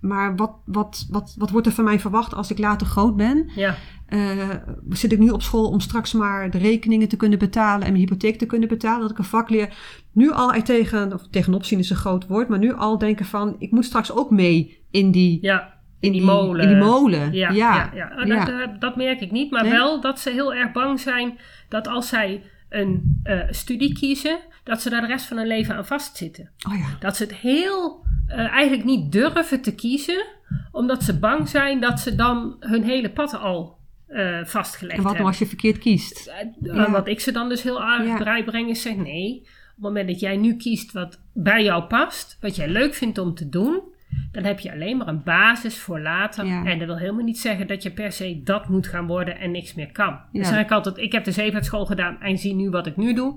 maar 0.07 0.35
wat, 0.35 0.51
wat, 0.65 1.07
wat, 1.09 1.35
wat 1.37 1.49
wordt 1.49 1.67
er 1.67 1.73
van 1.73 1.83
mij 1.83 1.99
verwacht 1.99 2.33
als 2.33 2.51
ik 2.51 2.57
later 2.57 2.87
groot 2.87 3.15
ben? 3.15 3.49
Ja, 3.55 3.75
Eh, 4.05 4.49
zit 4.89 5.11
ik 5.11 5.19
nu 5.19 5.29
op 5.29 5.41
school 5.41 5.69
om 5.69 5.79
straks 5.79 6.13
maar 6.13 6.49
de 6.49 6.57
rekeningen 6.57 7.07
te 7.07 7.15
kunnen 7.17 7.39
betalen 7.39 7.85
en 7.85 7.91
mijn 7.91 8.03
hypotheek 8.03 8.37
te 8.37 8.45
kunnen 8.45 8.69
betalen? 8.69 9.01
Dat 9.01 9.11
ik 9.11 9.17
een 9.17 9.23
vak 9.23 9.49
leer. 9.49 9.75
Nu 10.11 10.31
al 10.31 10.53
er 10.53 10.63
tegen, 10.63 11.13
of 11.13 11.27
tegenop 11.31 11.63
zien 11.65 11.79
is 11.79 11.89
een 11.89 11.95
groot 11.95 12.27
woord, 12.27 12.47
maar 12.47 12.59
nu 12.59 12.73
al 12.73 12.97
denken 12.97 13.25
van, 13.25 13.55
ik 13.59 13.71
moet 13.71 13.85
straks 13.85 14.11
ook 14.11 14.29
mee 14.31 14.83
in 14.91 15.11
die, 15.11 15.37
ja. 15.41 15.73
in 15.99 16.11
die 16.11 16.23
molen. 16.23 16.61
In 16.61 16.67
die 16.67 16.77
molen. 16.77 17.33
Ja, 17.33 17.49
ja. 17.49 17.91
ja. 17.93 18.11
Oh, 18.17 18.25
Ja. 18.25 18.45
Dat, 18.45 18.59
dat, 18.59 18.81
dat 18.81 18.95
merk 18.95 19.21
ik 19.21 19.31
niet. 19.31 19.51
Maar 19.51 19.63
Nee? 19.63 19.71
wel 19.71 20.01
dat 20.01 20.19
ze 20.19 20.29
heel 20.29 20.53
erg 20.53 20.71
bang 20.71 20.99
zijn 20.99 21.37
dat 21.69 21.87
als 21.87 22.07
zij 22.09 22.43
een 22.69 23.19
eh, 23.23 23.39
studie 23.49 23.93
kiezen, 23.93 24.39
dat 24.63 24.81
ze 24.81 24.89
daar 24.89 25.01
de 25.01 25.07
rest 25.07 25.25
van 25.25 25.37
hun 25.37 25.47
leven 25.47 25.75
aan 25.75 25.85
vastzitten. 25.85 26.51
Oh 26.69 26.77
ja. 26.77 26.85
Dat 26.99 27.15
ze 27.15 27.23
het 27.23 27.33
heel 27.35 28.05
eh, 28.27 28.37
eigenlijk 28.37 28.83
niet 28.83 29.11
durven 29.11 29.61
te 29.61 29.75
kiezen, 29.75 30.25
omdat 30.71 31.03
ze 31.03 31.19
bang 31.19 31.49
zijn 31.49 31.79
dat 31.79 31.99
ze 31.99 32.15
dan 32.15 32.55
hun 32.59 32.83
hele 32.83 33.09
pad 33.09 33.39
al 33.39 33.77
eh, 34.07 34.39
vastgelegd 34.45 34.97
En 34.97 35.03
wat 35.03 35.11
hebben. 35.11 35.27
als 35.29 35.39
je 35.39 35.45
verkeerd 35.45 35.77
kiest? 35.77 36.27
Eh, 36.27 36.47
Ja. 36.75 36.91
Wat 36.91 37.07
ik 37.07 37.19
ze 37.19 37.31
dan 37.31 37.49
dus 37.49 37.63
heel 37.63 37.81
erg 37.83 38.05
Ja. 38.05 38.23
bijbreng 38.23 38.69
is 38.69 38.81
zeg 38.81 38.95
nee. 38.95 39.37
Op 39.39 39.45
het 39.75 39.93
moment 39.93 40.07
dat 40.07 40.19
jij 40.19 40.37
nu 40.37 40.55
kiest 40.55 40.91
wat 40.91 41.19
bij 41.33 41.63
jou 41.63 41.83
past, 41.83 42.37
wat 42.41 42.55
jij 42.55 42.67
leuk 42.67 42.93
vindt 42.93 43.17
om 43.17 43.33
te 43.35 43.49
doen, 43.49 43.81
dan 44.31 44.43
heb 44.43 44.59
je 44.59 44.71
alleen 44.71 44.97
maar 44.97 45.07
een 45.07 45.23
basis 45.23 45.77
voor 45.77 45.99
later. 45.99 46.45
Ja. 46.45 46.65
En 46.65 46.77
dat 46.79 46.87
wil 46.87 46.97
helemaal 46.97 47.23
niet 47.23 47.39
zeggen 47.39 47.67
dat 47.67 47.83
je 47.83 47.91
per 47.91 48.11
se 48.11 48.41
dat 48.43 48.69
moet 48.69 48.87
gaan 48.87 49.07
worden 49.07 49.39
en 49.39 49.51
niks 49.51 49.73
meer 49.73 49.91
kan. 49.91 50.19
Dan 50.31 50.45
zeg 50.45 50.59
ik 50.59 50.71
altijd, 50.71 50.97
ik 50.97 51.11
heb 51.11 51.23
de 51.23 51.31
zeevaartschool 51.31 51.85
gedaan 51.85 52.21
en 52.21 52.37
zie 52.37 52.53
nu 52.53 52.69
wat 52.69 52.87
ik 52.87 52.97
nu 52.97 53.13
doe. 53.13 53.35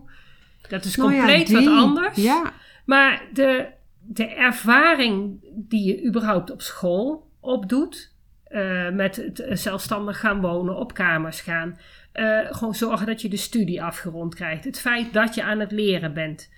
Dat 0.69 0.85
is 0.85 0.97
Nou 0.97 1.11
compleet 1.11 1.51
wat 1.51 1.67
anders. 1.67 2.17
Ja, 2.17 2.53
Maar 2.85 3.23
de, 3.33 3.67
de 4.11 4.27
ervaring 4.27 5.39
die 5.55 5.85
je 5.87 6.07
überhaupt 6.07 6.51
op 6.51 6.63
school 6.63 7.31
opdoet, 7.41 8.15
eh, 8.45 8.91
met 8.91 9.17
het 9.17 9.43
zelfstandig 9.53 10.21
gaan 10.21 10.41
wonen, 10.41 10.77
op 10.77 10.95
kamers 10.95 11.41
gaan, 11.41 11.79
eh, 12.13 12.39
gewoon 12.51 12.75
zorgen 12.75 13.07
dat 13.07 13.23
je 13.23 13.29
de 13.29 13.37
studie 13.37 13.83
afgerond 13.83 14.35
krijgt, 14.35 14.65
het 14.65 14.81
feit 14.81 15.13
dat 15.13 15.35
je 15.35 15.43
aan 15.43 15.61
het 15.61 15.73
leren 15.73 16.15
bent. 16.15 16.51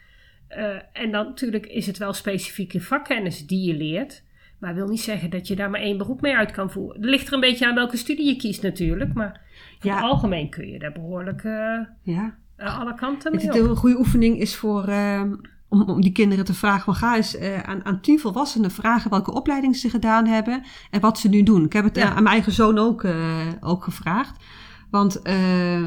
Eh, 0.48 0.76
en 0.92 1.10
dan 1.10 1.24
natuurlijk 1.26 1.66
is 1.66 1.86
het 1.86 1.98
wel 1.98 2.12
specifieke 2.12 2.80
vakkennis 2.80 3.46
die 3.46 3.66
je 3.66 3.74
leert. 3.76 4.22
Maar 4.58 4.74
wil 4.74 4.88
niet 4.88 5.00
zeggen 5.00 5.30
dat 5.30 5.48
je 5.48 5.56
daar 5.56 5.70
maar 5.70 5.80
één 5.80 5.98
beroep 5.98 6.20
mee 6.20 6.36
uit 6.36 6.50
kan 6.50 6.70
voeren. 6.70 7.00
Het 7.00 7.10
ligt 7.10 7.26
er 7.26 7.32
een 7.32 7.40
beetje 7.40 7.66
aan 7.66 7.74
welke 7.74 7.96
studie 7.96 8.26
je 8.26 8.36
kiest 8.36 8.62
natuurlijk. 8.62 9.14
Maar 9.14 9.40
Ja. 9.80 9.94
het 9.94 10.04
algemeen 10.04 10.50
kun 10.50 10.68
je 10.68 10.78
daar 10.78 10.92
behoorlijk 10.92 11.44
eh, 11.44 11.78
ja. 12.02 12.36
alle 12.56 12.94
kanten 12.94 13.32
Het 13.32 13.42
mee 13.44 13.54
is 13.54 13.62
op. 13.62 13.68
een 13.68 13.76
goede 13.76 13.98
oefening 13.98 14.38
is 14.38 14.56
voor, 14.56 14.88
ehm, 14.88 15.34
om, 15.70 15.82
om 15.82 16.00
die 16.00 16.12
kinderen 16.12 16.44
te 16.44 16.54
vragen. 16.54 16.84
Van, 16.84 16.94
ga 16.94 17.16
eens 17.16 17.36
eh, 17.36 17.60
aan, 17.60 17.84
aan 17.84 18.00
tien 18.00 18.20
volwassenen 18.20 18.70
vragen 18.70 19.10
welke 19.10 19.32
opleiding 19.32 19.76
ze 19.76 19.90
gedaan 19.90 20.26
hebben 20.26 20.62
en 20.90 21.00
wat 21.00 21.18
ze 21.18 21.28
nu 21.28 21.42
doen. 21.42 21.64
Ik 21.64 21.72
heb 21.72 21.84
het 21.84 21.96
eh, 21.96 22.02
Ja. 22.02 22.08
aan 22.08 22.22
mijn 22.22 22.34
eigen 22.34 22.52
zoon 22.52 22.78
ook, 22.78 23.04
eh, 23.04 23.14
ook 23.60 23.84
gevraagd. 23.84 24.44
Want 24.90 25.20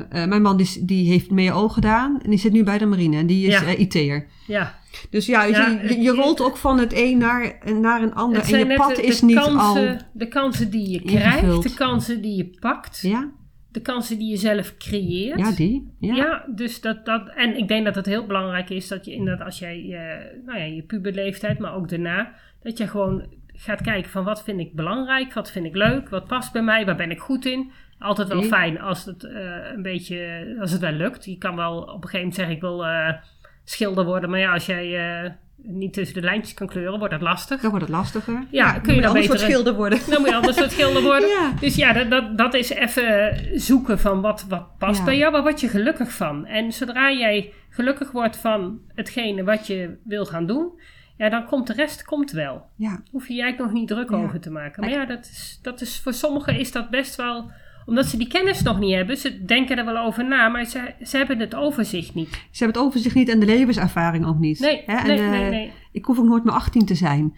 mijn 0.09 0.41
man 0.41 0.57
die, 0.57 0.85
die 0.85 1.09
heeft 1.09 1.31
MEO 1.31 1.69
gedaan 1.69 2.21
en 2.21 2.29
die 2.29 2.39
zit 2.39 2.51
nu 2.51 2.63
bij 2.63 2.77
de 2.77 2.85
marine 2.85 3.17
en 3.17 3.27
die 3.27 3.47
is 3.47 3.59
Ja. 3.59 3.75
IT'er. 3.75 4.27
Ja. 4.47 4.75
Dus 5.09 5.25
ja, 5.25 5.43
Ja, 5.43 5.67
je, 5.67 6.01
je, 6.01 6.11
rolt 6.11 6.41
ook 6.41 6.57
van 6.57 6.79
het 6.79 6.91
een 6.95 7.17
naar, 7.17 7.57
naar 7.81 8.01
een 8.01 8.13
ander. 8.13 8.53
En 8.53 8.67
je 8.67 8.75
pad 8.75 8.95
de, 8.95 9.01
is 9.01 9.19
de 9.19 9.25
niet 9.25 9.35
kansen, 9.35 9.89
al... 9.89 9.97
de 10.13 10.27
kansen 10.27 10.69
die 10.69 10.89
je 10.89 11.01
ingevuld. 11.01 11.59
krijgt, 11.59 11.63
de 11.63 11.73
kansen 11.73 12.21
die 12.21 12.35
je 12.37 12.57
pakt, 12.59 12.99
Ja, 13.01 13.29
de 13.73 13.81
kansen 13.81 14.17
die 14.17 14.29
je 14.29 14.37
zelf 14.37 14.77
creëert. 14.77 15.39
ja 15.39 15.51
die. 15.51 15.95
Ja. 15.99 16.15
Ja, 16.15 16.45
dus 16.55 16.81
dat, 16.81 17.05
dat, 17.05 17.29
en 17.29 17.57
ik 17.57 17.67
denk 17.67 17.85
dat 17.85 17.95
het 17.95 18.05
heel 18.05 18.25
belangrijk 18.25 18.69
is 18.69 18.87
dat 18.87 19.05
je 19.05 19.13
inderdaad 19.13 19.45
als 19.45 19.59
jij 19.59 19.85
je, 19.85 20.31
nou 20.45 20.59
ja, 20.59 20.65
je 20.65 20.81
puberleeftijd, 20.81 21.59
maar 21.59 21.75
ook 21.75 21.89
daarna, 21.89 22.33
dat 22.61 22.77
je 22.77 22.87
gewoon 22.87 23.25
gaat 23.53 23.81
kijken 23.81 24.11
van 24.11 24.23
wat 24.23 24.43
vind 24.43 24.59
ik 24.59 24.73
belangrijk, 24.73 25.33
wat 25.33 25.51
vind 25.51 25.65
ik 25.65 25.75
leuk, 25.75 26.09
wat 26.09 26.27
past 26.27 26.51
bij 26.51 26.61
mij, 26.61 26.85
waar 26.85 26.95
ben 26.95 27.11
ik 27.11 27.19
goed 27.19 27.45
in. 27.45 27.71
Altijd 27.99 28.27
wel 28.27 28.41
fijn 28.41 28.79
als 28.79 29.05
het 29.05 29.23
eh, 29.23 29.71
een 29.75 29.81
beetje, 29.81 30.55
als 30.59 30.71
het 30.71 30.81
wel 30.81 30.91
lukt. 30.91 31.25
Je 31.25 31.37
kan 31.37 31.55
wel 31.55 31.77
op 31.77 31.87
een 31.87 31.93
gegeven 31.93 32.17
moment 32.17 32.35
zeggen 32.35 32.55
ik 32.55 32.61
wil 32.61 32.85
eh, 32.85 33.13
schilder 33.63 34.05
worden, 34.05 34.29
maar 34.29 34.39
ja, 34.39 34.53
als 34.53 34.65
jij 34.65 35.23
eh, 35.23 35.29
niet 35.55 35.93
tussen 35.93 36.15
de 36.21 36.21
lijntjes 36.27 36.53
kan 36.53 36.67
kleuren, 36.67 36.97
wordt 36.99 37.13
dat 37.13 37.21
lastig. 37.21 37.61
Dan 37.61 37.69
wordt 37.69 37.85
het 37.85 37.95
lastiger. 37.95 38.43
Ja, 38.49 38.71
kun 38.71 38.81
je 38.81 38.93
moet 38.93 39.01
dan 39.01 39.05
anders 39.05 39.27
beter- 39.27 39.29
wat 39.29 39.39
schilder 39.51 39.73
worden. 39.73 39.99
Dan 40.09 40.19
moet 40.21 40.29
je 40.29 40.35
anders 40.35 40.57
soort 40.57 40.71
schilder 40.77 41.01
worden. 41.01 41.29
Ja. 41.29 41.53
Dus 41.59 41.75
ja, 41.75 41.93
dat, 41.93 42.09
dat, 42.09 42.37
dat 42.37 42.53
is 42.53 42.69
even 42.69 43.39
zoeken 43.59 43.99
van 43.99 44.21
wat, 44.21 44.45
wat 44.49 44.77
past 44.77 44.99
Ja. 44.99 45.05
bij 45.05 45.17
jou, 45.17 45.31
waar 45.31 45.41
word 45.41 45.61
je 45.61 45.67
gelukkig 45.67 46.11
van. 46.11 46.45
En 46.45 46.71
zodra 46.71 47.11
jij 47.11 47.53
gelukkig 47.69 48.11
wordt 48.11 48.37
van 48.37 48.79
hetgene 48.95 49.43
wat 49.43 49.67
je 49.67 49.97
wil 50.03 50.25
gaan 50.25 50.45
doen, 50.45 50.71
ja, 51.17 51.29
dan 51.29 51.45
komt 51.45 51.67
de 51.67 51.73
rest 51.73 52.03
komt 52.03 52.31
wel. 52.31 52.65
Ja. 52.75 53.01
Hoef 53.11 53.27
je 53.27 53.33
je 53.33 53.41
eigenlijk 53.41 53.71
nog 53.71 53.79
niet 53.81 53.89
druk 53.89 54.09
Ja. 54.09 54.15
over 54.17 54.39
te 54.39 54.49
maken. 54.51 54.81
Maar 54.81 54.89
ja, 54.91 55.05
dat 55.05 55.19
is, 55.25 55.59
dat 55.61 55.81
is, 55.81 55.99
voor 55.99 56.13
sommigen 56.13 56.59
is 56.59 56.71
dat 56.71 56.89
best 56.89 57.15
wel, 57.15 57.51
omdat 57.85 58.05
ze 58.05 58.17
die 58.17 58.27
kennis 58.27 58.61
nog 58.61 58.79
niet 58.79 58.93
hebben. 58.93 59.17
Ze 59.17 59.43
denken 59.45 59.77
er 59.77 59.85
wel 59.85 59.97
over 59.97 60.27
na, 60.27 60.47
maar 60.49 60.65
ze, 60.65 60.93
ze 61.03 61.17
hebben 61.17 61.39
het 61.39 61.55
overzicht 61.55 62.13
niet. 62.15 62.29
Ze 62.29 62.63
hebben 62.63 62.77
het 62.81 62.87
overzicht 62.89 63.15
niet 63.15 63.29
en 63.29 63.39
de 63.39 63.45
levenservaring 63.45 64.25
ook 64.25 64.39
niet. 64.39 64.59
Nee, 64.59 64.83
Hè? 64.85 64.95
En, 64.97 65.07
nee, 65.07 65.17
eh, 65.19 65.29
nee, 65.29 65.49
nee. 65.49 65.71
Ik 65.91 66.05
hoef 66.05 66.19
ook 66.19 66.25
nooit 66.25 66.43
meer 66.43 66.53
18 66.53 66.85
te 66.85 66.95
zijn. 66.95 67.35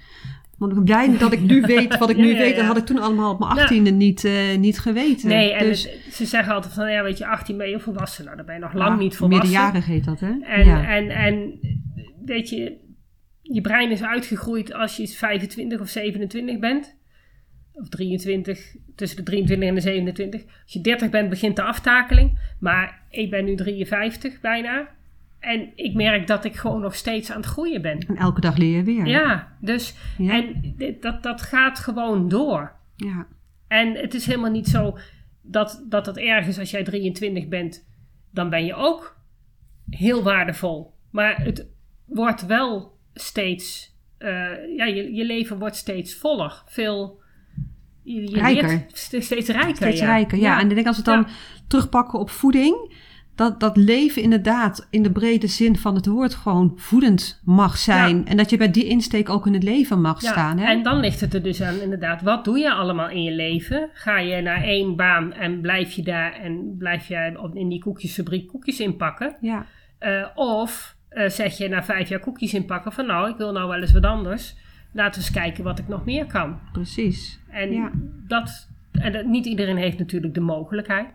Want 0.58 0.71
ik 0.71 0.77
ben 0.77 0.86
blij 0.86 1.17
dat 1.17 1.31
ik 1.34 1.41
nu 1.41 1.62
weet 1.75 1.97
wat 1.97 2.10
ik 2.10 2.15
Ja, 2.17 2.21
nu 2.23 2.31
ja, 2.31 2.38
weet. 2.38 2.55
Dat 2.55 2.65
had 2.65 2.77
ik 2.77 2.86
toen 2.86 2.99
allemaal 2.99 3.31
op 3.31 3.39
mijn 3.39 3.55
Ja. 3.55 3.67
18e 3.91 3.93
niet, 3.93 4.23
eh, 4.25 4.34
niet 4.58 4.79
geweten. 4.79 5.27
Nee, 5.29 5.51
en 5.53 5.65
dus, 5.65 5.84
het- 5.84 6.13
ze 6.13 6.25
zeggen 6.25 6.53
altijd 6.53 6.73
van, 6.73 6.91
ja, 6.91 7.03
weet 7.03 7.17
je, 7.17 7.27
18 7.27 7.58
ben 7.58 7.69
je 7.69 7.79
volwassen. 7.79 8.23
Nou, 8.25 8.38
dan 8.38 8.45
ben 8.45 8.55
je 8.55 8.62
nog 8.62 8.73
lang 8.73 8.99
niet 8.99 9.15
volwassen. 9.15 9.49
Meerderjarig 9.51 9.86
heet 9.86 10.05
dat, 10.05 10.19
hè? 10.19 10.31
En, 10.41 10.86
en, 10.86 11.10
en 11.10 11.60
weet 12.25 12.49
je, 12.49 12.77
je 13.41 13.62
brein 13.62 13.91
is 13.91 14.03
uitgegroeid 14.03 14.73
als 14.73 14.97
je 14.97 15.08
25 15.08 15.79
of 15.79 15.88
27 15.88 16.60
bent. 16.60 16.95
Of 17.75 17.89
23, 17.89 18.75
tussen 18.95 19.17
de 19.17 19.23
23 19.23 19.67
en 19.69 19.75
de 19.75 19.81
27. 19.81 20.43
Als 20.63 20.73
je 20.73 20.81
30 20.81 21.09
bent, 21.09 21.29
begint 21.29 21.55
de 21.55 21.61
aftakeling. 21.61 22.39
Maar 22.59 23.01
ik 23.09 23.29
ben 23.29 23.45
nu 23.45 23.55
53 23.55 24.39
bijna. 24.39 24.88
En 25.39 25.71
ik 25.75 25.93
merk 25.93 26.27
dat 26.27 26.45
ik 26.45 26.55
gewoon 26.55 26.81
nog 26.81 26.95
steeds 26.95 27.31
aan 27.31 27.38
het 27.38 27.45
groeien 27.45 27.81
ben. 27.81 27.99
En 27.99 28.15
elke 28.15 28.41
dag 28.41 28.57
leer 28.57 28.75
je 28.75 28.83
weer. 28.83 29.05
Ja, 29.05 29.57
dus 29.61 29.95
Ja. 30.17 30.33
en 30.33 30.75
dat, 30.99 31.23
dat 31.23 31.41
gaat 31.41 31.79
gewoon 31.79 32.29
door. 32.29 32.71
Ja. 32.95 33.27
En 33.67 33.95
het 33.95 34.13
is 34.13 34.25
helemaal 34.25 34.51
niet 34.51 34.67
zo 34.67 34.97
dat, 35.41 35.85
dat 35.89 36.05
het 36.05 36.17
erg 36.17 36.47
is 36.47 36.59
als 36.59 36.71
jij 36.71 36.83
23 36.83 37.47
bent, 37.47 37.88
dan 38.31 38.49
ben 38.49 38.65
je 38.65 38.73
ook 38.75 39.17
heel 39.89 40.23
waardevol. 40.23 40.93
Maar 41.11 41.43
het 41.43 41.67
wordt 42.05 42.45
wel 42.45 42.97
steeds, 43.13 43.95
eh, 44.17 44.29
ja, 44.77 44.85
je, 44.85 45.13
je 45.13 45.25
leven 45.25 45.60
wordt 45.60 45.75
steeds 45.75 46.15
voller. 46.15 46.63
Veel, 46.65 47.21
je, 48.06 48.29
Rijker. 48.39 48.85
steeds, 48.93 49.29
rijker. 49.49 49.75
Steeds 49.75 49.99
ja. 49.99 50.06
rijker, 50.06 50.37
ja. 50.37 50.60
En 50.60 50.69
ik 50.69 50.75
denk 50.75 50.87
als 50.87 51.01
we 51.01 51.12
het 51.12 51.23
dan 51.23 51.33
terugpakken 51.67 52.19
op 52.19 52.29
voeding... 52.29 53.03
Dat, 53.35 53.60
dat 53.60 53.77
leven 53.77 54.21
inderdaad 54.21 54.87
in 54.89 55.03
de 55.03 55.12
brede 55.12 55.47
zin 55.47 55.77
van 55.77 55.95
het 55.95 56.06
woord 56.06 56.35
gewoon 56.35 56.73
voedend 56.75 57.41
mag 57.45 57.77
zijn. 57.77 58.27
En 58.27 58.37
dat 58.37 58.49
je 58.49 58.58
bij 58.58 58.71
die 58.71 58.83
insteek 58.85 59.29
ook 59.29 59.47
in 59.47 59.53
het 59.53 59.63
leven 59.63 60.01
mag 60.01 60.21
Ja, 60.21 60.31
staan. 60.31 60.58
Hè? 60.58 60.65
En 60.65 60.83
dan 60.83 60.99
ligt 60.99 61.19
het 61.19 61.33
er 61.33 61.43
dus 61.43 61.62
aan, 61.62 61.79
inderdaad, 61.81 62.21
wat 62.21 62.45
doe 62.45 62.58
je 62.58 62.73
allemaal 62.73 63.10
in 63.10 63.23
je 63.23 63.31
leven? 63.31 63.89
Ga 63.93 64.19
je 64.19 64.41
naar 64.41 64.63
één 64.63 64.95
baan 64.95 65.33
en 65.33 65.62
blijf 65.62 65.91
je 65.91 66.01
daar 66.03 66.33
en 66.33 66.75
blijf 66.77 67.08
je 67.08 67.37
op- 67.41 67.56
in 67.56 67.69
die 67.69 67.79
koekjesfabriek 67.79 68.47
koekjes 68.47 68.79
inpakken? 68.79 69.35
Ja, 69.41 69.65
Eh, 69.99 70.25
of 70.35 70.95
eh, 71.10 71.29
zeg 71.29 71.58
je 71.58 71.69
na 71.69 71.83
vijf 71.83 72.10
jaar 72.10 72.19
koekjes 72.19 72.53
inpakken 72.53 72.91
van 72.91 73.06
nou, 73.06 73.29
ik 73.29 73.37
wil 73.37 73.51
nou 73.51 73.67
wel 73.69 73.79
eens 73.81 73.93
wat 73.93 74.06
anders. 74.06 74.56
Laten 74.96 75.19
we 75.21 75.27
eens 75.27 75.35
kijken 75.35 75.63
wat 75.63 75.79
ik 75.79 75.87
nog 75.87 76.06
meer 76.06 76.25
kan. 76.25 76.60
precies. 76.71 77.39
En, 77.50 77.71
Ja. 77.71 77.91
dat, 78.27 78.69
en 78.91 79.12
dat, 79.12 79.25
niet 79.25 79.46
iedereen 79.46 79.77
heeft 79.77 79.98
natuurlijk 79.98 80.33
de 80.33 80.39
mogelijkheid. 80.39 81.08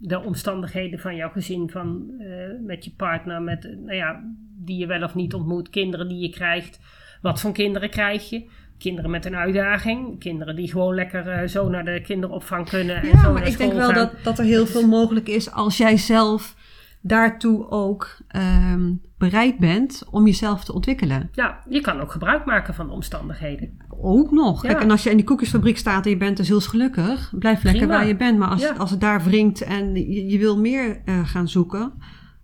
de 0.00 0.20
omstandigheden 0.24 0.98
van 0.98 1.16
jouw 1.16 1.28
gezin, 1.30 1.70
van, 1.70 2.10
eh, 2.18 2.26
met 2.66 2.84
je 2.84 2.90
partner, 2.96 3.42
met, 3.42 3.64
eh, 3.64 3.76
nou 3.76 3.94
ja, 3.94 4.20
die 4.64 4.78
je 4.78 4.86
wel 4.86 5.02
of 5.02 5.14
niet 5.14 5.34
ontmoet, 5.34 5.70
kinderen 5.70 6.08
die 6.08 6.18
je 6.18 6.30
krijgt. 6.30 6.80
Wat 7.22 7.40
voor 7.40 7.52
kinderen 7.52 7.90
krijg 7.90 8.30
je? 8.30 8.48
Kinderen 8.78 9.10
met 9.10 9.24
een 9.24 9.36
uitdaging, 9.36 10.18
kinderen 10.18 10.56
die 10.56 10.70
gewoon 10.70 10.94
lekker 10.94 11.28
eh, 11.28 11.48
zo 11.48 11.68
naar 11.68 11.84
de 11.84 12.00
kinderopvang 12.00 12.68
kunnen. 12.68 12.96
En 12.96 13.06
Ja, 13.08 13.22
zo 13.22 13.32
maar 13.32 13.46
ik 13.46 13.58
denk 13.58 13.72
wel 13.72 13.86
gaan. 13.86 13.94
dat, 13.94 14.12
dat 14.22 14.38
er 14.38 14.44
heel 14.44 14.66
veel 14.66 14.86
mogelijk 14.88 15.28
is 15.28 15.50
als 15.50 15.76
jij 15.76 15.96
zelf 15.96 16.54
daartoe 17.00 17.70
ook 17.70 18.16
ehm, 18.28 18.90
bereid 19.18 19.58
bent 19.58 20.02
om 20.10 20.26
jezelf 20.26 20.64
te 20.64 20.72
ontwikkelen. 20.72 21.28
Ja, 21.32 21.62
je 21.68 21.80
kan 21.80 22.00
ook 22.00 22.12
gebruik 22.12 22.44
maken 22.44 22.74
van 22.74 22.86
de 22.86 22.92
omstandigheden. 22.92 23.76
Ook 24.00 24.30
nog. 24.30 24.62
Ja. 24.62 24.68
Kijk, 24.68 24.82
en 24.82 24.90
als 24.90 25.02
je 25.02 25.10
in 25.10 25.16
die 25.16 25.24
koekjesfabriek 25.24 25.78
staat 25.78 26.04
en 26.04 26.10
je 26.10 26.16
bent 26.16 26.36
dus 26.36 26.48
heel 26.48 26.60
gelukkig, 26.60 27.32
blijf 27.38 27.62
lekker 27.62 27.82
Prima. 27.82 27.98
waar 27.98 28.06
je 28.06 28.16
bent. 28.16 28.38
Maar 28.38 28.48
als, 28.48 28.60
Ja. 28.62 28.72
als 28.74 28.90
het 28.90 29.00
daar 29.00 29.22
wringt 29.22 29.60
en 29.62 29.94
je, 29.94 30.26
je 30.28 30.38
wil 30.38 30.58
meer 30.58 31.00
eh, 31.04 31.26
gaan 31.28 31.48
zoeken, 31.48 31.92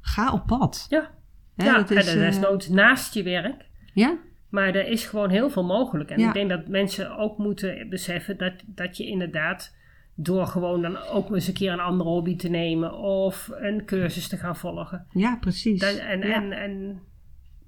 ga 0.01 0.33
op 0.33 0.47
pad. 0.47 0.87
Ja, 0.89 1.11
Hè, 1.57 1.64
ja 1.64 1.77
dat 1.77 1.91
is, 1.91 2.07
en 2.07 2.14
eh, 2.20 2.25
desnoods 2.27 2.68
naast 2.68 3.14
je 3.14 3.22
werk. 3.22 3.64
ja? 3.93 4.16
Maar 4.51 4.68
er 4.75 4.89
is 4.89 5.05
gewoon 5.07 5.31
heel 5.31 5.51
veel 5.51 5.64
mogelijk. 5.64 6.11
En 6.11 6.18
Ja. 6.20 6.27
ik 6.29 6.35
denk 6.35 6.49
dat 6.49 6.68
mensen 6.68 7.16
ook 7.16 7.39
moeten 7.39 7.87
beseffen 7.91 8.39
dat, 8.39 8.53
dat 8.66 8.97
je 8.97 9.07
inderdaad 9.07 9.75
door 10.17 10.47
gewoon 10.47 10.83
dan 10.83 10.97
ook 10.97 11.31
eens 11.35 11.47
een 11.47 11.55
keer 11.55 11.73
een 11.73 11.81
andere 11.81 12.11
hobby 12.11 12.37
te 12.37 12.49
nemen 12.49 12.99
of 12.99 13.51
een 13.61 13.85
cursus 13.85 14.29
te 14.29 14.37
gaan 14.37 14.57
volgen. 14.57 15.07
ja, 15.12 15.37
precies. 15.41 15.81
Dat, 15.81 15.97
en 15.97 16.19
Ja. 16.21 16.35
en, 16.35 16.53
en 16.53 17.01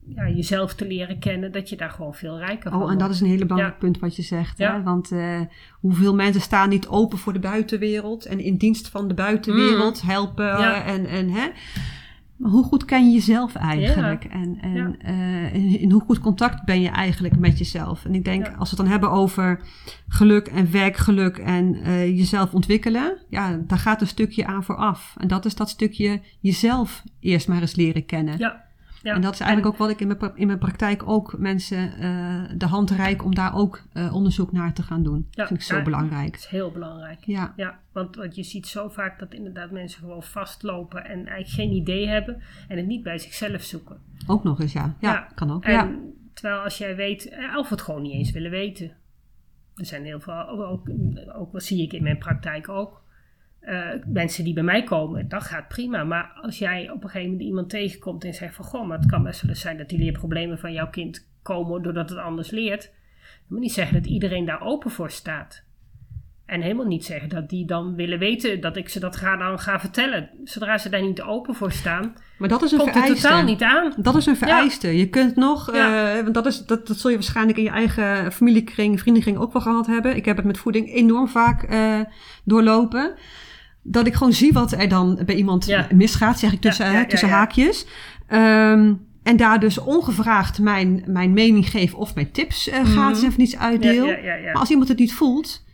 ja, 0.09 0.29
jezelf 0.29 0.75
te 0.75 0.87
leren 0.87 1.19
kennen, 1.19 1.53
dat 1.53 1.69
je 1.69 1.77
daar 1.77 1.91
gewoon 1.91 2.15
veel 2.15 2.39
rijker 2.39 2.71
van 2.71 2.83
Oh, 2.83 2.91
en 2.91 2.99
dat 2.99 3.11
is 3.11 3.21
een 3.21 3.27
hele 3.27 3.45
belangrijk 3.47 3.75
Ja. 3.75 3.81
punt 3.81 3.99
wat 3.99 4.17
je 4.17 4.23
zegt. 4.23 4.59
Ja. 4.59 4.75
Hè? 4.77 4.83
Want 4.83 5.13
eh, 5.13 5.41
hoeveel 5.81 6.15
mensen 6.15 6.41
staan 6.41 6.69
niet 6.69 6.89
open 6.89 7.19
voor 7.19 7.33
de 7.33 7.39
buitenwereld 7.39 8.25
en 8.27 8.41
in 8.41 8.57
dienst 8.57 8.89
van 8.89 9.09
de 9.09 9.15
buitenwereld 9.15 10.03
helpen 10.03 10.53
Mm. 10.53 10.59
Ja. 10.61 10.85
en, 10.85 11.07
en 11.07 11.29
hè? 11.31 11.47
Maar 12.37 12.51
hoe 12.51 12.65
goed 12.65 12.85
ken 12.85 13.07
je 13.07 13.13
jezelf 13.15 13.55
eigenlijk? 13.55 14.25
En, 14.25 14.59
en 14.61 14.75
Ja. 14.75 14.95
eh, 14.99 15.55
in, 15.55 15.81
in 15.81 15.91
hoe 15.91 16.01
goed 16.03 16.21
contact 16.21 16.65
ben 16.65 16.81
je 16.81 16.89
eigenlijk 16.89 17.39
met 17.39 17.59
jezelf? 17.59 18.05
En 18.05 18.15
ik 18.15 18.25
denk, 18.25 18.47
Ja. 18.47 18.53
als 18.53 18.71
we 18.71 18.77
het 18.77 18.85
dan 18.85 18.87
hebben 18.93 19.11
over 19.11 19.61
geluk 20.09 20.47
en 20.47 20.71
werkgeluk 20.71 21.37
en 21.39 21.75
eh, 21.75 22.07
jezelf 22.07 22.55
ontwikkelen, 22.55 23.19
ja, 23.29 23.61
daar 23.67 23.79
gaat 23.79 24.01
een 24.01 24.07
stukje 24.07 24.47
aan 24.47 24.65
vooraf. 24.65 25.15
En 25.19 25.29
dat 25.29 25.45
is 25.45 25.55
dat 25.55 25.69
stukje 25.69 26.21
jezelf 26.41 27.03
eerst 27.21 27.49
maar 27.49 27.61
eens 27.61 27.75
leren 27.77 28.07
kennen. 28.07 28.39
Ja. 28.39 28.65
Ja. 29.07 29.15
En 29.15 29.21
dat 29.21 29.33
is 29.33 29.41
eigenlijk 29.41 29.73
ook 29.73 29.79
wat 29.79 29.91
ik 29.91 30.01
in 30.01 30.07
mijn, 30.07 30.33
in 30.35 30.47
mijn 30.47 30.59
praktijk 30.59 31.09
ook 31.09 31.39
mensen 31.39 31.93
eh, 31.93 32.59
de 32.59 32.67
hand 32.67 32.91
reik 32.91 33.25
om 33.25 33.35
daar 33.35 33.55
ook 33.55 33.83
eh, 33.93 34.15
onderzoek 34.15 34.53
naar 34.53 34.73
te 34.73 34.83
gaan 34.83 35.03
doen. 35.03 35.27
Ja, 35.31 35.37
Dat 35.37 35.47
vind 35.47 35.61
ik 35.61 35.67
zo 35.67 35.77
ja. 35.77 35.83
belangrijk. 35.83 36.33
Dat 36.33 36.41
is 36.41 36.47
heel 36.47 36.71
belangrijk. 36.71 37.25
Ja, 37.25 37.53
Ja, 37.57 37.81
want, 37.93 38.17
want 38.17 38.35
je 38.35 38.43
ziet 38.43 38.67
zo 38.67 38.89
vaak 38.89 39.19
dat 39.19 39.33
inderdaad 39.33 39.71
mensen 39.71 40.01
gewoon 40.01 40.23
vastlopen 40.23 41.05
en 41.05 41.27
eigenlijk 41.27 41.49
geen 41.49 41.71
idee 41.71 42.09
hebben 42.09 42.43
en 42.69 42.77
het 42.77 42.87
niet 42.87 43.03
bij 43.03 43.19
zichzelf 43.19 43.63
zoeken. 43.63 43.99
ook 44.27 44.45
nog 44.45 44.61
eens, 44.61 44.73
ja. 44.73 44.97
Ja, 45.01 45.29
kan 45.35 45.51
ook. 45.51 45.65
En 45.65 46.15
terwijl 46.35 46.61
als 46.61 46.79
jij 46.79 46.97
weet, 46.97 47.29
eh, 47.29 47.57
of 47.57 47.69
het 47.69 47.83
gewoon 47.83 48.03
niet 48.03 48.13
eens 48.13 48.31
willen 48.31 48.51
weten. 48.51 48.93
Er 49.75 49.87
zijn 49.87 50.05
heel 50.05 50.21
veel, 50.21 50.49
ook, 50.49 50.61
ook, 50.61 50.89
ook 51.35 51.53
wat 51.53 51.63
zie 51.63 51.83
ik 51.83 51.93
in 51.93 52.03
mijn 52.03 52.19
praktijk 52.19 52.69
ook. 52.69 53.03
Eh, 53.67 53.89
mensen 54.07 54.45
die 54.45 54.55
bij 54.55 54.63
mij 54.63 54.83
komen, 54.83 55.29
dat 55.29 55.43
gaat 55.43 55.69
prima. 55.69 56.05
Maar 56.05 56.33
als 56.43 56.59
jij 56.59 56.91
op 56.91 57.03
een 57.03 57.09
gegeven 57.09 57.31
moment 57.31 57.49
iemand 57.49 57.71
tegenkomt 57.71 58.25
en 58.25 58.35
zegt 58.35 58.55
van... 58.55 58.65
Goh, 58.65 58.87
maar 58.87 58.99
het 58.99 59.11
kan 59.11 59.23
best 59.23 59.41
wel 59.41 59.51
eens 59.51 59.61
zijn 59.61 59.77
dat 59.79 59.89
die 59.89 59.99
leerproblemen 59.99 60.59
van 60.59 60.73
jouw 60.73 60.91
kind 60.91 61.29
komen 61.43 61.83
doordat 61.83 62.09
het 62.11 62.19
anders 62.19 62.51
leert. 62.51 62.83
Dan 62.83 62.91
moet 63.49 63.59
je 63.59 63.65
niet 63.65 63.73
zeggen 63.73 63.95
dat 64.03 64.07
iedereen 64.07 64.45
daar 64.45 64.61
open 64.63 64.91
voor 64.91 65.11
staat. 65.11 65.65
En 66.47 66.61
helemaal 66.61 66.87
niet 66.87 67.05
zeggen 67.05 67.29
dat 67.29 67.49
die 67.49 67.67
dan 67.67 67.95
willen 67.95 68.19
weten 68.19 68.61
dat 68.61 68.77
ik 68.77 68.89
ze 68.89 69.01
dat 69.01 69.17
ga, 69.17 69.37
dan 69.37 69.59
ga 69.59 69.81
vertellen. 69.81 70.31
Zodra 70.45 70.79
ze 70.79 70.89
daar 70.89 71.03
niet 71.03 71.23
open 71.23 71.55
voor 71.55 71.73
staan, 71.73 72.15
Maar 72.39 72.49
dat 72.49 72.63
is 72.63 72.73
een 72.73 72.79
komt 72.79 72.91
het 72.95 72.99
vereiste. 73.03 73.29
totaal 73.29 73.45
niet 73.45 73.63
aan. 73.63 73.93
Dat 73.97 74.17
is 74.17 74.27
een 74.27 74.37
vereiste. 74.37 74.97
Je 74.99 75.09
kunt 75.09 75.37
nog, 75.37 75.75
Ja. 75.75 76.15
eh, 76.17 76.23
want 76.23 76.35
dat, 76.35 76.47
is, 76.47 76.65
dat, 76.67 76.87
dat 76.87 76.97
zul 76.97 77.11
je 77.11 77.17
waarschijnlijk 77.17 77.59
in 77.59 77.65
je 77.65 77.71
eigen 77.71 78.33
familiekring, 78.33 79.01
vriendenkring 79.01 79.37
ook 79.39 79.53
wel 79.53 79.63
gehad 79.63 79.87
hebben. 79.87 80.17
Ik 80.17 80.25
heb 80.25 80.37
het 80.37 80.47
met 80.47 80.59
voeding 80.59 80.93
enorm 80.95 81.29
vaak 81.29 81.63
eh, 81.63 82.01
doorlopen. 82.45 83.15
Dat 83.89 84.07
ik 84.07 84.15
gewoon 84.15 84.33
zie 84.33 84.53
wat 84.53 84.73
er 84.73 84.89
dan 84.89 85.19
bij 85.27 85.35
iemand 85.35 85.67
Ja. 85.67 85.87
misgaat, 85.95 86.39
zeg 86.39 86.53
ik 86.53 86.61
tussen, 86.61 86.93
ja, 86.93 87.07
tussen 87.07 87.29
haakjes. 87.29 87.87
Ehm, 88.27 88.93
en 89.23 89.37
daar 89.37 89.61
dus 89.61 89.79
ongevraagd 89.79 90.59
mijn, 90.59 91.03
mijn 91.07 91.33
mening 91.33 91.71
geef 91.71 91.95
of 91.95 92.15
mijn 92.15 92.31
tips 92.31 92.69
eh, 92.69 92.85
gratis 92.85 93.17
Mhm. 93.17 93.25
en 93.27 93.31
voor 93.33 93.41
niets 93.41 93.53
Ja, 93.53 93.59
uitdeel. 93.59 94.07
Maar 94.07 94.53
als 94.53 94.71
iemand 94.71 94.89
het 94.89 94.99
niet 94.99 95.13
voelt, 95.15 95.65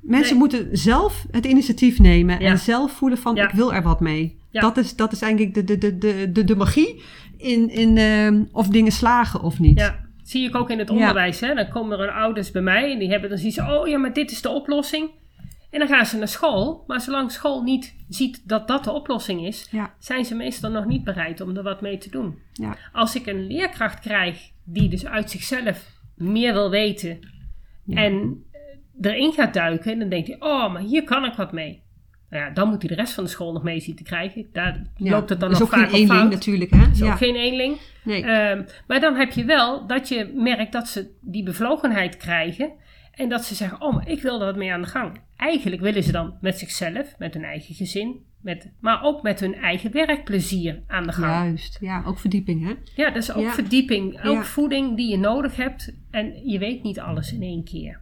mensen 0.00 0.30
Nee. 0.30 0.38
moeten 0.38 0.68
zelf 0.72 1.26
het 1.30 1.46
initiatief 1.46 1.98
nemen 1.98 2.38
en 2.40 2.58
zelf 2.58 2.92
voelen 2.92 3.18
van 3.18 3.36
ik 3.38 3.50
wil 3.50 3.72
er 3.74 3.82
wat 3.82 4.00
mee. 4.00 4.40
Dat, 4.50 4.76
is, 4.76 4.96
dat 4.96 5.12
is 5.12 5.22
eigenlijk 5.22 5.54
de, 5.54 5.64
de, 5.64 5.78
de, 5.78 5.98
de, 5.98 6.32
de, 6.32 6.44
de 6.44 6.56
magie 6.56 7.02
in, 7.36 7.70
in 7.70 7.96
ehm, 7.96 8.42
of 8.52 8.68
dingen 8.68 8.92
slagen 8.92 9.42
of 9.42 9.58
niet. 9.58 9.78
Ja, 9.78 9.98
zie 10.22 10.48
ik 10.48 10.54
ook 10.56 10.70
in 10.70 10.78
het 10.78 10.88
Ja. 10.88 10.94
onderwijs. 10.94 11.40
Hè? 11.40 11.54
Dan 11.54 11.68
komen 11.68 11.98
er 11.98 12.10
ouders 12.10 12.50
bij 12.50 12.62
mij 12.62 12.92
en 12.92 12.98
die 12.98 13.08
hebben 13.10 13.28
dan 13.28 13.38
zoiets 13.38 13.58
oh 13.60 13.86
ja, 13.88 13.98
maar 13.98 14.12
dit 14.12 14.30
is 14.30 14.42
de 14.42 14.48
oplossing. 14.48 15.10
En 15.72 15.78
dan 15.78 15.88
gaan 15.88 16.06
ze 16.06 16.16
naar 16.18 16.28
school, 16.28 16.84
maar 16.86 17.00
zolang 17.00 17.30
school 17.32 17.62
niet 17.62 17.94
ziet 18.08 18.48
dat 18.48 18.68
dat 18.68 18.84
de 18.84 18.92
oplossing 18.92 19.46
is, 19.46 19.68
Ja. 19.70 19.94
zijn 19.98 20.24
ze 20.24 20.34
meestal 20.34 20.70
nog 20.70 20.84
niet 20.86 21.04
bereid 21.04 21.40
om 21.40 21.56
er 21.56 21.62
wat 21.62 21.80
mee 21.80 21.98
te 21.98 22.10
doen. 22.10 22.38
Ja. 22.52 22.76
Als 22.92 23.14
ik 23.14 23.26
een 23.26 23.46
leerkracht 23.46 24.00
krijg 24.00 24.50
die 24.64 24.88
dus 24.88 25.06
uit 25.06 25.30
zichzelf 25.30 25.86
meer 26.16 26.52
wil 26.52 26.70
weten 26.70 27.18
Ja. 27.84 27.96
en 28.02 28.44
eh, 29.00 29.10
erin 29.10 29.32
gaat 29.32 29.54
duiken, 29.54 29.98
dan 29.98 30.08
denkt 30.08 30.26
hij, 30.28 30.36
oh, 30.40 30.72
maar 30.72 30.82
hier 30.82 31.04
kan 31.04 31.24
ik 31.24 31.34
wat 31.34 31.52
mee. 31.52 31.82
Nou 32.30 32.44
ja, 32.44 32.50
dan 32.50 32.68
moet 32.68 32.82
hij 32.82 32.90
de 32.90 32.96
rest 33.02 33.12
van 33.12 33.24
de 33.24 33.30
school 33.30 33.52
nog 33.52 33.62
mee 33.62 33.80
zien 33.80 33.96
te 33.96 34.02
krijgen. 34.02 34.46
Daar 34.52 34.86
loopt 34.96 35.28
het 35.28 35.40
dan 35.40 35.50
is 35.50 35.58
nog 35.58 35.68
ook 35.68 35.74
geen 35.74 35.80
vaak 35.80 35.92
op 35.92 35.94
eenling 36.00 36.18
fout. 36.20 36.30
natuurlijk, 36.30 36.70
hè? 36.70 36.90
is 36.90 36.98
ja. 36.98 37.10
ook 37.12 37.18
geen 37.18 37.34
eenling. 37.36 37.76
nee. 38.04 38.24
Ehm, 38.24 38.62
maar 38.86 39.00
dan 39.00 39.14
heb 39.16 39.32
je 39.32 39.44
wel 39.44 39.86
dat 39.86 40.08
je 40.08 40.32
merkt 40.34 40.72
dat 40.72 40.88
ze 40.88 41.10
die 41.20 41.42
bevlogenheid 41.42 42.16
krijgen. 42.16 42.72
En 43.12 43.28
dat 43.28 43.44
ze 43.44 43.54
zeggen, 43.54 43.80
oh, 43.80 43.94
maar 43.94 44.08
ik 44.08 44.22
wil 44.22 44.42
er 44.42 44.56
mee 44.56 44.72
aan 44.72 44.80
de 44.82 44.86
gang. 44.88 45.20
Eigenlijk 45.42 45.82
willen 45.82 46.02
ze 46.02 46.12
dan 46.12 46.34
met 46.40 46.58
zichzelf, 46.58 47.14
met 47.18 47.34
hun 47.34 47.44
eigen 47.44 47.74
gezin, 47.74 48.16
met, 48.40 48.70
maar 48.80 49.02
ook 49.02 49.22
met 49.22 49.40
hun 49.40 49.54
eigen 49.54 49.92
werkplezier 49.92 50.82
aan 50.86 51.02
de 51.06 51.12
gang. 51.12 51.26
Ja, 51.32 51.44
Juist. 51.44 51.76
Ja, 51.80 52.02
ook 52.06 52.18
verdieping, 52.18 52.66
hè? 52.66 53.04
dat 53.04 53.16
is 53.16 53.32
ook 53.32 53.42
Ja. 53.42 53.52
verdieping. 53.52 54.24
Ook 54.24 54.34
Ja. 54.34 54.42
voeding 54.44 54.96
die 54.96 55.10
je 55.10 55.16
nodig 55.18 55.56
hebt. 55.56 55.94
En 56.10 56.48
je 56.50 56.58
weet 56.58 56.82
niet 56.82 57.00
alles 57.00 57.32
in 57.32 57.42
één 57.42 57.64
keer. 57.64 58.00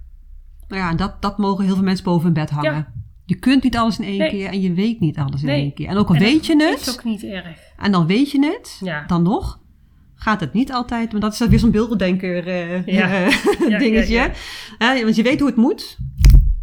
Nou 0.69 0.83
ja, 0.83 0.91
en 0.91 0.97
dat, 0.97 1.23
dat 1.23 1.39
mogen 1.39 1.65
heel 1.65 1.75
veel 1.75 1.85
mensen 1.85 2.05
boven 2.05 2.25
hun 2.25 2.33
bed 2.33 2.51
hangen. 2.51 2.73
Ja. 2.73 2.93
Je 3.25 3.35
kunt 3.39 3.63
niet 3.63 3.77
alles 3.77 3.99
in 3.99 4.05
één 4.05 4.19
Nee. 4.19 4.31
keer 4.31 4.49
en 4.49 4.61
je 4.61 4.73
weet 4.73 5.01
niet 5.01 5.19
alles 5.19 5.43
in 5.43 5.49
één 5.49 5.75
keer. 5.75 5.89
En 5.89 5.97
ook 5.97 6.09
al 6.09 6.15
En 6.15 6.21
weet 6.21 6.47
je 6.47 6.57
Dat 6.57 6.79
is 6.81 6.87
het, 6.87 6.95
ook 6.99 7.05
niet 7.05 7.23
erg. 7.25 7.59
en 7.77 7.93
dan 7.93 8.07
weet 8.07 8.31
je 8.31 8.45
het, 8.47 8.81
Ja. 8.85 9.05
dan 9.07 9.23
nog 9.23 9.61
gaat 10.15 10.41
het 10.41 10.53
niet 10.53 10.73
altijd. 10.73 11.13
Maar 11.13 11.21
dat 11.21 11.33
is 11.33 11.47
weer 11.49 11.59
zo'n 11.59 11.71
beeldendenker 11.71 12.47
eh, 12.49 12.87
Ja. 12.87 13.29
Ja, 13.69 13.79
dingetje. 13.79 14.31
ja, 14.79 15.03
want 15.03 15.17
je 15.17 15.23
weet 15.23 15.39
hoe 15.39 15.49
het 15.49 15.57
moet, 15.59 15.99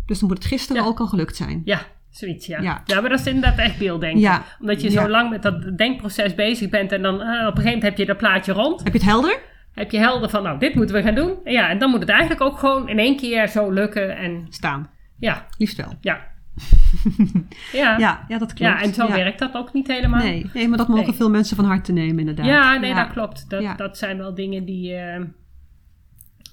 dus 0.08 0.20
dan 0.20 0.28
moet 0.28 0.38
het 0.38 0.48
gisteren 0.48 0.82
Ja. 0.82 0.88
ook 0.88 1.00
al 1.00 1.08
gelukt 1.08 1.36
zijn. 1.36 1.62
Ja, 1.66 1.80
zoiets, 2.10 2.46
ja. 2.46 2.62
Ja. 2.62 2.82
ja. 2.86 3.02
maar 3.02 3.10
dat 3.10 3.20
is 3.20 3.26
inderdaad 3.28 3.58
echt 3.58 3.78
beelddenken. 3.78 4.20
Ja. 4.20 4.44
Omdat 4.60 4.82
je 4.82 4.90
zo 4.90 5.08
lang 5.10 5.30
met 5.30 5.42
dat 5.44 5.78
denkproces 5.78 6.36
bezig 6.36 6.70
bent 6.70 6.92
en 6.92 7.02
dan 7.02 7.14
eh, 7.22 7.28
op 7.28 7.28
een 7.30 7.46
gegeven 7.46 7.64
moment 7.64 7.84
heb 7.84 7.98
je 7.98 8.06
dat 8.06 8.18
plaatje 8.18 8.54
rond. 8.54 8.84
Heb 8.84 8.94
je 8.94 9.00
het 9.00 9.08
helder? 9.08 9.40
heb 9.74 9.92
je 9.92 9.98
helder 9.98 10.30
van, 10.30 10.44
nou, 10.44 10.60
dit 10.60 10.76
moeten 10.76 10.96
we 10.96 11.02
gaan 11.02 11.16
doen. 11.16 11.34
En 11.44 11.52
ja, 11.52 11.70
en 11.70 11.80
dan 11.80 11.90
moet 11.90 12.00
het 12.00 12.10
eigenlijk 12.10 12.42
ook 12.42 12.58
gewoon 12.58 12.90
in 12.90 13.00
één 13.00 13.18
keer 13.18 13.48
zo 13.48 13.72
lukken. 13.72 14.18
En 14.18 14.46
Staan. 14.50 14.90
ja, 15.20 15.46
Liefst 15.58 15.78
wel. 15.78 15.94
ja. 16.02 16.22
ja. 17.72 17.98
Ja, 17.98 18.26
ja 18.28 18.38
dat 18.38 18.54
klopt. 18.54 18.60
Ja, 18.60 18.82
en 18.82 18.94
zo 18.94 19.08
werkt 19.12 19.40
dat 19.40 19.54
ook 19.56 19.74
niet 19.74 19.88
helemaal. 19.88 20.24
Nee, 20.24 20.50
nee, 20.54 20.68
maar 20.68 20.78
dat 20.78 20.88
mogen 20.88 21.06
Nee. 21.06 21.16
veel 21.16 21.30
mensen 21.30 21.56
van 21.56 21.66
harte 21.66 21.92
nemen 21.92 22.20
inderdaad. 22.20 22.46
Ja, 22.46 22.78
nee, 22.78 22.94
dat 22.94 23.12
klopt. 23.12 23.50
Dat, 23.50 23.78
dat 23.78 23.98
zijn 23.98 24.18
wel 24.18 24.34
dingen 24.36 24.66
die, 24.66 24.94
eh, 24.94 25.22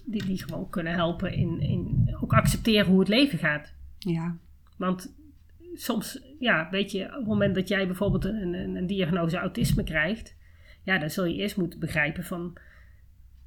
die, 0.04 0.24
die 0.24 0.42
gewoon 0.42 0.70
kunnen 0.70 0.92
helpen 0.92 1.32
in, 1.32 1.60
in 1.60 2.16
ook 2.20 2.32
accepteren 2.32 2.86
hoe 2.90 2.98
het 2.98 3.08
leven 3.08 3.38
gaat. 3.38 3.74
Ja, 3.98 4.36
Want 4.76 5.14
soms, 5.74 6.22
ja, 6.38 6.68
weet 6.70 6.92
je, 6.92 7.04
op 7.04 7.14
het 7.14 7.26
moment 7.26 7.54
dat 7.54 7.68
jij 7.68 7.86
bijvoorbeeld 7.86 8.24
een, 8.24 8.54
een, 8.54 8.76
een 8.76 8.86
diagnose 8.86 9.36
autisme 9.36 9.84
krijgt, 9.84 10.36
ja, 10.82 10.98
dan 10.98 11.10
zul 11.10 11.24
je 11.24 11.34
eerst 11.34 11.56
moeten 11.56 11.80
begrijpen 11.80 12.24
van, 12.24 12.58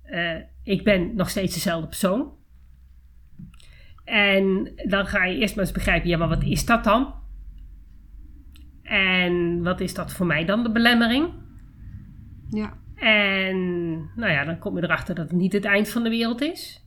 eh, 0.04 0.36
ik 0.64 0.84
ben 0.84 1.16
nog 1.16 1.30
steeds 1.30 1.54
dezelfde 1.54 1.88
persoon. 1.88 2.36
En 4.04 4.74
dan 4.88 5.06
ga 5.06 5.26
je 5.26 5.38
eerst 5.38 5.56
maar 5.56 5.66
eens 5.66 5.74
begrijpen, 5.74 6.10
ja, 6.10 6.18
maar 6.18 6.28
wat 6.28 6.44
is 6.44 6.66
dat 6.66 6.84
dan? 6.84 7.14
En 8.84 9.64
wat 9.64 9.80
is 9.80 9.94
dat 9.94 10.14
voor 10.14 10.26
mij 10.26 10.46
dan, 10.46 10.64
de 10.64 10.72
belemmering? 10.72 11.30
ja. 12.50 12.78
En 12.98 13.58
nou 14.16 14.32
ja, 14.32 14.46
dan 14.46 14.60
kom 14.60 14.76
je 14.78 14.84
erachter 14.84 15.16
dat 15.16 15.30
het 15.30 15.38
niet 15.40 15.54
het 15.54 15.66
eind 15.66 15.90
van 15.90 16.04
de 16.04 16.10
wereld 16.10 16.42
is. 16.42 16.82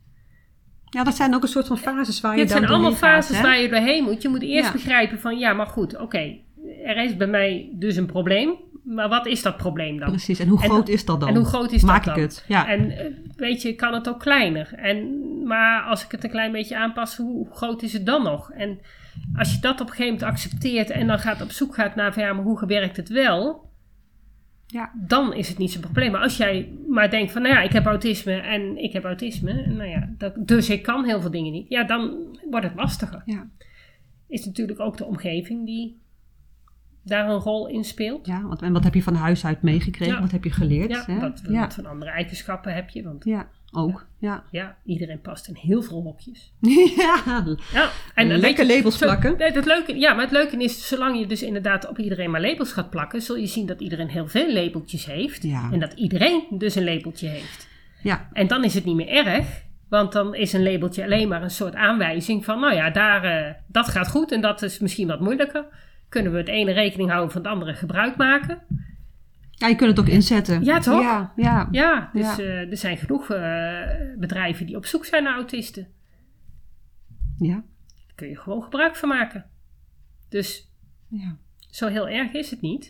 Ja, 0.84 1.04
dat 1.04 1.14
zijn 1.14 1.34
ook 1.34 1.42
een 1.42 1.48
soort 1.48 1.66
van 1.66 1.78
fases 1.78 2.20
waar 2.20 2.32
je 2.32 2.38
Dit 2.40 2.48
dan 2.48 2.58
zijn 2.58 2.70
allemaal 2.70 2.90
gaat, 2.90 2.98
fases 2.98 3.40
waar 3.40 3.58
je 3.58 3.68
doorheen 3.68 4.04
moet. 4.04 4.22
Je 4.22 4.28
moet 4.28 4.42
eerst 4.42 4.66
Ja. 4.66 4.72
begrijpen 4.72 5.18
van, 5.20 5.38
ja, 5.38 5.52
maar 5.52 5.66
goed, 5.66 5.98
oké, 5.98 6.36
er 6.84 6.96
is 7.04 7.16
bij 7.16 7.26
mij 7.26 7.70
dus 7.72 7.96
een 7.96 8.06
probleem. 8.06 8.54
Maar 8.84 9.08
wat 9.08 9.26
is 9.26 9.42
dat 9.42 9.56
probleem 9.56 9.98
dan? 9.98 10.08
Precies, 10.08 10.38
en 10.38 10.48
hoe 10.48 10.62
En- 10.62 10.68
groot 10.68 10.88
is 10.88 11.04
dat 11.04 11.20
dan? 11.20 11.28
En 11.28 11.34
hoe 11.36 11.44
groot 11.44 11.72
is 11.72 11.82
Maak 11.82 12.04
dat 12.04 12.16
ik 12.16 12.20
dan? 12.20 12.22
het? 12.30 12.44
Ja. 12.48 12.68
En 12.68 12.90
eh, 12.90 13.06
weet 13.36 13.62
je, 13.62 13.74
kan 13.74 13.94
het 13.94 14.08
ook 14.08 14.20
kleiner. 14.20 14.70
En, 14.76 15.18
maar 15.46 15.82
als 15.82 16.04
ik 16.04 16.10
het 16.10 16.24
een 16.24 16.30
klein 16.30 16.52
beetje 16.52 16.76
aanpas, 16.76 17.16
hoe 17.16 17.48
groot 17.52 17.82
is 17.82 17.92
het 17.92 18.06
dan 18.06 18.22
nog? 18.22 18.50
En 18.50 18.78
als 19.38 19.52
je 19.54 19.60
dat 19.60 19.80
op 19.80 19.86
een 19.86 19.94
gegeven 19.94 20.12
moment 20.12 20.30
accepteert 20.32 20.90
en 20.90 21.06
dan 21.06 21.18
gaat 21.18 21.42
op 21.42 21.50
zoek 21.50 21.74
gaat 21.74 21.94
naar 21.94 22.12
van 22.12 22.22
ja, 22.22 22.32
maar 22.32 22.44
hoe 22.44 22.66
werkt 22.66 22.96
het 22.96 23.08
wel? 23.08 23.69
Ja. 24.70 24.92
Dan 25.06 25.34
is 25.34 25.48
het 25.48 25.58
niet 25.58 25.72
zo'n 25.72 25.80
probleem. 25.80 26.10
Maar 26.10 26.22
als 26.22 26.36
jij 26.36 26.72
maar 26.88 27.10
denkt 27.10 27.32
van 27.32 27.42
nou 27.42 27.54
ja, 27.54 27.60
ik 27.62 27.72
heb 27.72 27.86
autisme 27.86 28.32
en 28.32 28.76
ik 28.76 28.92
heb 28.92 29.04
autisme, 29.04 29.66
nou 29.66 29.88
ja, 29.88 30.08
dat, 30.18 30.34
dus 30.38 30.70
ik 30.70 30.82
kan 30.82 31.04
heel 31.04 31.20
veel 31.20 31.30
dingen 31.30 31.52
niet. 31.52 31.68
Ja, 31.68 31.84
dan 31.84 32.16
wordt 32.50 32.66
het 32.66 32.74
lastiger. 32.74 33.22
Ja. 33.24 33.48
Is 34.26 34.44
natuurlijk 34.44 34.80
ook 34.80 34.96
de 34.96 35.04
omgeving 35.04 35.66
die 35.66 36.00
daar 37.02 37.28
een 37.28 37.38
rol 37.38 37.68
in 37.68 37.84
speelt. 37.84 38.26
Ja, 38.26 38.42
want 38.42 38.62
en 38.62 38.72
wat 38.72 38.84
heb 38.84 38.94
je 38.94 39.02
van 39.02 39.14
huis 39.14 39.44
uit 39.44 39.62
meegekregen? 39.62 40.14
Ja. 40.14 40.20
Wat 40.20 40.30
heb 40.30 40.44
je 40.44 40.50
geleerd? 40.50 40.90
Ja, 40.90 41.04
hè? 41.06 41.20
wat, 41.20 41.42
ja. 41.48 41.60
wat 41.60 41.74
voor 41.74 41.86
andere 41.86 42.10
eigenschappen 42.10 42.74
heb 42.74 42.88
je? 42.88 43.02
Want 43.02 43.24
ja, 43.24 43.48
ook. 43.72 44.06
Ja. 44.18 44.44
ja, 44.50 44.76
iedereen 44.84 45.20
past 45.20 45.48
in 45.48 45.54
heel 45.56 45.82
veel 45.82 46.02
hokjes. 46.02 46.52
ja. 46.96 47.44
Ja, 47.72 47.90
en 48.14 48.26
Lekker 48.38 48.66
je- 48.66 48.74
labels 48.76 48.98
zo- 48.98 49.04
plakken. 49.06 49.34
Nee, 49.38 49.52
dat 49.52 49.64
leuke, 49.66 49.98
ja, 49.98 50.12
maar 50.12 50.22
het 50.22 50.32
leuke 50.32 50.56
is, 50.56 50.88
zolang 50.88 51.18
je 51.18 51.26
dus 51.26 51.42
inderdaad 51.42 51.88
op 51.88 51.98
iedereen 51.98 52.30
maar 52.30 52.40
labels 52.40 52.72
gaat 52.72 52.90
plakken, 52.90 53.22
zul 53.22 53.36
je 53.36 53.46
zien 53.46 53.66
dat 53.66 53.80
iedereen 53.80 54.08
heel 54.08 54.28
veel 54.28 54.52
labeltjes 54.52 55.06
heeft. 55.06 55.42
Ja. 55.42 55.68
En 55.72 55.80
dat 55.80 55.92
iedereen 55.92 56.42
dus 56.50 56.74
een 56.74 56.84
labeltje 56.84 57.28
heeft. 57.28 57.68
Ja. 58.02 58.28
En 58.32 58.46
dan 58.46 58.64
is 58.64 58.74
het 58.74 58.84
niet 58.84 58.96
meer 58.96 59.08
erg, 59.26 59.46
want 59.88 60.12
dan 60.12 60.34
is 60.34 60.52
een 60.52 60.62
labeltje 60.62 61.04
alleen 61.04 61.28
maar 61.28 61.42
een 61.42 61.50
soort 61.50 61.74
aanwijzing 61.74 62.44
van, 62.44 62.60
nou 62.60 62.74
ja, 62.74 62.90
daar, 62.90 63.24
eh, 63.24 63.54
dat 63.66 63.88
gaat 63.88 64.08
goed 64.08 64.32
en 64.32 64.40
dat 64.40 64.62
is 64.62 64.78
misschien 64.78 65.06
wat 65.08 65.20
moeilijker. 65.20 65.64
Kunnen 66.08 66.32
we 66.32 66.38
het 66.38 66.48
ene 66.48 66.72
rekening 66.72 67.10
houden 67.10 67.30
van 67.32 67.42
het 67.42 67.50
andere 67.50 67.74
gebruik 67.74 68.16
maken? 68.16 68.58
Ja, 69.60 69.66
je 69.68 69.74
kunt 69.76 69.90
het 69.90 70.00
ook 70.00 70.12
inzetten. 70.12 70.64
Ja, 70.64 70.78
toch? 70.78 71.02
Ja, 71.02 71.32
ja. 71.36 71.68
Ja, 71.70 72.10
dus 72.12 72.36
Ja. 72.36 72.38
eh, 72.38 72.70
er 72.70 72.76
zijn 72.76 72.96
genoeg 72.96 73.30
eh, 73.30 73.80
bedrijven 74.18 74.66
die 74.66 74.76
op 74.76 74.86
zoek 74.86 75.04
zijn 75.04 75.22
naar 75.22 75.34
autisten. 75.34 75.86
ja. 77.38 77.54
Daar 77.54 78.14
kun 78.14 78.28
je 78.28 78.36
gewoon 78.36 78.62
gebruik 78.62 78.96
van 78.96 79.08
maken. 79.08 79.44
Dus 80.28 80.70
ja. 81.08 81.36
zo 81.70 81.86
heel 81.88 82.08
erg 82.08 82.32
is 82.32 82.50
het 82.50 82.60
niet. 82.60 82.84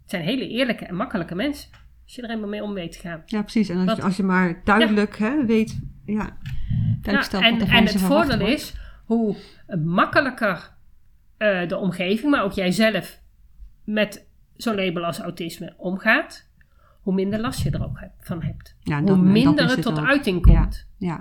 Het 0.00 0.10
zijn 0.10 0.22
hele 0.22 0.48
eerlijke 0.48 0.84
en 0.84 0.94
makkelijke 0.94 1.34
mensen. 1.34 1.70
Als 2.04 2.14
je 2.14 2.22
er 2.22 2.28
helemaal 2.28 2.50
mee 2.50 2.62
om 2.62 2.74
weet 2.74 2.92
te 2.92 2.98
gaan. 2.98 3.22
Ja, 3.26 3.40
precies. 3.42 3.68
En 3.68 3.88
als, 3.88 3.96
je, 3.96 4.02
als 4.02 4.16
je 4.16 4.22
maar 4.22 4.60
duidelijk 4.64 5.18
hè, 5.18 5.44
weet, 5.46 5.80
ja, 6.04 6.36
en, 7.02 7.60
en 7.60 7.84
het 7.84 8.00
voordeel 8.00 8.46
is 8.46 8.74
hoe 9.04 9.36
makkelijker 9.84 10.70
eh, 11.36 11.68
de 11.68 11.76
omgeving, 11.76 12.30
maar 12.30 12.42
ook 12.42 12.52
jijzelf 12.52 13.20
met 13.84 14.26
zo'n 14.62 14.74
label 14.74 15.04
als 15.04 15.18
autisme 15.18 15.74
omgaat, 15.76 16.48
hoe 17.00 17.14
minder 17.14 17.40
last 17.40 17.62
je 17.62 17.70
er 17.70 17.84
ook 17.84 18.00
heb- 18.00 18.12
van 18.18 18.42
hebt. 18.42 18.76
Ja, 18.80 18.98
hoe 18.98 19.06
dat 19.06 19.18
minder 19.18 19.68
het 19.68 19.82
tot 19.82 19.98
ook. 19.98 20.06
uiting 20.06 20.42
komt. 20.42 20.86
Ja. 20.96 21.16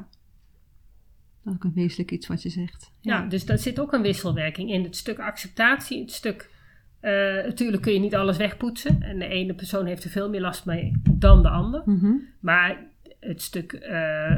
Dat 1.43 1.53
is 1.53 1.53
ook 1.53 1.63
een 1.63 1.73
wezenlijk 1.73 2.11
iets 2.11 2.27
wat 2.27 2.41
je 2.41 2.49
zegt. 2.49 2.91
Ja, 2.99 3.25
dus 3.27 3.45
daar 3.45 3.57
zit 3.57 3.79
ook 3.79 3.93
een 3.93 4.01
wisselwerking 4.01 4.69
in. 4.71 4.83
Het 4.83 4.95
stuk 4.95 5.19
acceptatie, 5.19 6.01
het 6.01 6.11
stuk... 6.11 6.51
eh, 6.99 7.11
natuurlijk 7.45 7.81
kun 7.81 7.93
je 7.93 7.99
niet 7.99 8.15
alles 8.15 8.37
wegpoetsen. 8.37 9.01
En 9.01 9.19
de 9.19 9.27
ene 9.27 9.53
persoon 9.53 9.85
heeft 9.85 10.03
er 10.03 10.09
veel 10.09 10.29
meer 10.29 10.41
last 10.41 10.65
mee 10.65 11.01
dan 11.11 11.41
de 11.41 11.49
ander. 11.49 11.81
Mhm. 11.85 12.11
Maar 12.39 12.87
het 13.19 13.41
stuk 13.41 13.73
eh, 13.73 14.35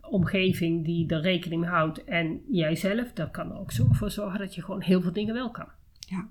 omgeving 0.00 0.84
die 0.84 1.08
er 1.08 1.20
rekening 1.20 1.60
mee 1.60 1.70
houdt 1.70 2.04
en 2.04 2.40
jijzelf... 2.50 3.12
dat 3.12 3.30
kan 3.30 3.50
er 3.50 3.58
ook 3.58 3.72
zo 3.72 3.86
voor 3.90 4.10
zorgen 4.10 4.38
dat 4.38 4.54
je 4.54 4.62
gewoon 4.62 4.82
heel 4.82 5.00
veel 5.00 5.12
dingen 5.12 5.34
wel 5.34 5.50
kan. 5.50 5.68
Ja, 5.98 6.28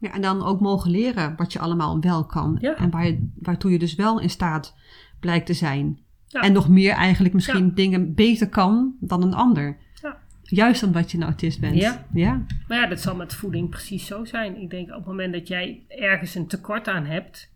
en 0.00 0.20
dan 0.20 0.42
ook 0.44 0.60
mogen 0.60 0.90
leren 0.90 1.36
wat 1.36 1.52
je 1.52 1.58
allemaal 1.58 2.00
wel 2.00 2.24
kan. 2.26 2.58
Ja. 2.60 2.76
En 2.76 2.90
waar 2.90 3.06
je, 3.06 3.28
waartoe 3.38 3.70
je 3.70 3.78
dus 3.78 3.94
wel 3.94 4.20
in 4.20 4.30
staat 4.30 4.76
blijkt 5.20 5.46
te 5.46 5.54
zijn. 5.54 5.98
Ja. 6.26 6.40
En 6.40 6.52
nog 6.52 6.68
meer 6.68 6.92
eigenlijk 6.92 7.34
misschien 7.34 7.66
Ja. 7.66 7.72
dingen 7.74 8.14
beter 8.14 8.48
kan 8.48 8.96
dan 9.00 9.22
een 9.22 9.34
ander. 9.34 9.76
Ja. 10.02 10.18
Juist 10.42 10.82
omdat 10.82 11.10
je 11.10 11.16
een 11.18 11.24
autist 11.24 11.60
bent. 11.60 11.74
Ja. 11.76 12.06
ja. 12.12 12.44
Maar 12.68 12.78
ja, 12.78 12.86
dat 12.86 13.00
zal 13.00 13.16
met 13.16 13.34
voeding 13.34 13.70
precies 13.70 14.06
zo 14.06 14.24
zijn. 14.24 14.60
Ik 14.60 14.70
denk 14.70 14.88
op 14.88 14.94
het 14.96 15.06
moment 15.06 15.32
dat 15.32 15.48
jij 15.48 15.84
ergens 15.88 16.34
een 16.34 16.46
tekort 16.46 16.88
aan 16.88 17.04
hebt... 17.04 17.52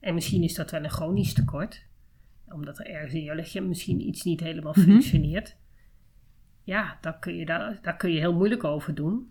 en 0.00 0.14
misschien 0.14 0.42
is 0.42 0.54
dat 0.54 0.70
wel 0.70 0.84
een 0.84 0.90
chronisch 0.90 1.32
tekort... 1.34 1.84
omdat 2.48 2.78
er 2.78 2.86
ergens 2.86 3.12
in 3.12 3.22
je 3.22 3.34
lichaam 3.34 3.68
misschien 3.68 4.00
iets 4.08 4.22
niet 4.22 4.40
helemaal 4.40 4.72
Mhm. 4.76 4.80
functioneert... 4.90 5.56
ja, 6.62 6.98
daar 7.00 7.18
kun, 7.18 7.36
je 7.36 7.46
daar, 7.46 7.78
daar 7.82 7.96
kun 7.96 8.10
je 8.12 8.18
heel 8.18 8.34
moeilijk 8.34 8.64
over 8.64 8.94
doen. 8.94 9.30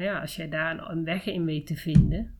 Maar 0.00 0.08
ja, 0.08 0.20
als 0.20 0.36
jij 0.36 0.48
daar 0.48 0.90
een, 0.90 1.04
weg 1.04 1.26
in 1.26 1.44
weet 1.44 1.66
te 1.66 1.76
vinden... 1.76 2.30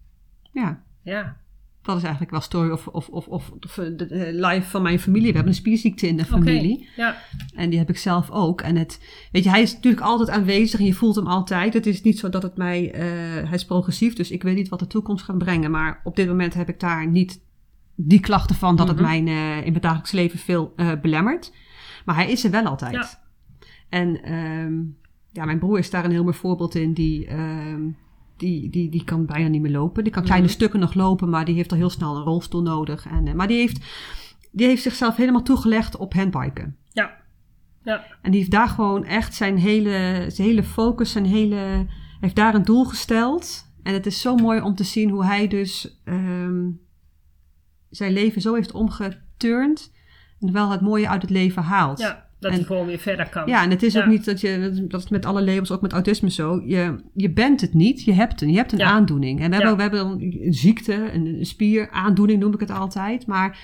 ja. 0.52 0.82
ja, 1.02 1.36
Dat 1.82 1.96
is 1.96 2.02
eigenlijk 2.02 2.32
wel 2.32 2.40
story 2.40 2.70
of, 2.70 2.86
of, 2.86 3.08
of, 3.08 3.28
of, 3.28 3.50
de, 3.96 4.30
life 4.32 4.68
van 4.68 4.82
mijn 4.82 4.98
familie. 4.98 5.28
We 5.28 5.34
hebben 5.34 5.52
een 5.52 5.58
spierziekte 5.58 6.06
in 6.06 6.16
de 6.16 6.24
familie. 6.24 6.88
Ja, 6.96 7.16
En 7.54 7.70
die 7.70 7.78
heb 7.78 7.88
ik 7.88 7.98
zelf 7.98 8.30
ook. 8.30 8.60
En 8.60 8.76
het, 8.76 9.00
weet 9.32 9.44
je, 9.44 9.50
hij 9.50 9.62
is 9.62 9.74
natuurlijk 9.74 10.02
altijd 10.02 10.30
aanwezig 10.30 10.80
en 10.80 10.86
je 10.86 10.94
voelt 10.94 11.16
hem 11.16 11.26
altijd. 11.26 11.74
Het 11.74 11.86
is 11.86 12.02
niet 12.02 12.18
zo 12.18 12.28
dat 12.28 12.42
het 12.42 12.56
mij, 12.56 12.92
eh, 12.92 13.00
hij 13.48 13.54
is 13.54 13.64
progressief, 13.64 14.14
dus 14.14 14.30
ik 14.30 14.42
weet 14.42 14.56
niet 14.56 14.68
wat 14.68 14.78
de 14.78 14.86
toekomst 14.86 15.24
gaat 15.24 15.38
brengen. 15.38 15.70
Maar 15.70 16.00
op 16.04 16.16
dit 16.16 16.28
moment 16.28 16.54
heb 16.54 16.68
ik 16.68 16.80
daar 16.80 17.06
niet 17.06 17.40
die 17.94 18.20
klachten 18.20 18.56
van 18.56 18.76
dat 18.76 18.86
Mhm. 18.86 18.96
het 18.96 19.06
mijn, 19.06 19.28
eh, 19.28 19.56
in 19.56 19.70
mijn 19.70 19.80
dagelijks 19.80 20.12
leven 20.12 20.38
veel 20.38 20.72
eh, 20.76 20.92
belemmert. 21.02 21.52
Maar 22.04 22.14
hij 22.14 22.30
is 22.30 22.44
er 22.44 22.50
wel 22.50 22.64
altijd. 22.64 22.92
Ja. 22.92 23.28
En 23.88 24.22
ehm, 24.22 24.78
ja, 25.32 25.44
mijn 25.44 25.58
broer 25.58 25.78
is 25.78 25.90
daar 25.90 26.04
een 26.04 26.10
heel 26.10 26.22
mooi 26.22 26.36
voorbeeld 26.36 26.74
in. 26.74 26.92
Die, 26.92 27.26
ehm, 27.26 27.82
die, 28.36 28.70
die, 28.70 28.88
die 28.90 29.04
kan 29.04 29.26
bijna 29.26 29.48
niet 29.48 29.60
meer 29.62 29.70
lopen. 29.70 30.04
Die 30.04 30.12
kan 30.12 30.22
kleine 30.24 30.46
Mhm. 30.46 30.54
stukken 30.54 30.80
nog 30.80 30.94
lopen, 30.94 31.28
maar 31.30 31.44
die 31.44 31.54
heeft 31.54 31.70
al 31.72 31.76
heel 31.78 31.90
snel 31.90 32.16
een 32.16 32.22
rolstoel 32.22 32.62
nodig. 32.62 33.06
En, 33.06 33.26
eh, 33.26 33.34
maar 33.34 33.48
die 33.48 33.56
heeft, 33.56 33.84
die 34.52 34.66
heeft 34.66 34.82
zichzelf 34.82 35.16
helemaal 35.16 35.42
toegelegd 35.42 35.96
op 35.96 36.14
handbiken. 36.14 36.76
ja, 36.92 37.18
ja, 37.84 38.04
En 38.22 38.30
die 38.30 38.40
heeft 38.40 38.52
daar 38.52 38.68
gewoon 38.68 39.04
echt 39.04 39.34
zijn 39.34 39.58
hele, 39.58 40.24
zijn 40.28 40.48
hele 40.48 40.62
focus, 40.62 41.12
zijn 41.12 41.24
hele, 41.26 41.86
heeft 42.20 42.36
daar 42.36 42.54
een 42.54 42.64
doel 42.64 42.84
gesteld. 42.84 43.68
En 43.82 43.92
het 43.94 44.06
is 44.06 44.20
zo 44.20 44.36
mooi 44.36 44.60
om 44.60 44.74
te 44.74 44.84
zien 44.84 45.10
hoe 45.10 45.24
hij 45.24 45.48
dus 45.48 46.00
ehm, 46.04 46.68
zijn 47.90 48.12
leven 48.12 48.40
zo 48.42 48.54
heeft 48.54 48.72
omgeturnd. 48.72 49.92
En 50.40 50.52
wel 50.52 50.70
het 50.70 50.80
mooie 50.80 51.08
uit 51.08 51.22
het 51.22 51.30
leven 51.30 51.62
haalt. 51.62 51.98
ja. 51.98 52.28
Dat 52.40 52.50
En- 52.50 52.56
hij 52.56 52.66
gewoon 52.66 52.86
weer 52.86 52.98
verder 52.98 53.28
kan. 53.28 53.46
Ja, 53.46 53.62
en 53.62 53.70
het 53.70 53.82
is 53.82 53.92
Ja. 53.92 54.00
ook 54.00 54.06
niet 54.06 54.24
dat 54.24 54.40
je, 54.40 54.84
dat 54.88 55.00
is 55.02 55.08
met 55.08 55.26
alle 55.26 55.42
labels, 55.42 55.70
ook 55.70 55.80
met 55.80 55.92
autisme 55.92 56.30
zo. 56.30 56.62
Je, 56.64 56.94
je 57.14 57.30
bent 57.30 57.60
het 57.60 57.74
niet, 57.74 58.04
je 58.04 58.12
hebt 58.12 58.40
een, 58.42 58.50
je 58.50 58.56
hebt 58.56 58.72
een 58.72 58.78
Ja. 58.78 58.86
aandoening. 58.90 59.40
En 59.40 59.50
we 59.50 59.56
hebben, 59.56 59.76
we 59.76 59.82
hebben 59.82 60.00
dan 60.00 60.20
een 60.20 60.52
ziekte, 60.54 60.94
een, 61.12 61.26
een 61.26 61.46
spieraandoening 61.46 62.40
noem 62.40 62.54
ik 62.54 62.60
het 62.60 62.70
altijd. 62.70 63.26
Maar 63.26 63.58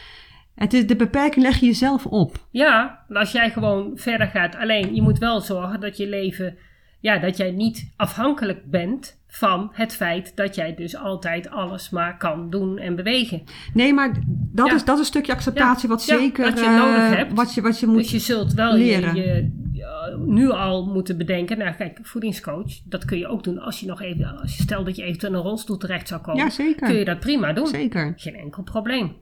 het 0.55 0.73
is, 0.75 0.87
de 0.87 0.97
beperking 0.97 1.45
leg 1.45 1.61
je 1.61 1.67
jezelf 1.67 2.07
op. 2.07 2.47
Ja, 2.51 3.05
als 3.09 3.33
jij 3.33 3.51
gewoon 3.51 3.91
verder 3.95 4.27
gaat. 4.27 4.57
Alleen, 4.57 4.95
je 4.95 5.03
moet 5.03 5.19
wel 5.19 5.41
zorgen 5.41 5.81
dat 5.81 5.97
je 5.97 6.09
leven... 6.09 6.57
Ja, 7.01 7.19
dat 7.19 7.37
jij 7.37 7.51
niet 7.51 7.93
afhankelijk 7.97 8.71
bent 8.71 9.19
van 9.37 9.71
het 9.73 9.95
feit 9.95 10.37
dat 10.37 10.55
jij 10.55 10.75
dus 10.75 10.97
altijd 10.97 11.51
alles 11.51 11.91
maar 11.91 12.17
kan 12.17 12.51
doen 12.51 12.79
en 12.79 12.97
bewegen. 12.97 13.43
Nee, 13.75 13.95
maar 13.95 14.13
dat, 14.29 14.67
Ja. 14.67 14.75
is, 14.75 14.85
dat 14.85 14.95
is 14.95 15.01
een 15.01 15.07
stukje 15.07 15.33
acceptatie 15.33 15.89
Ja. 15.89 15.95
wat 15.95 16.03
zeker 16.03 16.45
wat 16.45 16.59
je 16.59 16.65
eh, 16.65 16.77
nodig 16.77 17.17
hebt. 17.17 17.33
Wat 17.33 17.55
je, 17.55 17.61
wat 17.63 17.81
je 17.81 17.87
moet. 17.87 17.97
dus 17.97 18.11
je 18.11 18.19
zult 18.19 18.55
wel 18.55 18.73
leren. 18.73 19.15
je, 19.15 19.51
ja, 19.73 20.17
nu 20.19 20.51
al 20.51 20.87
moeten 20.87 21.19
bedenken. 21.19 21.59
Nou, 21.59 21.75
kijk, 21.75 21.99
voedingscoach, 22.03 22.73
dat 22.85 23.05
kun 23.05 23.19
je 23.19 23.27
ook 23.29 23.45
doen 23.45 23.59
als 23.59 23.81
je 23.81 23.87
nog 23.87 24.03
even... 24.03 24.39
Als 24.41 24.57
je 24.57 24.63
stel 24.63 24.85
dat 24.85 24.97
je 24.97 25.03
eventueel 25.03 25.33
in 25.33 25.39
een 25.39 25.45
rolstoel 25.45 25.77
terecht 25.77 26.09
zou 26.09 26.21
komen. 26.21 26.45
ja, 26.45 26.51
zeker. 26.51 26.87
kun 26.87 26.97
je 26.97 27.05
dat 27.05 27.21
prima 27.21 27.53
doen. 27.53 27.67
Zeker. 27.67 28.13
Geen 28.17 28.35
enkel 28.37 28.63
probleem. 28.63 29.17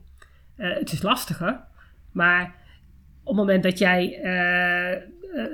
Eh, 0.55 0.73
het 0.73 0.91
is 0.91 1.01
lastiger, 1.01 1.59
maar 2.11 2.55
op 3.23 3.35
het 3.37 3.45
moment 3.45 3.63
dat 3.63 3.77
jij 3.77 4.19
eh, 4.21 5.01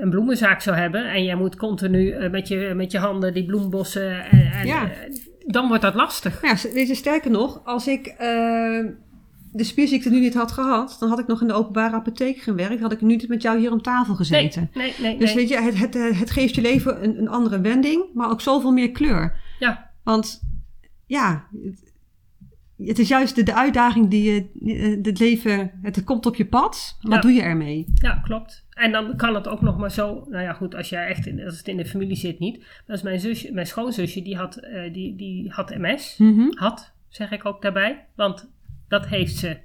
een 0.01 0.09
bloemenzaak 0.09 0.61
zou 0.61 0.75
hebben 0.77 1.05
en 1.11 1.23
jij 1.23 1.35
moet 1.35 1.55
continu 1.55 2.09
eh, 2.09 2.29
met, 2.31 2.47
je, 2.47 2.73
met 2.75 2.91
je 2.91 2.97
handen 2.97 3.33
die 3.33 3.45
bloembossen 3.45 4.29
en, 4.31 4.51
en, 4.51 4.67
Ja. 4.67 4.83
eh, 4.91 4.97
dan 5.45 5.67
wordt 5.67 5.81
dat 5.81 5.93
lastig. 5.95 6.41
Ja, 6.41 6.55
weet 6.73 6.87
je, 6.87 6.95
sterker 6.95 7.31
nog, 7.31 7.61
als 7.65 7.87
ik 7.87 8.07
eh, 8.07 8.17
de 9.53 9.63
spierziekte 9.63 10.09
nu 10.09 10.19
niet 10.19 10.33
had 10.33 10.51
gehad, 10.51 10.97
dan 10.99 11.09
had 11.09 11.19
ik 11.19 11.27
nog 11.27 11.41
in 11.41 11.47
de 11.47 11.53
openbare 11.53 11.95
apotheek 11.95 12.37
gewerkt, 12.37 12.81
had 12.81 12.91
ik 12.91 13.01
nu 13.01 13.07
niet 13.07 13.27
met 13.27 13.41
jou 13.41 13.59
hier 13.59 13.71
om 13.71 13.81
tafel 13.81 14.15
gezeten. 14.15 14.69
nee, 14.73 14.93
nee. 15.01 15.17
Dus 15.17 15.33
nee. 15.33 15.35
weet 15.35 15.49
je, 15.49 15.61
het, 15.61 15.77
het, 15.79 15.95
eh, 15.95 16.19
het 16.19 16.31
geeft 16.31 16.55
je 16.55 16.61
leven 16.61 17.03
een, 17.03 17.17
een 17.19 17.27
andere 17.29 17.61
wending, 17.61 18.03
maar 18.13 18.29
ook 18.29 18.41
zoveel 18.41 18.71
meer 18.71 18.91
kleur. 18.91 19.39
Ja, 19.59 19.89
Want 20.03 20.41
ja, 21.05 21.47
het, 21.63 21.90
het 22.85 22.99
is 22.99 23.07
juist 23.07 23.35
de, 23.35 23.43
de 23.43 23.55
uitdaging 23.55 24.09
die 24.09 24.23
je, 24.33 24.49
eh, 24.65 25.05
het 25.05 25.19
leven, 25.19 25.71
het 25.81 26.03
komt 26.03 26.25
op 26.25 26.35
je 26.35 26.45
pad. 26.45 26.97
Wat 27.01 27.13
Ja. 27.13 27.19
doe 27.19 27.31
je 27.31 27.41
ermee? 27.41 27.85
ja, 27.93 28.19
klopt. 28.23 28.65
En 28.71 28.91
dan 28.91 29.15
kan 29.15 29.35
het 29.35 29.47
ook 29.47 29.61
nog 29.61 29.77
maar 29.77 29.91
zo, 29.91 30.25
nou 30.29 30.43
ja 30.43 30.53
goed, 30.53 30.75
als 30.75 30.89
jij 30.89 31.07
echt 31.07 31.25
in, 31.25 31.43
als 31.45 31.57
het 31.57 31.67
in 31.67 31.77
de 31.77 31.85
familie 31.85 32.15
zit 32.15 32.39
niet. 32.39 32.57
Maar 32.57 32.67
als 32.87 33.01
mijn 33.01 33.19
zusje, 33.19 33.53
mijn 33.53 33.67
schoonzusje, 33.67 34.21
die 34.21 34.35
had, 34.37 34.55
eh, 34.55 34.93
die, 34.93 35.15
die 35.15 35.49
had 35.51 35.69
MS. 35.77 36.15
Mhm. 36.17 36.47
Had, 36.57 36.93
zeg 37.09 37.31
ik 37.31 37.45
ook 37.45 37.61
daarbij. 37.61 38.05
Want 38.15 38.49
dat 38.87 39.07
heeft 39.07 39.35
ze. 39.35 39.57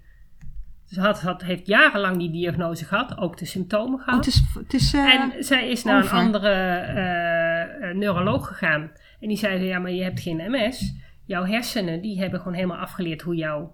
Ze 0.87 1.01
had, 1.01 1.21
had, 1.21 1.43
heeft 1.43 1.67
jarenlang 1.67 2.17
die 2.19 2.31
diagnose 2.31 2.85
gehad, 2.85 3.19
ook 3.19 3.39
de 3.39 3.45
symptomen 3.45 3.99
Oh, 3.99 4.05
gehad. 4.05 4.25
het 4.25 4.35
is, 4.35 4.43
het 4.59 4.75
is 4.75 4.95
eh, 4.95 5.15
en 5.15 5.45
zij 5.45 5.69
is 5.69 5.85
naar 5.85 6.03
over. 6.03 6.19
een 6.19 6.25
andere 6.25 7.93
neuroloog 7.95 8.47
gegaan. 8.47 8.91
En 9.21 9.29
die 9.29 9.37
zei: 9.37 9.65
Ja, 9.65 9.79
maar 9.79 9.91
je 9.93 10.03
hebt 10.03 10.21
geen 10.21 10.43
MS. 10.51 10.95
Jouw 11.27 11.45
hersenen 11.45 12.01
die 12.03 12.19
hebben 12.19 12.39
gewoon 12.41 12.55
helemaal 12.55 12.77
afgeleerd 12.77 13.23
hoe 13.23 13.35
jou, 13.35 13.69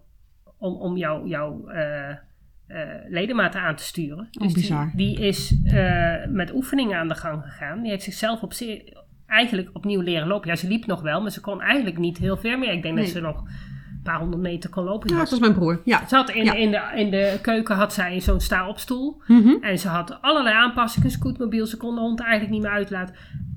om, 0.59 0.75
om 0.75 0.97
jou, 0.97 1.29
jouw 1.29 1.69
eh, 1.69 2.11
eh, 2.11 2.17
ledematen 3.09 3.61
aan 3.61 3.77
te 3.77 3.83
sturen. 3.83 4.29
Oh, 4.41 4.53
bizar. 4.53 4.93
Die, 4.95 5.17
die 5.17 5.27
is 5.27 5.57
eh, 5.65 6.15
met 6.29 6.55
oefeningen 6.55 6.99
aan 6.99 7.09
de 7.09 7.15
gang 7.15 7.43
gegaan. 7.43 7.81
Die 7.83 7.91
heeft 7.91 8.03
zichzelf 8.03 8.43
op 8.43 8.53
zeer, 8.53 9.03
eigenlijk 9.27 9.71
opnieuw 9.73 10.01
leren 10.01 10.27
lopen. 10.29 10.49
Ja, 10.49 10.57
ze 10.57 10.69
liep 10.69 10.87
nog 10.87 11.03
wel, 11.03 11.21
maar 11.23 11.31
ze 11.31 11.41
kon 11.41 11.61
eigenlijk 11.61 11.99
niet 11.99 12.19
heel 12.19 12.37
ver 12.37 12.59
meer. 12.59 12.73
Ik 12.73 12.83
denk 12.83 12.95
Nee. 12.95 13.05
dat 13.05 13.13
ze 13.13 13.21
nog 13.21 13.37
een 13.39 14.03
paar 14.03 14.19
honderd 14.19 14.43
meter 14.43 14.71
kon 14.71 14.85
lopen. 14.85 15.11
Ja, 15.11 15.17
dat 15.19 15.31
was 15.31 15.39
mijn 15.39 15.55
broer. 15.55 15.81
Ja. 15.85 16.07
Ze 16.09 16.15
had 16.17 16.31
in, 16.31 16.45
Ja. 16.45 16.55
in, 16.55 16.71
de, 16.71 16.91
in 16.95 17.11
de 17.11 17.39
keuken 17.43 17.77
had 17.77 17.93
zij 17.93 18.21
zo'n 18.21 18.41
sta-opstoel. 18.41 19.23
Mhm. 19.27 19.63
En 19.63 19.79
ze 19.79 19.89
had 19.89 20.23
allerlei 20.23 20.57
aanpassingen, 20.57 21.11
scootmobiel. 21.11 21.67
Ze 21.67 21.77
kon 21.77 21.95
de 21.95 22.01
hond 22.01 22.21
eigenlijk 22.21 22.51
niet 22.53 22.63
meer 22.63 22.71
uitlaten. 22.71 23.15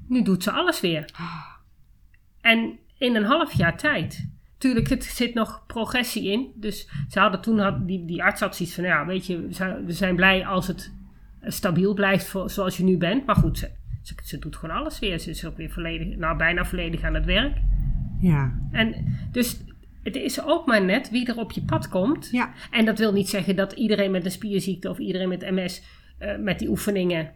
Nu 0.08 0.22
doet 0.22 0.44
ze 0.44 0.52
alles 0.52 0.80
weer. 0.82 1.06
Ah. 1.14 1.46
En 2.42 2.80
in 2.98 3.16
een 3.16 3.24
half 3.24 3.54
jaar 3.54 3.78
tijd. 3.78 4.30
Tuurlijk, 4.58 4.90
het 4.90 5.04
zit 5.04 5.34
nog 5.34 5.64
progressie 5.68 6.32
in. 6.32 6.52
Dus 6.56 6.90
ze 7.10 7.20
hadden 7.20 7.42
toen, 7.42 7.60
had, 7.60 7.88
die, 7.88 8.06
die 8.06 8.24
arts 8.24 8.40
had 8.40 8.56
zoiets 8.56 8.76
van, 8.76 8.84
ja, 8.84 9.06
weet 9.06 9.26
je, 9.26 9.48
we 9.86 9.94
zijn, 9.94 10.16
blij 10.16 10.46
als 10.46 10.68
het 10.68 10.94
stabiel 11.42 11.94
blijft 11.94 12.28
voor, 12.28 12.50
zoals 12.50 12.78
je 12.78 12.84
nu 12.84 12.98
bent. 12.98 13.26
Maar 13.26 13.36
goed, 13.36 13.58
ze, 13.58 13.70
ze, 14.02 14.14
ze 14.24 14.40
doet 14.40 14.56
gewoon 14.56 14.76
alles 14.76 15.00
weer. 15.00 15.20
Ze 15.20 15.30
is 15.30 15.46
ook 15.46 15.58
weer 15.58 15.70
volledig, 15.70 16.18
nou 16.18 16.38
bijna 16.38 16.66
volledig 16.66 17.04
aan 17.04 17.14
het 17.14 17.26
werk. 17.26 17.58
Ja. 18.20 18.60
En 18.72 19.18
dus 19.32 19.64
het 20.04 20.16
is 20.16 20.44
ook 20.44 20.66
maar 20.66 20.84
net 20.84 21.10
wie 21.10 21.28
er 21.28 21.38
op 21.38 21.52
je 21.52 21.62
pad 21.62 21.90
komt. 21.90 22.30
Ja. 22.32 22.54
En 22.72 22.86
dat 22.86 23.00
wil 23.00 23.14
niet 23.14 23.30
zeggen 23.30 23.56
dat 23.56 23.72
iedereen 23.72 24.12
met 24.12 24.26
een 24.26 24.32
spierziekte 24.32 24.90
of 24.90 24.98
iedereen 24.98 25.30
met 25.30 25.52
MS 25.52 25.84
eh, 26.18 26.38
met 26.38 26.60
die 26.60 26.70
oefeningen. 26.70 27.32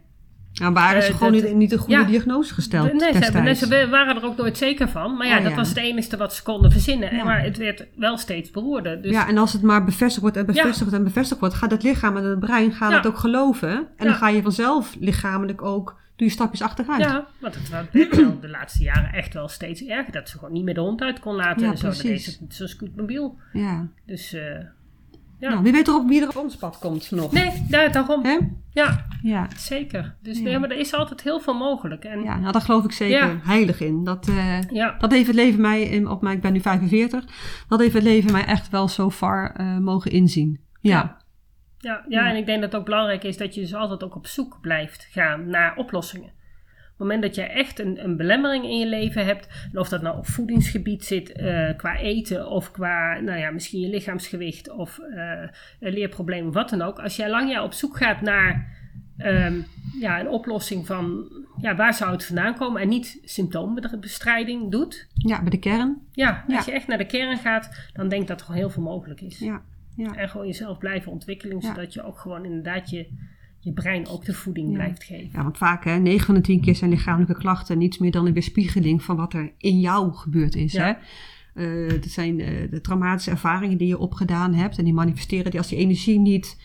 Nou, 0.52 0.72
waren 0.72 1.02
ze 1.02 1.08
Eh, 1.08 1.16
gewoon 1.16 1.32
dat- 1.32 1.42
niet, 1.42 1.54
niet 1.54 1.72
een 1.72 1.78
goede 1.78 2.00
ja. 2.00 2.04
diagnose 2.06 2.54
gesteld 2.54 2.92
nee, 2.92 3.12
ze, 3.12 3.18
hebben, 3.18 3.42
nee, 3.44 3.54
ze 3.54 3.88
waren 3.90 4.16
er 4.16 4.24
ook 4.24 4.36
nooit 4.36 4.56
zeker 4.58 4.88
van. 4.88 5.16
Maar 5.16 5.26
ja, 5.26 5.36
Oh, 5.36 5.42
dat 5.42 5.50
ja. 5.50 5.56
was 5.56 5.68
het 5.68 5.76
enige 5.78 6.16
wat 6.16 6.34
ze 6.34 6.42
konden 6.42 6.70
verzinnen. 6.72 7.14
Ja. 7.16 7.24
Maar 7.24 7.42
het 7.42 7.56
werd 7.56 7.86
wel 7.96 8.16
steeds 8.18 8.50
beroerder. 8.50 9.02
Dus 9.02 9.12
Ja, 9.12 9.28
en 9.28 9.38
als 9.38 9.52
het 9.52 9.62
maar 9.62 9.84
bevestigd 9.84 10.20
wordt 10.20 10.36
en 10.36 10.46
bevestigd 10.46 10.78
wordt 10.80 10.94
en 10.94 11.04
bevestigd 11.04 11.40
wordt, 11.40 11.54
gaat 11.54 11.70
het 11.70 11.82
lichaam 11.82 12.16
en 12.16 12.24
het 12.24 12.38
brein 12.40 12.72
het 12.78 13.06
ook 13.06 13.18
geloven. 13.18 13.70
En 13.96 14.06
dan 14.06 14.14
ga 14.14 14.28
je 14.28 14.42
vanzelf 14.42 14.96
lichamelijk 15.00 15.62
ook, 15.62 15.98
doe 16.16 16.26
je 16.28 16.32
stapjes 16.34 16.62
achteruit. 16.62 17.00
Ja, 17.02 17.26
want 17.40 17.54
het 17.54 17.68
werd 17.92 18.16
wel 18.16 18.40
de 18.40 18.48
laatste 18.48 18.82
jaren 18.82 19.12
echt 19.12 19.34
wel 19.34 19.48
steeds 19.48 19.84
erger. 19.84 20.12
Dat 20.12 20.28
ze 20.28 20.38
gewoon 20.38 20.52
niet 20.52 20.64
meer 20.64 20.74
de 20.74 20.80
hond 20.80 21.00
uit 21.02 21.20
kon 21.20 21.34
laten 21.34 21.62
Ja, 21.62 21.70
en 21.70 21.78
zo. 21.78 21.86
Dat 21.88 21.98
precies. 21.98 22.24
ze 22.24 22.36
met 22.40 22.54
zo'n 22.54 22.68
scootmobiel. 22.68 23.36
Ja. 23.52 23.86
Dus 24.06 24.32
eh, 24.32 24.42
Ja. 25.38 25.48
Nou, 25.50 25.62
wie 25.62 25.72
weet 25.72 25.88
erop 25.88 26.08
wie 26.08 26.22
er 26.22 26.28
op 26.28 26.36
ons 26.36 26.56
pad 26.56 26.78
komt 26.78 27.10
nog. 27.10 27.32
nee, 27.32 27.66
daar, 27.68 27.92
daarom. 27.92 28.22
Ja, 28.72 29.06
Ja. 29.22 29.48
zeker. 29.56 30.16
Dus 30.22 30.38
Ja. 30.38 30.44
nee, 30.44 30.58
maar 30.58 30.70
er 30.70 30.78
is 30.78 30.94
altijd 30.94 31.22
heel 31.22 31.40
veel 31.40 31.54
mogelijk. 31.54 32.04
En, 32.04 32.22
ja, 32.22 32.38
nou 32.38 32.52
daar 32.52 32.62
geloof 32.62 32.84
ik 32.84 32.92
zeker 32.92 33.16
Ja. 33.18 33.38
heilig 33.42 33.80
in. 33.80 34.04
Dat, 34.04 34.28
eh, 34.28 34.60
ja. 34.70 34.94
dat 34.98 35.10
heeft 35.12 35.26
het 35.26 35.36
leven 35.36 35.60
mij, 35.60 36.04
op 36.06 36.22
mij, 36.22 36.34
ik 36.34 36.40
ben 36.40 36.52
nu 36.52 36.60
45, 36.60 37.24
dat 37.68 37.80
heeft 37.80 37.94
het 37.94 38.02
leven 38.02 38.32
mij 38.32 38.44
echt 38.44 38.68
wel 38.70 38.88
zo 38.88 39.10
far 39.10 39.54
eh, 39.56 39.78
mogen 39.78 40.10
inzien. 40.10 40.60
Ja. 40.80 40.90
Ja. 40.90 41.18
Ja, 41.78 42.04
ja, 42.08 42.24
Ja. 42.24 42.30
en 42.30 42.36
ik 42.36 42.46
denk 42.46 42.60
dat 42.60 42.70
het 42.72 42.80
ook 42.80 42.86
belangrijk 42.86 43.24
is 43.24 43.36
dat 43.36 43.54
je 43.54 43.60
dus 43.60 43.74
altijd 43.74 44.02
ook 44.04 44.16
op 44.16 44.26
zoek 44.26 44.58
blijft 44.60 45.08
gaan 45.10 45.48
naar 45.50 45.76
oplossingen. 45.76 46.28
Op 46.28 47.06
het 47.06 47.14
moment 47.16 47.22
dat 47.22 47.34
je 47.34 47.52
echt 47.52 47.78
een, 47.78 48.04
een 48.04 48.16
belemmering 48.16 48.64
in 48.64 48.78
je 48.78 48.86
leven 48.86 49.24
hebt, 49.24 49.48
en 49.72 49.78
of 49.78 49.88
dat 49.88 50.02
nou 50.02 50.18
op 50.18 50.26
voedingsgebied 50.26 51.04
zit, 51.04 51.32
eh, 51.32 51.76
qua 51.76 51.96
eten 51.96 52.48
of 52.48 52.70
qua, 52.70 53.20
nou 53.20 53.38
ja, 53.38 53.50
misschien 53.50 53.80
je 53.80 53.88
lichaamsgewicht 53.88 54.70
of 54.70 54.98
eh, 54.98 55.30
een 55.80 55.92
leerprobleem 55.92 56.46
of 56.46 56.54
wat 56.54 56.70
dan 56.70 56.82
ook. 56.82 56.98
Als 56.98 57.16
jij 57.16 57.30
lang 57.30 57.50
jaar 57.50 57.62
op 57.62 57.72
zoek 57.72 57.96
gaat 57.96 58.20
naar 58.20 58.78
ehm, 59.20 59.60
ja, 60.00 60.20
een 60.20 60.28
oplossing 60.28 60.86
van, 60.86 61.24
ja, 61.60 61.76
waar 61.76 61.94
zou 61.94 62.10
het 62.12 62.24
vandaan 62.24 62.54
komen 62.56 62.82
en 62.82 62.88
niet 62.88 63.18
symptoombestrijding 63.24 64.70
doet. 64.70 65.06
ja, 65.14 65.40
bij 65.40 65.50
de 65.50 65.58
kern. 65.58 65.98
Ja, 66.12 66.44
als 66.48 66.64
Ja. 66.64 66.72
je 66.72 66.78
echt 66.78 66.86
naar 66.86 66.98
de 66.98 67.06
kern 67.06 67.38
gaat, 67.38 67.70
dan 67.92 68.08
denk 68.08 68.28
dat 68.28 68.38
er 68.40 68.44
gewoon 68.46 68.60
heel 68.60 68.70
veel 68.70 68.82
mogelijk 68.82 69.20
is. 69.20 69.38
Ja. 69.38 69.62
Ja. 69.96 70.14
En 70.14 70.28
gewoon 70.28 70.46
jezelf 70.46 70.78
blijven 70.78 71.12
ontwikkelen, 71.12 71.62
zodat 71.62 71.94
je 71.94 72.02
ook 72.04 72.18
gewoon 72.18 72.44
inderdaad 72.44 72.90
je, 72.90 73.06
je 73.58 73.72
brein 73.72 74.08
ook 74.08 74.24
de 74.24 74.32
voeding 74.34 74.72
blijft 74.72 75.04
geven. 75.04 75.30
Ja, 75.32 75.42
want 75.42 75.58
vaak, 75.58 75.84
hè, 75.84 75.96
9 75.98 76.26
van 76.26 76.34
de 76.34 76.40
10 76.40 76.60
keer 76.60 76.74
zijn 76.76 76.90
lichamelijke 76.90 77.36
klachten 77.36 77.78
niets 77.78 77.98
meer 77.98 78.10
dan 78.10 78.26
een 78.26 78.32
weerspiegeling 78.32 79.02
van 79.02 79.16
wat 79.16 79.32
er 79.34 79.52
in 79.58 79.80
jou 79.80 80.12
gebeurd 80.14 80.54
is. 80.54 80.72
Hè? 80.76 80.92
Eh, 81.54 81.88
dat 81.88 82.04
zijn 82.10 82.40
eh, 82.40 82.70
de 82.70 82.80
traumatische 82.80 83.30
ervaringen 83.30 83.78
die 83.78 83.88
je 83.88 83.98
opgedaan 83.98 84.54
hebt 84.54 84.78
en 84.78 84.84
die 84.84 84.94
manifesteren 84.94 85.50
die 85.50 85.60
als 85.60 85.68
die 85.68 85.78
energie 85.78 86.18
niet. 86.18 86.56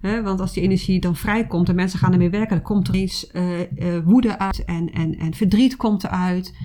Want 0.00 0.40
als 0.40 0.52
die 0.52 0.62
energie 0.62 1.00
dan 1.00 1.16
vrijkomt 1.16 1.68
en 1.68 1.74
mensen 1.74 1.98
gaan 1.98 2.12
ermee 2.12 2.30
werken, 2.30 2.56
dan 2.56 2.64
komt 2.64 2.88
er 2.88 2.94
iets 2.94 3.30
eh, 3.30 3.60
eh, 3.96 4.04
woede 4.04 4.38
uit 4.38 4.64
en, 4.64 4.92
en, 4.92 5.14
en 5.18 5.34
verdriet 5.34 5.76
komt 5.76 6.04
eruit. 6.04 6.56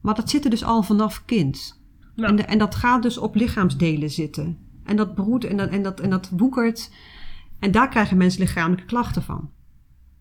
Maar 0.00 0.14
dat 0.14 0.30
zit 0.30 0.44
er 0.44 0.50
dus 0.50 0.64
al 0.64 0.82
vanaf 0.82 1.24
kind. 1.24 1.82
En, 2.16 2.36
de- 2.36 2.42
en 2.42 2.58
dat 2.58 2.74
gaat 2.74 3.02
dus 3.02 3.18
op 3.18 3.34
lichaamsdelen 3.34 4.10
zitten. 4.10 4.58
En 4.84 4.96
dat 4.96 5.14
broedt 5.14 5.44
en 5.44 5.56
dat, 5.56 5.70
en 5.70 5.82
dat, 5.82 6.00
en 6.00 6.10
dat 6.10 6.30
woekert. 6.36 6.90
En 7.58 7.70
daar 7.70 7.88
krijgen 7.88 8.16
mensen 8.16 8.40
lichamelijke 8.40 8.84
klachten 8.86 9.22
van. 9.22 9.50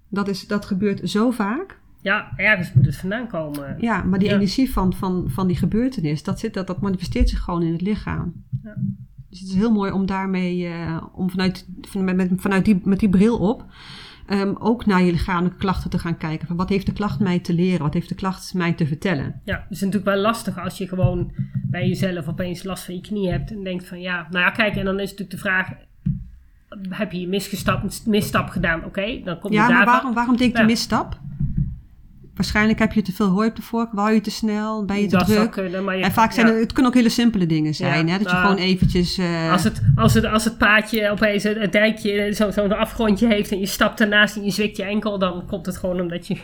Dat, 0.10 0.28
is, 0.28 0.48
dat 0.48 0.66
gebeurt 0.66 1.10
zo 1.10 1.32
vaak. 1.32 1.80
ja, 2.02 2.32
ergens 2.36 2.74
moet 2.74 2.86
het 2.86 2.96
vandaan 2.98 3.28
komen. 3.28 3.76
Ja, 3.80 4.04
maar 4.04 4.20
die 4.20 4.28
Ja. 4.28 4.34
energie 4.36 4.72
van, 4.72 4.94
van, 4.94 5.26
van 5.30 5.48
die 5.48 5.56
gebeurtenis, 5.56 6.24
dat, 6.24 6.40
zit, 6.40 6.54
dat, 6.54 6.68
dat 6.68 6.82
manifesteert 6.82 7.30
zich 7.30 7.40
gewoon 7.40 7.64
in 7.64 7.72
het 7.72 7.82
lichaam. 7.82 8.34
Ja. 8.64 8.76
Dus 9.30 9.40
het 9.40 9.50
is 9.50 9.56
heel 9.56 9.72
mooi 9.72 9.92
om 9.92 10.06
daarmee, 10.06 10.68
eh, 10.68 11.04
om 11.14 11.30
vanuit, 11.30 11.68
van, 11.82 12.16
met, 12.16 12.32
vanuit 12.36 12.66
die, 12.66 12.82
met 12.84 13.00
die 13.00 13.10
bril 13.10 13.38
op, 13.38 13.66
ehm, 14.28 14.54
ook 14.60 14.86
naar 14.86 15.02
je 15.02 15.12
lichamelijke 15.12 15.58
klachten 15.58 15.90
te 15.90 16.00
gaan 16.00 16.18
kijken. 16.18 16.48
Van 16.48 16.56
wat 16.56 16.70
heeft 16.70 16.86
de 16.86 16.94
klacht 16.94 17.20
mij 17.20 17.40
te 17.40 17.54
leren? 17.54 17.82
Wat 17.82 17.94
heeft 17.94 18.10
de 18.10 18.16
klacht 18.16 18.54
mij 18.54 18.74
te 18.74 18.88
vertellen? 18.88 19.42
Ja, 19.46 19.56
het 19.56 19.72
is 19.72 19.80
natuurlijk 19.80 20.06
wel 20.06 20.22
lastig 20.22 20.60
als 20.60 20.78
je 20.78 20.88
gewoon 20.88 21.32
bij 21.70 21.88
jezelf 21.88 22.28
opeens 22.28 22.64
last 22.64 22.84
van 22.84 22.96
je 22.96 23.02
knie 23.02 23.32
hebt 23.32 23.52
en 23.52 23.64
denkt 23.64 23.88
van 23.88 24.02
ja, 24.02 24.28
nou 24.30 24.46
ja, 24.46 24.52
kijk, 24.52 24.76
en 24.76 24.86
dan 24.86 25.00
is 25.00 25.10
natuurlijk 25.10 25.32
de 25.32 25.38
vraag, 25.38 25.70
heb 26.90 27.12
je 27.12 27.22
een 27.22 27.82
misstap 28.06 28.50
gedaan? 28.50 28.86
Oké, 28.86 29.22
dan 29.24 29.40
kom 29.40 29.52
je 29.52 29.58
Ja, 29.58 29.70
maar 29.70 29.86
waarom, 29.86 30.14
waarom 30.14 30.38
denk 30.38 30.52
je 30.52 30.60
Ja. 30.60 30.66
misstap? 30.66 31.20
Waarschijnlijk 32.40 32.80
heb 32.80 32.94
je 32.94 33.02
te 33.02 33.12
veel 33.12 33.28
hooi 33.28 33.48
op 33.50 33.56
de 33.56 33.62
vork, 33.62 33.90
wou 33.92 34.12
je 34.14 34.22
te 34.22 34.32
snel, 34.32 34.86
ben 34.86 35.02
je 35.02 35.08
te 35.08 35.18
dat 35.18 35.26
zou 35.28 35.38
druk. 35.40 35.52
kunnen, 35.52 35.84
maar 35.84 35.98
je- 35.98 36.04
En 36.04 36.12
vaak 36.12 36.32
zijn 36.32 36.46
ja. 36.48 36.52
het, 36.52 36.62
het 36.62 36.72
kunnen 36.74 36.92
ook 36.92 36.98
hele 36.98 37.10
simpele 37.10 37.46
dingen 37.46 37.74
zijn. 37.74 38.08
Ja, 38.08 38.12
hè? 38.14 38.18
Dat 38.24 38.32
je 38.32 38.38
gewoon 38.38 38.58
eventjes... 38.58 39.18
eh, 39.18 39.52
Als 39.52 39.64
het, 39.64 39.82
als, 39.96 40.14
het, 40.14 40.26
als 40.26 40.44
het 40.44 40.58
paadje 40.58 41.10
opeens 41.10 41.44
het, 41.44 41.72
dijkje 41.72 42.34
zo- 42.34 42.52
zo'n 42.52 42.78
afgrondje 42.78 43.28
heeft 43.28 43.52
en 43.52 43.60
je 43.60 43.66
stapt 43.66 44.02
ernaast 44.02 44.36
en 44.36 44.44
je 44.44 44.52
zwikt 44.52 44.78
je 44.78 44.84
enkel, 44.84 45.20
dan 45.20 45.44
komt 45.48 45.66
het 45.66 45.78
gewoon 45.78 46.00
omdat 46.02 46.28
je, 46.28 46.36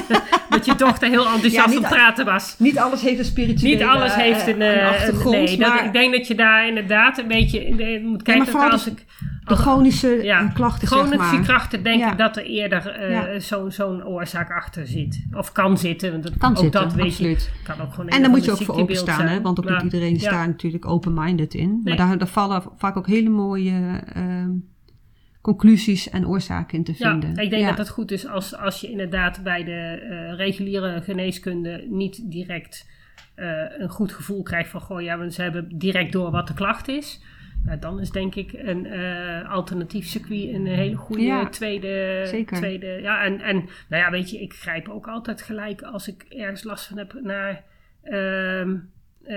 dat 0.50 0.64
je 0.66 0.74
dochter 0.74 1.08
heel 1.08 1.24
enthousiast 1.26 1.54
Ja, 1.54 1.66
niet 1.66 1.76
aan 1.76 1.82
het 1.84 1.92
praten 1.94 2.24
was. 2.24 2.54
Niet 2.58 2.78
alles 2.78 3.00
heeft 3.02 3.18
een 3.18 3.24
spirituele 3.24 3.74
Niet 3.74 3.84
alles 3.84 4.14
heeft 4.14 4.46
een, 4.46 4.60
eh, 4.62 4.82
eh, 4.82 4.88
achtergrond. 4.88 5.36
nee, 5.36 5.56
dat- 5.58 5.68
maar 5.68 5.84
ik 5.84 5.92
denk 5.92 6.12
dat 6.14 6.26
je 6.26 6.34
daar 6.34 6.68
inderdaad 6.68 7.18
een 7.18 7.28
beetje 7.28 7.64
eh, 7.64 8.02
moet 8.04 8.22
kijken. 8.22 8.70
als 8.70 8.86
ik, 8.86 9.04
de 9.44 9.56
chronische 9.56 10.08
ja, 10.22 10.40
eh, 10.40 10.54
klachten, 10.54 10.88
chronische 10.88 11.18
zeg 11.44 11.46
maar. 11.46 11.82
denk 11.82 12.00
Ja. 12.00 12.12
ik 12.12 12.18
dat 12.18 12.36
er 12.36 12.44
eerder 12.44 13.10
Ja. 13.10 13.38
zo'n 13.70 14.04
oorzaak 14.04 14.50
achter 14.50 14.86
zit. 14.86 15.26
Of 15.32 15.52
kan 15.52 15.78
zitten. 15.78 16.10
Want 16.10 16.22
dat, 16.22 16.36
Kan 16.36 16.50
ook 16.50 16.58
zitten, 16.58 16.80
dat 16.82 16.92
weet 16.94 17.04
absoluut. 17.06 17.42
je. 17.54 17.62
Kan 17.64 17.80
ook 17.80 17.90
gewoon 17.94 18.08
En 18.10 18.20
daar 18.20 18.30
moet 18.30 18.44
je 18.44 18.50
ook 18.50 18.62
voor 18.62 18.74
openstaan, 18.74 19.26
hè? 19.26 19.40
want 19.40 19.58
ook 19.58 19.70
niet 19.70 19.82
iedereen 19.82 20.14
is 20.14 20.22
ja. 20.22 20.30
daar 20.30 20.46
natuurlijk 20.46 20.86
open-minded 20.86 21.54
in. 21.54 21.68
Nee. 21.68 21.80
Maar 21.84 21.96
daar, 22.06 22.18
daar 22.18 22.28
vallen 22.28 22.62
vaak 22.76 22.96
ook 22.96 23.06
hele 23.06 23.28
mooie 23.28 24.00
ehm, 24.14 24.50
conclusies 25.40 26.10
en 26.10 26.26
oorzaken 26.26 26.78
in 26.78 26.84
te 26.84 26.94
Ja, 26.98 27.10
vinden. 27.10 27.30
ik 27.30 27.50
denk 27.50 27.62
Ja. 27.62 27.68
dat 27.68 27.78
het 27.78 27.88
goed 27.88 28.10
is 28.10 28.26
als, 28.26 28.56
als 28.56 28.80
je 28.80 28.90
inderdaad 28.90 29.42
bij 29.42 29.64
de 29.64 29.70
eh, 30.10 30.36
reguliere 30.36 31.00
geneeskunde 31.02 31.86
niet 31.88 32.30
direct 32.30 32.88
een 33.78 33.88
goed 33.88 34.12
gevoel 34.12 34.42
krijgt 34.42 34.70
van, 34.70 34.80
goh 34.80 35.00
ja, 35.02 35.18
want 35.18 35.34
ze 35.34 35.42
hebben 35.42 35.78
direct 35.78 36.12
door 36.12 36.30
wat 36.30 36.46
de 36.46 36.54
klacht 36.54 36.88
is. 36.88 37.20
Ja, 37.66 37.76
dan 37.76 38.00
is 38.00 38.10
denk 38.10 38.34
ik 38.34 38.52
een 38.52 38.86
eh, 38.86 39.50
alternatief 39.50 40.06
circuit 40.06 40.54
een 40.54 40.66
hele 40.66 40.96
goede 40.96 41.22
Ja, 41.22 41.48
tweede, 41.48 42.22
zeker. 42.26 42.56
tweede. 42.56 42.86
Ja, 42.86 43.24
en, 43.24 43.40
en 43.40 43.56
nou 43.88 44.02
ja, 44.02 44.10
weet 44.10 44.30
je, 44.30 44.40
ik 44.42 44.52
grijp 44.54 44.88
ook 44.88 45.08
altijd 45.08 45.42
gelijk 45.42 45.82
als 45.82 46.08
ik 46.08 46.22
ergens 46.28 46.62
last 46.64 46.86
van 46.86 46.98
heb 46.98 47.14
naar 47.22 47.62
ehm, 48.02 48.76
eh, 49.22 49.34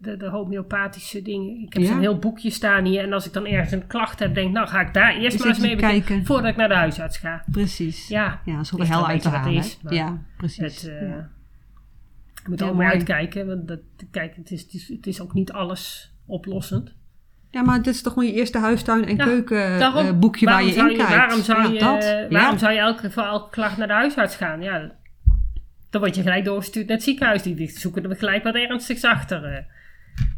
de, 0.00 0.16
de 0.16 0.26
homeopathische 0.28 1.22
dingen. 1.22 1.60
Ik 1.62 1.72
heb 1.72 1.82
Ja. 1.82 1.88
zo'n 1.88 2.00
heel 2.00 2.18
boekje 2.18 2.50
staan 2.50 2.84
hier 2.84 3.02
en 3.02 3.12
als 3.12 3.26
ik 3.26 3.32
dan 3.32 3.46
ergens 3.46 3.72
een 3.72 3.86
klacht 3.86 4.18
heb, 4.18 4.34
denk 4.34 4.46
ik, 4.48 4.52
nou 4.54 4.68
ga 4.68 4.80
ik 4.80 4.94
daar 4.94 5.16
eerst 5.16 5.38
maar 5.38 5.48
eens 5.48 5.58
mee 5.58 5.76
kijken. 5.76 6.24
voordat 6.26 6.50
ik 6.50 6.56
naar 6.56 6.68
de 6.68 6.74
huisarts 6.74 7.18
ga. 7.18 7.44
Precies. 7.50 8.08
Ja, 8.08 8.40
Ja, 8.44 8.52
ja 8.52 8.64
zo 8.64 8.76
de 8.76 8.82
ligt 8.82 8.94
hel 8.94 9.06
uit 9.06 9.22
te 9.22 9.28
halen. 9.28 9.54
is, 9.54 9.78
ja, 9.88 10.22
precies. 10.36 10.82
het, 10.82 10.90
eh, 10.92 11.00
ja. 11.08 11.28
je 12.42 12.48
moet 12.48 12.60
maar 12.60 12.74
mooi. 12.74 12.86
uitkijken. 12.88 13.46
Want 13.46 13.68
dat, 13.68 13.80
kijk, 14.10 14.36
het 14.36 14.50
is, 14.50 14.62
het, 14.62 14.72
is, 14.74 14.88
het 14.88 15.06
is 15.06 15.20
ook 15.20 15.34
niet 15.34 15.52
alles 15.52 16.12
oplossend. 16.26 16.94
Ja, 17.52 17.62
maar 17.62 17.82
dit 17.82 17.94
is 17.94 18.02
toch 18.02 18.12
gewoon 18.12 18.28
je 18.28 18.34
eerste 18.34 18.58
huistuin- 18.58 19.04
en 19.06 19.16
Ja, 19.16 19.24
keukenboekje 19.24 20.08
eh, 20.08 20.18
boekje 20.18 20.46
waar 20.46 20.64
je 20.64 20.74
in 20.74 20.86
kijkt. 20.96 21.08
Waarom 21.08 21.42
zou, 21.42 21.62
Ja, 21.62 21.68
je, 21.72 21.78
dat. 21.78 22.04
waarom 22.30 22.52
Ja. 22.52 22.58
zou 22.58 22.72
je 22.72 22.78
elke, 22.78 23.10
voor 23.10 23.22
elke 23.22 23.50
klacht 23.50 23.76
naar 23.76 23.86
de 23.86 23.92
huisarts 23.92 24.36
gaan? 24.36 24.62
Ja, 24.62 24.92
dan 25.90 26.00
word 26.00 26.14
je 26.16 26.22
gelijk 26.22 26.44
doorgestuurd 26.44 26.86
naar 26.86 26.96
het 26.96 27.04
ziekenhuis. 27.04 27.42
Die, 27.42 27.68
zoeken 27.70 28.10
er 28.10 28.16
gelijk 28.16 28.42
wat 28.44 28.54
ernstigs 28.54 29.04
achter. 29.04 29.44
eh. 29.44 29.64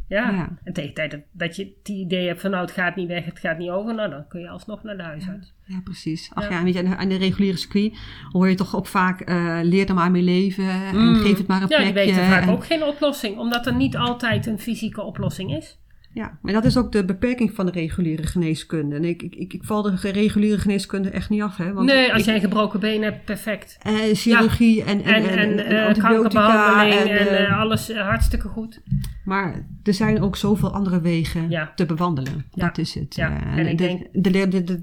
Ja. 0.07 0.29
Ja. 0.31 0.49
en 0.63 0.73
tegen 0.73 0.93
tijd 0.93 1.11
dat, 1.11 1.19
dat 1.31 1.55
je 1.55 1.63
het 1.79 1.89
idee 1.89 2.27
hebt 2.27 2.41
van 2.41 2.49
nou 2.51 2.61
het 2.63 2.71
gaat 2.71 2.95
niet 2.95 3.07
weg, 3.07 3.25
het 3.25 3.39
gaat 3.39 3.57
niet 3.57 3.69
over. 3.69 3.93
Nou 3.95 4.09
dan 4.09 4.27
kun 4.27 4.39
je 4.41 4.49
alsnog 4.49 4.83
naar 4.83 4.97
de 4.97 5.03
huisarts. 5.03 5.53
Ja, 5.65 5.79
precies. 5.83 6.31
Ach 6.33 6.49
ja, 6.49 6.57
Ja. 6.57 6.63
weet 6.63 6.73
je, 6.73 6.79
aan 6.79 6.89
de, 6.89 6.95
aan 6.97 7.09
de 7.09 7.17
reguliere 7.17 7.57
circuit 7.57 7.97
hoor 8.31 8.49
je 8.49 8.55
toch 8.55 8.75
ook 8.75 8.87
vaak, 8.87 9.21
eh 9.21 9.59
leer 9.61 9.87
er 9.87 9.93
maar 9.93 10.11
mee 10.11 10.21
leven 10.21 10.69
en 10.69 10.97
Mm. 11.09 11.15
geef 11.15 11.37
het 11.37 11.47
maar 11.47 11.61
een 11.61 11.67
Ja, 11.69 11.77
die 11.83 11.91
plekje. 11.91 12.11
weten 12.13 12.29
vaak 12.29 12.41
en- 12.41 12.49
ook 12.49 12.65
geen 12.65 12.83
oplossing. 12.83 13.37
Omdat 13.37 13.65
er 13.65 13.75
niet 13.75 13.97
altijd 13.97 14.45
een 14.45 14.59
fysieke 14.59 15.01
oplossing 15.01 15.55
is. 15.57 15.77
Ja, 16.15 16.37
maar 16.41 16.53
dat 16.53 16.65
is 16.65 16.77
ook 16.77 16.91
de 16.91 17.05
beperking 17.05 17.53
van 17.53 17.65
de 17.65 17.71
reguliere 17.71 18.23
geneeskunde. 18.23 18.95
En 18.95 19.03
ik, 19.03 19.21
ik, 19.21 19.35
ik, 19.35 19.53
ik 19.53 19.63
val 19.63 19.81
de 19.81 19.95
reguliere 20.01 20.57
geneeskunde 20.57 21.09
echt 21.09 21.29
niet 21.29 21.41
af. 21.41 21.57
Hè? 21.57 21.73
Want 21.73 21.87
nee, 21.87 22.13
als 22.13 22.25
jij 22.25 22.35
een 22.35 22.41
gebroken 22.41 22.79
been 22.79 23.03
hebt, 23.03 23.25
perfect. 23.25 23.77
Uh, 23.87 23.93
chirurgie 24.13 24.83
en, 24.83 25.03
en, 25.03 25.13
en, 25.13 25.29
en, 25.29 25.37
en, 25.37 25.65
en 25.65 25.87
antibiotica 25.87 26.87
en, 26.87 27.07
en 27.07 27.41
uh, 27.41 27.59
alles 27.59 27.93
hartstikke 27.93 28.47
goed. 28.47 28.81
Maar 29.25 29.67
er 29.83 29.93
zijn 29.93 30.21
ook 30.21 30.35
zoveel 30.35 30.73
andere 30.73 31.01
wegen 31.01 31.49
ja. 31.49 31.71
te 31.75 31.85
bewandelen. 31.85 32.45
Ja. 32.51 32.65
Dat 32.65 32.77
is 32.77 32.93
het. 32.93 33.15
Ja. 33.15 33.55
en 33.55 33.65
de, 33.65 33.75
denk... 33.75 34.07
de, 34.11 34.47
de, 34.47 34.63
de, 34.63 34.81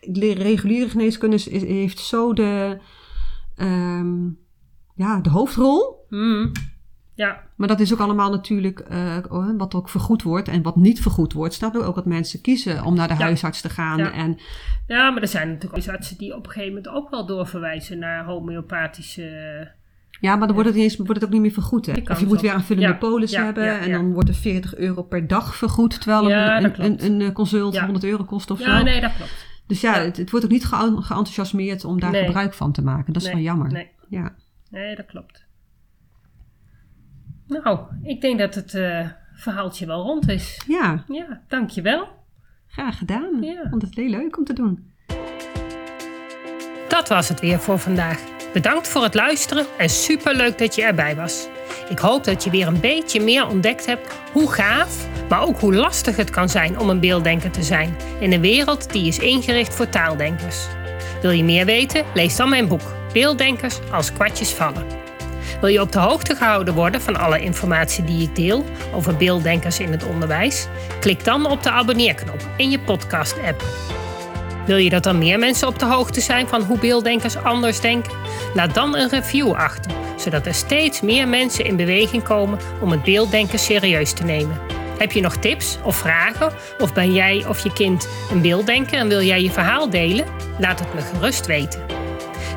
de, 0.00 0.34
reguliere 0.34 0.88
geneeskunde 0.88 1.36
is, 1.36 1.46
heeft 1.50 1.98
zo 1.98 2.32
de, 2.32 2.78
um, 3.56 4.38
ja, 4.94 5.20
de 5.20 5.30
hoofdrol. 5.30 6.06
Mm. 6.08 6.52
Ja. 7.14 7.42
Maar 7.56 7.68
dat 7.68 7.80
is 7.80 7.92
ook 7.92 7.98
allemaal 7.98 8.30
natuurlijk 8.30 8.84
uh, 8.90 9.16
wat 9.56 9.74
ook 9.74 9.88
vergoed 9.88 10.22
wordt 10.22 10.48
en 10.48 10.62
wat 10.62 10.76
niet 10.76 11.00
vergoed 11.00 11.32
wordt. 11.32 11.54
Snap 11.54 11.72
je 11.72 11.82
ook 11.82 11.94
dat 11.94 12.06
mensen 12.06 12.40
kiezen 12.40 12.84
om 12.84 12.94
naar 12.94 13.08
de 13.08 13.14
ja. 13.14 13.20
huisarts 13.20 13.60
te 13.60 13.68
gaan? 13.68 13.98
Ja. 13.98 14.12
En, 14.12 14.38
ja, 14.86 15.10
maar 15.10 15.22
er 15.22 15.28
zijn 15.28 15.48
natuurlijk 15.48 15.72
huisartsen 15.72 16.18
die 16.18 16.36
op 16.36 16.44
een 16.46 16.52
gegeven 16.52 16.74
moment 16.74 16.94
ook 16.94 17.10
wel 17.10 17.26
doorverwijzen 17.26 17.98
naar 17.98 18.24
homeopathische. 18.24 19.70
Ja, 20.20 20.36
maar 20.36 20.46
dan 20.46 20.54
wordt 20.54 20.68
het, 20.68 20.78
niet 20.78 20.84
eens, 20.84 20.96
wordt 20.96 21.14
het 21.14 21.24
ook 21.24 21.30
niet 21.30 21.40
meer 21.40 21.52
vergoed. 21.52 21.86
Hè? 21.86 21.92
Of 22.10 22.20
je 22.20 22.26
moet 22.26 22.40
weer 22.40 22.64
een 22.68 22.80
ja. 22.80 22.92
polis 22.92 23.36
hebben 23.36 23.80
en 23.80 23.92
dan 23.92 24.12
wordt 24.12 24.28
er 24.28 24.34
40 24.34 24.76
euro 24.76 25.02
per 25.02 25.26
dag 25.26 25.56
vergoed. 25.56 26.00
Terwijl 26.00 26.32
een, 26.32 26.64
een, 26.64 27.04
een, 27.04 27.20
een, 27.20 27.32
consult 27.32 27.78
100 27.78 28.04
euro 28.04 28.24
kost 28.24 28.50
of 28.50 28.60
zo. 28.60 28.70
Ja, 28.70 28.82
nee, 28.82 29.00
dat 29.00 29.14
klopt. 29.16 29.46
Dus 29.66 29.80
ja, 29.80 29.94
het, 29.94 30.16
het, 30.16 30.30
wordt 30.30 30.46
ook 30.46 30.52
niet 30.52 30.64
geenthousiasmeerd 30.64 31.84
om 31.84 32.00
daar 32.00 32.10
nee. 32.10 32.24
gebruik 32.24 32.54
van 32.54 32.72
te 32.72 32.82
maken. 32.82 33.12
Dat 33.12 33.22
is 33.22 33.28
nee. 33.28 33.36
wel 33.36 33.44
jammer. 33.44 33.72
Nee. 33.72 33.90
Ja. 34.08 34.34
nee, 34.70 34.96
dat 34.96 35.06
klopt. 35.06 35.44
Nou, 37.52 37.78
ik 38.02 38.20
denk 38.20 38.38
dat 38.38 38.54
het 38.54 38.74
uh, 38.74 39.08
verhaaltje 39.34 39.86
wel 39.86 40.02
rond 40.02 40.28
is. 40.28 40.62
Ja. 40.66 41.04
Ja, 41.08 41.40
dankjewel. 41.48 42.08
Graag 42.68 42.98
gedaan. 42.98 43.42
Ja. 43.42 43.66
Vond 43.70 43.82
het 43.82 43.94
heel 43.94 44.08
leuk 44.08 44.38
om 44.38 44.44
te 44.44 44.52
doen. 44.52 44.90
Dat 46.88 47.08
was 47.08 47.28
het 47.28 47.40
weer 47.40 47.58
voor 47.58 47.78
vandaag. 47.78 48.20
Bedankt 48.52 48.88
voor 48.88 49.02
het 49.02 49.14
luisteren 49.14 49.66
en 49.78 49.88
superleuk 49.88 50.58
dat 50.58 50.74
je 50.74 50.82
erbij 50.82 51.16
was. 51.16 51.48
Ik 51.88 51.98
hoop 51.98 52.24
dat 52.24 52.44
je 52.44 52.50
weer 52.50 52.66
een 52.66 52.80
beetje 52.80 53.20
meer 53.20 53.46
ontdekt 53.46 53.86
hebt 53.86 54.14
hoe 54.32 54.52
gaaf, 54.52 55.08
maar 55.28 55.42
ook 55.42 55.60
hoe 55.60 55.74
lastig 55.74 56.16
het 56.16 56.30
kan 56.30 56.48
zijn 56.48 56.78
om 56.78 56.88
een 56.88 57.00
beelddenker 57.00 57.50
te 57.50 57.62
zijn 57.62 57.96
in 58.20 58.32
een 58.32 58.40
wereld 58.40 58.92
die 58.92 59.06
is 59.06 59.18
ingericht 59.18 59.74
voor 59.74 59.88
taaldenkers. 59.88 60.66
Wil 61.22 61.30
je 61.30 61.44
meer 61.44 61.64
weten? 61.64 62.04
Lees 62.14 62.36
dan 62.36 62.48
mijn 62.48 62.68
boek 62.68 62.94
Beelddenkers 63.12 63.78
als 63.90 64.12
kwartjes 64.12 64.52
vallen. 64.52 65.01
Wil 65.62 65.70
je 65.70 65.80
op 65.80 65.92
de 65.92 65.98
hoogte 65.98 66.34
gehouden 66.34 66.74
worden 66.74 67.00
van 67.00 67.16
alle 67.16 67.40
informatie 67.40 68.04
die 68.04 68.22
ik 68.22 68.36
deel 68.36 68.64
over 68.94 69.16
beelddenkers 69.16 69.80
in 69.80 69.90
het 69.90 70.04
onderwijs? 70.04 70.66
Klik 71.00 71.24
dan 71.24 71.46
op 71.46 71.62
de 71.62 71.70
abonneerknop 71.70 72.48
in 72.56 72.70
je 72.70 72.80
podcast-app. 72.80 73.64
Wil 74.66 74.76
je 74.76 74.90
dat 74.90 75.02
dan 75.02 75.18
meer 75.18 75.38
mensen 75.38 75.68
op 75.68 75.78
de 75.78 75.84
hoogte 75.84 76.20
zijn 76.20 76.48
van 76.48 76.62
hoe 76.62 76.78
beelddenkers 76.78 77.36
anders 77.36 77.80
denken? 77.80 78.12
Laat 78.54 78.74
dan 78.74 78.96
een 78.96 79.08
review 79.08 79.52
achter, 79.52 79.92
zodat 80.16 80.46
er 80.46 80.54
steeds 80.54 81.00
meer 81.00 81.28
mensen 81.28 81.64
in 81.64 81.76
beweging 81.76 82.22
komen 82.22 82.58
om 82.80 82.90
het 82.90 83.02
beelddenken 83.02 83.58
serieus 83.58 84.12
te 84.12 84.24
nemen. 84.24 84.60
Heb 84.98 85.12
je 85.12 85.20
nog 85.20 85.36
tips 85.36 85.78
of 85.84 85.96
vragen? 85.96 86.52
Of 86.78 86.92
ben 86.92 87.12
jij 87.12 87.44
of 87.48 87.62
je 87.62 87.72
kind 87.72 88.08
een 88.30 88.40
beelddenker 88.40 88.98
en 88.98 89.08
wil 89.08 89.22
jij 89.22 89.42
je 89.42 89.50
verhaal 89.50 89.90
delen? 89.90 90.26
Laat 90.58 90.78
het 90.78 90.94
me 90.94 91.00
gerust 91.00 91.46
weten. 91.46 92.01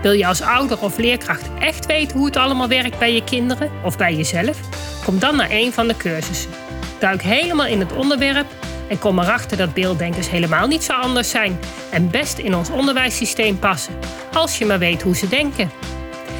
Wil 0.06 0.14
je 0.14 0.26
als 0.26 0.42
ouder 0.42 0.82
of 0.82 0.98
leerkracht 0.98 1.50
echt 1.60 1.86
weten 1.86 2.18
hoe 2.18 2.26
het 2.26 2.36
allemaal 2.36 2.68
werkt 2.68 3.00
bij 3.00 3.14
je 3.14 3.24
kinderen 3.24 3.72
of 3.84 3.98
bij 3.98 4.16
jezelf? 4.16 4.60
Kom 5.06 5.20
dan 5.20 5.36
naar 5.36 5.52
een 5.52 5.74
van 5.74 5.88
de 5.88 5.98
cursussen. 5.98 6.52
Duik 7.00 7.22
helemaal 7.22 7.66
in 7.66 7.80
het 7.80 7.94
onderwerp 7.94 8.46
en 8.90 9.00
kom 9.00 9.20
erachter 9.20 9.58
dat 9.58 9.74
beelddenkers 9.74 10.30
helemaal 10.30 10.68
niet 10.68 10.84
zo 10.84 10.94
anders 10.94 11.30
zijn 11.30 11.60
en 11.92 12.10
best 12.10 12.38
in 12.38 12.56
ons 12.56 12.70
onderwijssysteem 12.70 13.60
passen, 13.60 13.94
als 14.34 14.58
je 14.58 14.66
maar 14.66 14.80
weet 14.80 15.02
hoe 15.02 15.16
ze 15.16 15.28
denken. 15.28 15.72